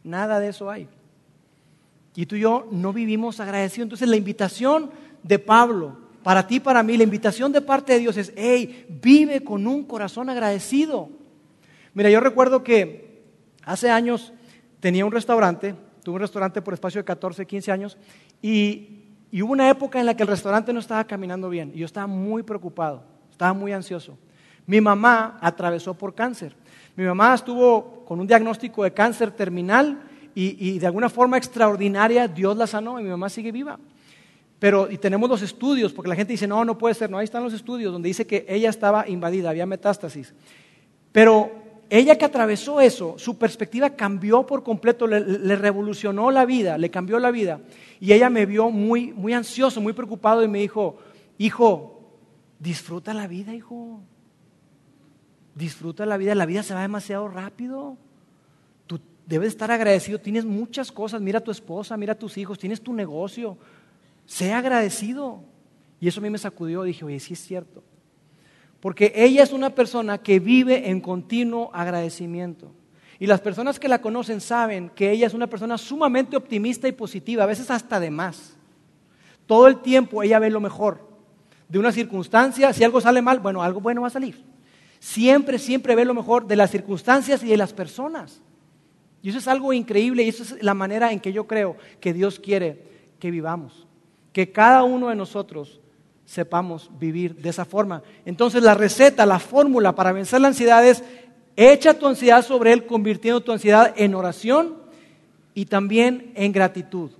Nada 0.03 0.39
de 0.39 0.49
eso 0.49 0.69
hay. 0.69 0.87
Y 2.15 2.25
tú 2.25 2.35
y 2.35 2.41
yo 2.41 2.67
no 2.71 2.93
vivimos 2.93 3.39
agradecidos. 3.39 3.85
Entonces 3.85 4.09
la 4.09 4.17
invitación 4.17 4.91
de 5.23 5.39
Pablo, 5.39 5.97
para 6.23 6.45
ti, 6.45 6.59
para 6.59 6.83
mí, 6.83 6.97
la 6.97 7.03
invitación 7.03 7.51
de 7.51 7.61
parte 7.61 7.93
de 7.93 7.99
Dios 7.99 8.17
es, 8.17 8.33
hey, 8.35 8.85
vive 9.01 9.43
con 9.43 9.65
un 9.65 9.83
corazón 9.83 10.29
agradecido. 10.29 11.09
Mira, 11.93 12.09
yo 12.09 12.19
recuerdo 12.19 12.63
que 12.63 13.23
hace 13.63 13.89
años 13.89 14.33
tenía 14.79 15.05
un 15.05 15.11
restaurante, 15.11 15.75
tuve 16.03 16.15
un 16.15 16.21
restaurante 16.21 16.61
por 16.61 16.73
espacio 16.73 16.99
de 16.99 17.05
14, 17.05 17.45
15 17.45 17.71
años, 17.71 17.97
y, 18.41 19.03
y 19.31 19.41
hubo 19.41 19.53
una 19.53 19.69
época 19.69 19.99
en 19.99 20.05
la 20.05 20.15
que 20.15 20.23
el 20.23 20.29
restaurante 20.29 20.73
no 20.73 20.79
estaba 20.79 21.03
caminando 21.05 21.49
bien, 21.49 21.71
y 21.73 21.79
yo 21.79 21.85
estaba 21.85 22.07
muy 22.07 22.43
preocupado, 22.43 23.03
estaba 23.31 23.53
muy 23.53 23.71
ansioso. 23.71 24.17
Mi 24.67 24.79
mamá 24.79 25.37
atravesó 25.41 25.93
por 25.93 26.13
cáncer. 26.13 26.55
Mi 26.95 27.03
mamá 27.03 27.33
estuvo 27.33 28.05
con 28.05 28.19
un 28.19 28.27
diagnóstico 28.27 28.83
de 28.83 28.93
cáncer 28.93 29.31
terminal 29.31 30.01
y, 30.33 30.79
de 30.79 30.85
alguna 30.85 31.09
forma 31.09 31.37
extraordinaria 31.37 32.27
Dios 32.27 32.55
la 32.55 32.67
sanó 32.67 32.99
y 32.99 33.03
mi 33.03 33.09
mamá 33.09 33.29
sigue 33.29 33.51
viva. 33.51 33.79
Pero, 34.59 34.91
y 34.91 34.97
tenemos 34.97 35.29
los 35.29 35.41
estudios, 35.41 35.91
porque 35.91 36.09
la 36.09 36.15
gente 36.15 36.33
dice, 36.33 36.47
no, 36.47 36.63
no 36.63 36.77
puede 36.77 36.93
ser, 36.93 37.09
no, 37.09 37.17
ahí 37.17 37.23
están 37.23 37.43
los 37.43 37.53
estudios 37.53 37.91
donde 37.91 38.07
dice 38.07 38.27
que 38.27 38.45
ella 38.47 38.69
estaba 38.69 39.09
invadida, 39.09 39.49
había 39.49 39.65
metástasis. 39.65 40.33
Pero 41.11 41.51
ella 41.89 42.17
que 42.17 42.25
atravesó 42.25 42.79
eso, 42.79 43.15
su 43.17 43.37
perspectiva 43.37 43.89
cambió 43.89 44.45
por 44.45 44.63
completo, 44.63 45.07
le, 45.07 45.55
revolucionó 45.55 46.31
la 46.31 46.45
vida, 46.45 46.77
le 46.77 46.91
cambió 46.91 47.19
la 47.19 47.31
vida. 47.31 47.59
Y 47.99 48.13
ella 48.13 48.29
me 48.29 48.45
vio 48.45 48.69
muy, 48.69 49.11
muy 49.13 49.33
ansioso, 49.33 49.81
muy 49.81 49.93
preocupado 49.93 50.43
y 50.43 50.47
me 50.47 50.59
dijo, 50.59 50.99
hijo, 51.37 51.99
disfruta 52.59 53.13
la 53.13 53.27
vida, 53.27 53.53
hijo. 53.53 53.99
Disfruta 55.55 56.05
la 56.05 56.17
vida, 56.17 56.33
la 56.33 56.45
vida 56.45 56.63
se 56.63 56.73
va 56.73 56.81
demasiado 56.81 57.27
rápido 57.27 57.97
debes 59.31 59.49
estar 59.49 59.71
agradecido. 59.71 60.19
Tienes 60.19 60.43
muchas 60.43 60.91
cosas. 60.91 61.21
Mira 61.21 61.39
a 61.39 61.43
tu 61.43 61.51
esposa, 61.51 61.95
mira 61.95 62.13
a 62.13 62.17
tus 62.19 62.37
hijos, 62.37 62.59
tienes 62.59 62.81
tu 62.81 62.93
negocio. 62.93 63.57
Sé 64.25 64.51
agradecido. 64.51 65.41
Y 66.01 66.09
eso 66.09 66.19
a 66.19 66.23
mí 66.23 66.29
me 66.29 66.37
sacudió. 66.37 66.83
Dije, 66.83 67.05
oye, 67.05 67.19
sí 67.19 67.33
es 67.33 67.39
cierto. 67.39 67.81
Porque 68.81 69.13
ella 69.15 69.41
es 69.41 69.53
una 69.53 69.69
persona 69.69 70.17
que 70.17 70.39
vive 70.39 70.89
en 70.89 70.99
continuo 70.99 71.71
agradecimiento. 71.73 72.73
Y 73.19 73.27
las 73.27 73.39
personas 73.39 73.79
que 73.79 73.87
la 73.87 74.01
conocen 74.01 74.41
saben 74.41 74.89
que 74.89 75.11
ella 75.11 75.27
es 75.27 75.33
una 75.33 75.47
persona 75.47 75.77
sumamente 75.77 76.35
optimista 76.35 76.87
y 76.87 76.91
positiva, 76.91 77.43
a 77.43 77.47
veces 77.47 77.71
hasta 77.71 77.99
de 77.99 78.09
más. 78.09 78.57
Todo 79.45 79.67
el 79.67 79.81
tiempo 79.81 80.23
ella 80.23 80.39
ve 80.39 80.49
lo 80.49 80.59
mejor 80.59 81.07
de 81.69 81.79
una 81.79 81.91
circunstancia. 81.91 82.73
Si 82.73 82.83
algo 82.83 82.99
sale 82.99 83.21
mal, 83.21 83.39
bueno, 83.39 83.61
algo 83.61 83.79
bueno 83.79 84.01
va 84.01 84.07
a 84.07 84.11
salir. 84.11 84.43
Siempre, 84.99 85.57
siempre 85.57 85.95
ve 85.95 86.03
lo 86.03 86.13
mejor 86.13 86.47
de 86.47 86.55
las 86.55 86.71
circunstancias 86.71 87.43
y 87.43 87.47
de 87.47 87.57
las 87.57 87.71
personas. 87.71 88.41
Y 89.23 89.29
eso 89.29 89.37
es 89.37 89.47
algo 89.47 89.71
increíble 89.73 90.23
y 90.23 90.29
eso 90.29 90.43
es 90.43 90.63
la 90.63 90.73
manera 90.73 91.11
en 91.11 91.19
que 91.19 91.31
yo 91.31 91.45
creo 91.45 91.77
que 91.99 92.13
Dios 92.13 92.39
quiere 92.39 92.83
que 93.19 93.31
vivamos. 93.31 93.85
Que 94.33 94.51
cada 94.51 94.83
uno 94.83 95.09
de 95.09 95.15
nosotros 95.15 95.79
sepamos 96.25 96.89
vivir 96.99 97.35
de 97.35 97.49
esa 97.49 97.65
forma. 97.65 98.01
Entonces 98.25 98.63
la 98.63 98.73
receta, 98.73 99.25
la 99.25 99.39
fórmula 99.39 99.93
para 99.93 100.13
vencer 100.13 100.41
la 100.41 100.47
ansiedad 100.47 100.85
es 100.85 101.03
echa 101.55 101.93
tu 101.93 102.07
ansiedad 102.07 102.43
sobre 102.43 102.73
Él 102.73 102.85
convirtiendo 102.85 103.41
tu 103.41 103.51
ansiedad 103.51 103.93
en 103.97 104.15
oración 104.15 104.75
y 105.53 105.65
también 105.65 106.31
en 106.35 106.51
gratitud. 106.51 107.11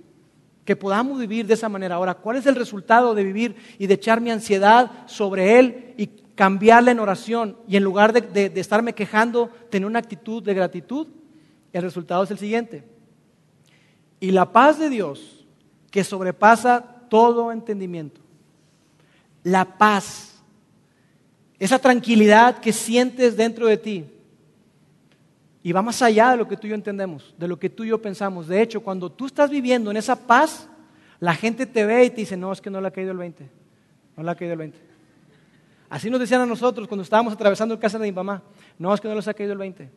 Que 0.64 0.76
podamos 0.76 1.18
vivir 1.18 1.46
de 1.46 1.54
esa 1.54 1.68
manera. 1.68 1.96
Ahora, 1.96 2.14
¿cuál 2.14 2.36
es 2.36 2.46
el 2.46 2.54
resultado 2.54 3.14
de 3.14 3.24
vivir 3.24 3.56
y 3.78 3.86
de 3.86 3.94
echar 3.94 4.20
mi 4.20 4.30
ansiedad 4.30 4.90
sobre 5.06 5.58
Él 5.58 5.94
y 5.96 6.06
cambiarla 6.34 6.92
en 6.92 7.00
oración? 7.00 7.56
Y 7.68 7.76
en 7.76 7.84
lugar 7.84 8.12
de, 8.12 8.48
de 8.48 8.60
estarme 8.60 8.94
quejando, 8.94 9.50
tener 9.70 9.86
una 9.86 9.98
actitud 9.98 10.42
de 10.42 10.54
gratitud. 10.54 11.08
El 11.72 11.82
resultado 11.82 12.22
es 12.24 12.30
el 12.30 12.38
siguiente. 12.38 12.84
Y 14.20 14.30
la 14.30 14.52
paz 14.52 14.78
de 14.78 14.88
Dios, 14.88 15.46
que 15.90 16.04
sobrepasa 16.04 16.84
todo 17.08 17.52
entendimiento, 17.52 18.20
la 19.42 19.64
paz, 19.64 20.42
esa 21.58 21.78
tranquilidad 21.78 22.58
que 22.58 22.72
sientes 22.72 23.36
dentro 23.36 23.66
de 23.66 23.76
ti, 23.76 24.04
y 25.62 25.72
va 25.72 25.82
más 25.82 26.02
allá 26.02 26.32
de 26.32 26.36
lo 26.38 26.48
que 26.48 26.56
tú 26.56 26.66
y 26.66 26.70
yo 26.70 26.74
entendemos, 26.74 27.34
de 27.38 27.46
lo 27.46 27.58
que 27.58 27.70
tú 27.70 27.84
y 27.84 27.88
yo 27.88 28.02
pensamos. 28.02 28.48
De 28.48 28.60
hecho, 28.60 28.80
cuando 28.80 29.10
tú 29.10 29.26
estás 29.26 29.48
viviendo 29.48 29.90
en 29.90 29.96
esa 29.96 30.16
paz, 30.16 30.68
la 31.20 31.34
gente 31.34 31.66
te 31.66 31.86
ve 31.86 32.04
y 32.04 32.10
te 32.10 32.16
dice, 32.16 32.36
no, 32.36 32.52
es 32.52 32.60
que 32.60 32.68
no 32.68 32.80
le 32.80 32.88
ha 32.88 32.90
caído 32.90 33.12
el 33.12 33.18
20. 33.18 33.48
No 34.16 34.22
le 34.24 34.30
ha 34.30 34.34
caído 34.34 34.54
el 34.54 34.58
20. 34.58 34.78
Así 35.88 36.10
nos 36.10 36.18
decían 36.18 36.40
a 36.40 36.46
nosotros 36.46 36.88
cuando 36.88 37.02
estábamos 37.02 37.32
atravesando 37.32 37.74
el 37.74 37.80
casa 37.80 37.98
de 37.98 38.06
mi 38.06 38.12
mamá. 38.12 38.42
No, 38.78 38.92
es 38.92 39.00
que 39.00 39.06
no 39.06 39.14
les 39.14 39.28
ha 39.28 39.34
caído 39.34 39.52
el 39.52 39.58
20. 39.58 39.88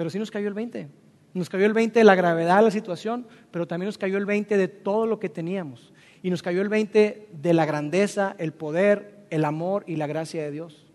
Pero 0.00 0.08
sí 0.08 0.18
nos 0.18 0.30
cayó 0.30 0.48
el 0.48 0.54
20. 0.54 0.88
Nos 1.34 1.50
cayó 1.50 1.66
el 1.66 1.74
20 1.74 1.98
de 1.98 2.04
la 2.04 2.14
gravedad 2.14 2.56
de 2.56 2.62
la 2.62 2.70
situación, 2.70 3.26
pero 3.50 3.66
también 3.66 3.88
nos 3.88 3.98
cayó 3.98 4.16
el 4.16 4.24
20 4.24 4.56
de 4.56 4.66
todo 4.66 5.04
lo 5.04 5.20
que 5.20 5.28
teníamos. 5.28 5.92
Y 6.22 6.30
nos 6.30 6.42
cayó 6.42 6.62
el 6.62 6.70
20 6.70 7.28
de 7.30 7.52
la 7.52 7.66
grandeza, 7.66 8.34
el 8.38 8.54
poder, 8.54 9.26
el 9.28 9.44
amor 9.44 9.84
y 9.86 9.96
la 9.96 10.06
gracia 10.06 10.42
de 10.42 10.52
Dios. 10.52 10.86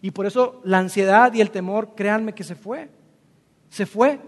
Y 0.00 0.12
por 0.12 0.24
eso 0.24 0.62
la 0.64 0.78
ansiedad 0.78 1.34
y 1.34 1.42
el 1.42 1.50
temor, 1.50 1.94
créanme 1.94 2.32
que 2.32 2.42
se 2.42 2.54
fue. 2.54 2.88
Se 3.68 3.84
fue. 3.84 4.18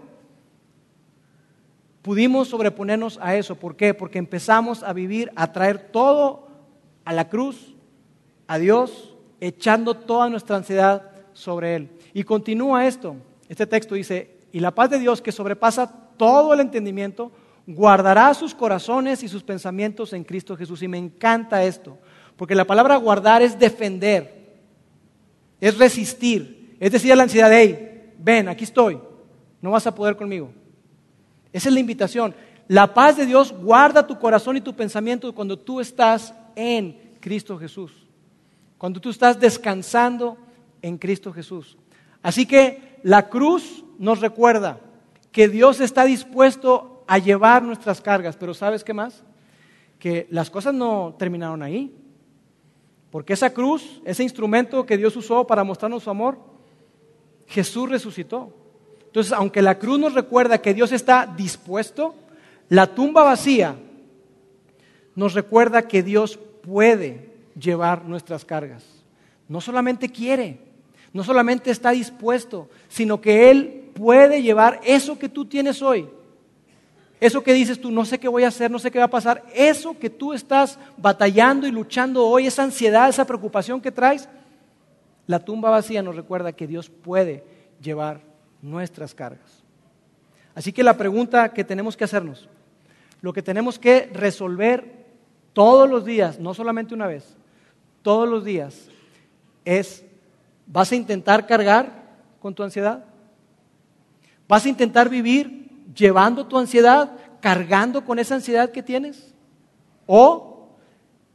Pudimos 2.03 2.49
sobreponernos 2.49 3.17
a 3.19 3.35
eso. 3.35 3.55
¿Por 3.55 3.75
qué? 3.75 3.95
Porque 3.95 4.19
empezamos 4.19 4.83
a 4.83 4.93
vivir, 4.93 5.31
a 5.35 5.51
traer 5.51 5.79
todo 5.91 6.47
a 7.05 7.11
la 7.11 7.27
cruz, 7.27 7.73
a 8.45 8.59
Dios, 8.59 9.15
echando 9.41 9.95
toda 9.95 10.29
nuestra 10.29 10.57
ansiedad 10.57 11.09
sobre 11.33 11.75
Él. 11.75 11.89
Y 12.13 12.23
continúa 12.23 12.85
esto. 12.85 13.15
Este 13.49 13.65
texto 13.67 13.95
dice, 13.95 14.37
y 14.51 14.59
la 14.59 14.71
paz 14.71 14.89
de 14.89 14.99
Dios 14.99 15.21
que 15.21 15.31
sobrepasa 15.31 15.87
todo 16.17 16.53
el 16.53 16.59
entendimiento, 16.59 17.31
guardará 17.65 18.33
sus 18.33 18.55
corazones 18.55 19.23
y 19.23 19.27
sus 19.27 19.43
pensamientos 19.43 20.13
en 20.13 20.23
Cristo 20.23 20.55
Jesús. 20.55 20.81
Y 20.81 20.87
me 20.87 20.97
encanta 20.97 21.63
esto, 21.63 21.97
porque 22.35 22.55
la 22.55 22.65
palabra 22.65 22.95
guardar 22.95 23.41
es 23.41 23.59
defender, 23.59 24.57
es 25.59 25.77
resistir, 25.77 26.77
es 26.79 26.91
decir 26.91 27.11
a 27.11 27.15
la 27.15 27.23
ansiedad, 27.23 27.51
hey, 27.51 28.13
ven, 28.17 28.47
aquí 28.47 28.63
estoy, 28.63 28.99
no 29.61 29.71
vas 29.71 29.87
a 29.87 29.93
poder 29.93 30.15
conmigo. 30.15 30.51
Esa 31.51 31.69
es 31.69 31.73
la 31.73 31.79
invitación. 31.79 32.35
La 32.67 32.93
paz 32.93 33.17
de 33.17 33.25
Dios 33.25 33.53
guarda 33.53 34.05
tu 34.05 34.19
corazón 34.19 34.57
y 34.57 34.61
tu 34.61 34.75
pensamiento 34.75 35.33
cuando 35.33 35.57
tú 35.57 35.79
estás 35.79 36.33
en 36.55 37.15
Cristo 37.19 37.57
Jesús, 37.57 37.91
cuando 38.77 38.99
tú 38.99 39.09
estás 39.09 39.39
descansando 39.39 40.37
en 40.81 40.97
Cristo 40.97 41.31
Jesús. 41.33 41.77
Así 42.21 42.45
que 42.45 42.86
la 43.03 43.29
cruz 43.29 43.83
nos 43.97 44.21
recuerda 44.21 44.79
que 45.31 45.47
Dios 45.47 45.79
está 45.79 46.05
dispuesto 46.05 47.03
a 47.07 47.17
llevar 47.17 47.63
nuestras 47.63 48.01
cargas, 48.01 48.35
pero 48.35 48.53
¿sabes 48.53 48.83
qué 48.83 48.93
más? 48.93 49.23
Que 49.99 50.27
las 50.29 50.49
cosas 50.49 50.73
no 50.73 51.15
terminaron 51.17 51.63
ahí. 51.63 51.93
Porque 53.09 53.33
esa 53.33 53.53
cruz, 53.53 54.01
ese 54.05 54.23
instrumento 54.23 54.85
que 54.85 54.97
Dios 54.97 55.15
usó 55.15 55.47
para 55.47 55.63
mostrarnos 55.63 56.03
su 56.03 56.09
amor, 56.09 56.37
Jesús 57.47 57.89
resucitó. 57.89 58.53
Entonces, 59.05 59.31
aunque 59.31 59.61
la 59.61 59.79
cruz 59.79 59.99
nos 59.99 60.13
recuerda 60.13 60.61
que 60.61 60.73
Dios 60.73 60.91
está 60.91 61.25
dispuesto, 61.25 62.13
la 62.69 62.87
tumba 62.87 63.23
vacía 63.23 63.75
nos 65.15 65.33
recuerda 65.33 65.87
que 65.87 66.03
Dios 66.03 66.37
puede 66.61 67.31
llevar 67.59 68.05
nuestras 68.05 68.45
cargas. 68.45 68.83
No 69.47 69.61
solamente 69.61 70.09
quiere, 70.09 70.59
no 71.13 71.23
solamente 71.23 71.71
está 71.71 71.91
dispuesto, 71.91 72.69
sino 72.87 73.21
que 73.21 73.49
Él 73.49 73.89
puede 73.93 74.41
llevar 74.41 74.79
eso 74.83 75.17
que 75.17 75.29
tú 75.29 75.45
tienes 75.45 75.81
hoy. 75.81 76.07
Eso 77.19 77.41
que 77.41 77.53
dices 77.53 77.81
tú, 77.81 77.89
no 77.89 78.05
sé 78.05 78.19
qué 78.19 78.27
voy 78.27 78.43
a 78.43 78.49
hacer, 78.49 78.69
no 78.69 78.77
sé 78.77 78.91
qué 78.91 78.99
va 78.99 79.05
a 79.05 79.09
pasar. 79.09 79.43
Eso 79.55 79.97
que 79.97 80.09
tú 80.09 80.33
estás 80.33 80.77
batallando 80.97 81.65
y 81.65 81.71
luchando 81.71 82.27
hoy, 82.27 82.45
esa 82.45 82.63
ansiedad, 82.63 83.09
esa 83.09 83.25
preocupación 83.25 83.81
que 83.81 83.91
traes, 83.91 84.29
la 85.25 85.39
tumba 85.39 85.71
vacía 85.71 86.03
nos 86.03 86.15
recuerda 86.15 86.53
que 86.53 86.67
Dios 86.67 86.89
puede 86.89 87.43
llevar 87.81 88.21
nuestras 88.61 89.15
cargas. 89.15 89.63
Así 90.53 90.71
que 90.71 90.83
la 90.83 90.97
pregunta 90.97 91.49
que 91.49 91.63
tenemos 91.63 91.97
que 91.97 92.03
hacernos, 92.03 92.47
lo 93.21 93.33
que 93.33 93.41
tenemos 93.41 93.79
que 93.79 94.09
resolver 94.13 95.05
todos 95.53 95.89
los 95.89 96.05
días, 96.05 96.39
no 96.39 96.53
solamente 96.53 96.93
una 96.93 97.07
vez, 97.07 97.35
todos 98.03 98.29
los 98.29 98.45
días, 98.45 98.89
es 99.65 100.05
¿Vas 100.67 100.91
a 100.91 100.95
intentar 100.95 101.47
cargar 101.47 101.91
con 102.39 102.53
tu 102.53 102.63
ansiedad? 102.63 103.05
¿Vas 104.47 104.65
a 104.65 104.69
intentar 104.69 105.09
vivir 105.09 105.69
llevando 105.95 106.45
tu 106.45 106.57
ansiedad, 106.57 107.11
cargando 107.41 108.03
con 108.05 108.19
esa 108.19 108.35
ansiedad 108.35 108.71
que 108.71 108.83
tienes? 108.83 109.33
¿O 110.05 110.69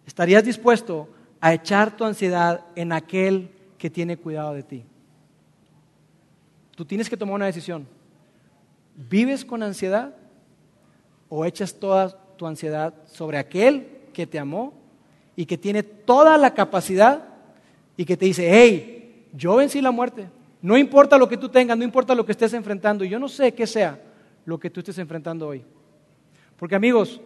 estarías 0.06 0.44
dispuesto 0.44 1.08
a 1.40 1.54
echar 1.54 1.96
tu 1.96 2.04
ansiedad 2.04 2.64
en 2.76 2.92
aquel 2.92 3.50
que 3.78 3.90
tiene 3.90 4.16
cuidado 4.16 4.54
de 4.54 4.62
ti? 4.62 4.84
Tú 6.74 6.84
tienes 6.84 7.08
que 7.08 7.16
tomar 7.16 7.34
una 7.34 7.46
decisión. 7.46 7.86
¿Vives 8.96 9.44
con 9.44 9.62
ansiedad 9.62 10.14
o 11.28 11.44
echas 11.44 11.74
toda 11.74 12.10
tu 12.36 12.46
ansiedad 12.46 12.94
sobre 13.06 13.38
aquel 13.38 13.86
que 14.12 14.26
te 14.26 14.38
amó 14.38 14.74
y 15.36 15.46
que 15.46 15.56
tiene 15.58 15.82
toda 15.82 16.36
la 16.36 16.54
capacidad 16.54 17.24
y 17.96 18.04
que 18.04 18.16
te 18.16 18.26
dice, 18.26 18.48
hey, 18.50 19.01
yo 19.32 19.56
vencí 19.56 19.80
la 19.80 19.90
muerte. 19.90 20.28
No 20.60 20.76
importa 20.78 21.18
lo 21.18 21.28
que 21.28 21.36
tú 21.36 21.48
tengas, 21.48 21.76
no 21.76 21.84
importa 21.84 22.14
lo 22.14 22.24
que 22.24 22.32
estés 22.32 22.52
enfrentando. 22.52 23.04
Yo 23.04 23.18
no 23.18 23.28
sé 23.28 23.52
qué 23.52 23.66
sea 23.66 24.00
lo 24.44 24.58
que 24.60 24.70
tú 24.70 24.80
estés 24.80 24.98
enfrentando 24.98 25.48
hoy. 25.48 25.64
Porque 26.56 26.76
amigos, 26.76 27.20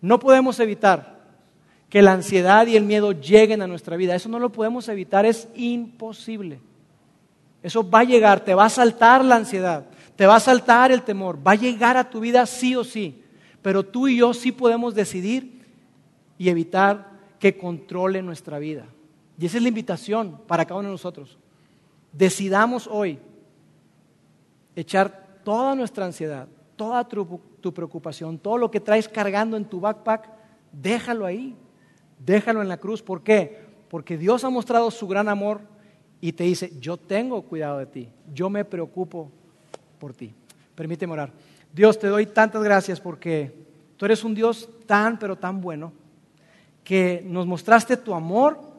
no 0.00 0.18
podemos 0.18 0.60
evitar 0.60 1.22
que 1.88 2.02
la 2.02 2.12
ansiedad 2.12 2.66
y 2.66 2.76
el 2.76 2.84
miedo 2.84 3.12
lleguen 3.12 3.62
a 3.62 3.66
nuestra 3.66 3.96
vida. 3.96 4.14
Eso 4.14 4.28
no 4.28 4.38
lo 4.38 4.50
podemos 4.50 4.88
evitar, 4.88 5.24
es 5.24 5.48
imposible. 5.54 6.60
Eso 7.62 7.88
va 7.88 8.00
a 8.00 8.04
llegar, 8.04 8.40
te 8.40 8.54
va 8.54 8.64
a 8.64 8.70
saltar 8.70 9.24
la 9.24 9.36
ansiedad, 9.36 9.86
te 10.16 10.26
va 10.26 10.36
a 10.36 10.40
saltar 10.40 10.90
el 10.90 11.02
temor, 11.02 11.38
va 11.46 11.52
a 11.52 11.56
llegar 11.56 11.96
a 11.96 12.10
tu 12.10 12.20
vida 12.20 12.44
sí 12.46 12.74
o 12.74 12.82
sí. 12.82 13.22
Pero 13.62 13.84
tú 13.84 14.08
y 14.08 14.16
yo 14.16 14.34
sí 14.34 14.52
podemos 14.52 14.94
decidir 14.94 15.62
y 16.36 16.48
evitar 16.48 17.10
que 17.38 17.56
controle 17.56 18.20
nuestra 18.22 18.58
vida. 18.58 18.86
Y 19.38 19.46
esa 19.46 19.56
es 19.56 19.62
la 19.62 19.68
invitación 19.68 20.40
para 20.46 20.64
cada 20.64 20.80
uno 20.80 20.88
de 20.88 20.94
nosotros. 20.94 21.38
Decidamos 22.12 22.86
hoy 22.86 23.18
echar 24.76 25.40
toda 25.44 25.74
nuestra 25.74 26.04
ansiedad, 26.04 26.48
toda 26.76 27.06
tu, 27.06 27.72
preocupación, 27.72 28.38
todo 28.38 28.58
lo 28.58 28.70
que 28.70 28.80
traes 28.80 29.08
cargando 29.08 29.56
en 29.56 29.64
tu 29.64 29.80
backpack, 29.80 30.28
déjalo 30.72 31.26
ahí, 31.26 31.54
déjalo 32.18 32.62
en 32.62 32.68
la 32.68 32.76
cruz. 32.76 33.02
¿Por 33.02 33.22
qué? 33.22 33.60
Porque 33.88 34.16
Dios 34.16 34.44
ha 34.44 34.50
mostrado 34.50 34.90
su 34.90 35.06
gran 35.06 35.28
amor 35.28 35.60
y 36.20 36.32
te 36.32 36.44
dice, 36.44 36.72
yo 36.80 36.96
tengo 36.96 37.42
cuidado 37.42 37.78
de 37.78 37.86
ti, 37.86 38.08
yo 38.32 38.48
me 38.48 38.64
preocupo 38.64 39.30
por 39.98 40.14
ti. 40.14 40.34
Permíteme 40.74 41.12
orar. 41.12 41.32
Dios, 41.72 41.98
te 41.98 42.08
doy 42.08 42.26
tantas 42.26 42.62
gracias 42.62 43.00
porque 43.00 43.54
tú 43.96 44.04
eres 44.04 44.24
un 44.24 44.34
Dios 44.34 44.68
tan, 44.86 45.18
pero 45.18 45.36
tan 45.36 45.60
bueno, 45.60 45.92
que 46.84 47.22
nos 47.26 47.46
mostraste 47.46 47.96
tu 47.96 48.14
amor 48.14 48.71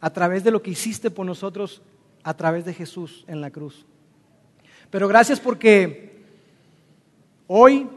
a 0.00 0.10
través 0.10 0.44
de 0.44 0.50
lo 0.50 0.62
que 0.62 0.70
hiciste 0.70 1.10
por 1.10 1.26
nosotros, 1.26 1.82
a 2.22 2.34
través 2.34 2.64
de 2.64 2.74
Jesús 2.74 3.24
en 3.26 3.40
la 3.40 3.50
cruz. 3.50 3.86
Pero 4.90 5.08
gracias 5.08 5.40
porque 5.40 6.22
hoy, 7.46 7.88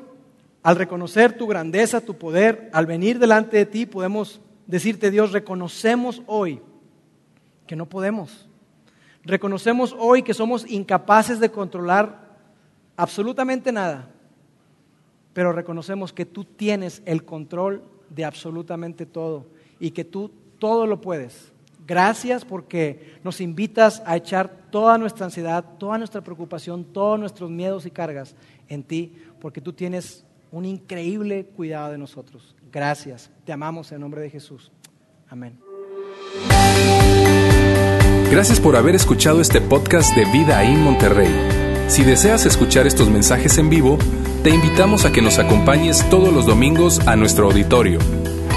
al 0.63 0.75
reconocer 0.75 1.37
tu 1.37 1.47
grandeza, 1.47 2.01
tu 2.01 2.17
poder, 2.17 2.69
al 2.73 2.85
venir 2.85 3.19
delante 3.19 3.57
de 3.57 3.65
ti, 3.65 3.85
podemos 3.85 4.41
decirte, 4.67 5.11
Dios, 5.11 5.31
reconocemos 5.31 6.21
hoy 6.27 6.61
que 7.67 7.75
no 7.75 7.87
podemos. 7.87 8.47
Reconocemos 9.23 9.95
hoy 9.97 10.23
que 10.23 10.33
somos 10.33 10.69
incapaces 10.69 11.39
de 11.39 11.51
controlar 11.51 12.31
absolutamente 12.97 13.71
nada, 13.71 14.09
pero 15.33 15.53
reconocemos 15.53 16.11
que 16.11 16.25
tú 16.25 16.43
tienes 16.43 17.01
el 17.05 17.23
control 17.23 17.83
de 18.09 18.25
absolutamente 18.25 19.05
todo 19.05 19.45
y 19.79 19.91
que 19.91 20.03
tú 20.03 20.31
todo 20.59 20.85
lo 20.85 21.01
puedes. 21.01 21.51
Gracias 21.91 22.45
porque 22.45 23.17
nos 23.21 23.41
invitas 23.41 24.01
a 24.05 24.15
echar 24.15 24.47
toda 24.71 24.97
nuestra 24.97 25.25
ansiedad, 25.25 25.61
toda 25.77 25.97
nuestra 25.97 26.21
preocupación, 26.21 26.85
todos 26.85 27.19
nuestros 27.19 27.49
miedos 27.49 27.85
y 27.85 27.91
cargas 27.91 28.33
en 28.69 28.81
ti, 28.81 29.13
porque 29.41 29.59
tú 29.59 29.73
tienes 29.73 30.23
un 30.53 30.63
increíble 30.63 31.47
cuidado 31.47 31.91
de 31.91 31.97
nosotros. 31.97 32.55
Gracias. 32.71 33.29
Te 33.43 33.51
amamos 33.51 33.91
en 33.91 33.99
nombre 33.99 34.21
de 34.21 34.29
Jesús. 34.29 34.71
Amén. 35.27 35.59
Gracias 38.31 38.61
por 38.61 38.77
haber 38.77 38.95
escuchado 38.95 39.41
este 39.41 39.59
podcast 39.59 40.15
de 40.15 40.23
Vida 40.31 40.63
en 40.63 40.81
Monterrey. 40.81 41.89
Si 41.89 42.05
deseas 42.05 42.45
escuchar 42.45 42.87
estos 42.87 43.09
mensajes 43.09 43.57
en 43.57 43.69
vivo, 43.69 43.97
te 44.45 44.49
invitamos 44.51 45.03
a 45.03 45.11
que 45.11 45.21
nos 45.21 45.39
acompañes 45.39 46.09
todos 46.09 46.31
los 46.31 46.45
domingos 46.45 47.05
a 47.05 47.17
nuestro 47.17 47.47
auditorio 47.47 47.99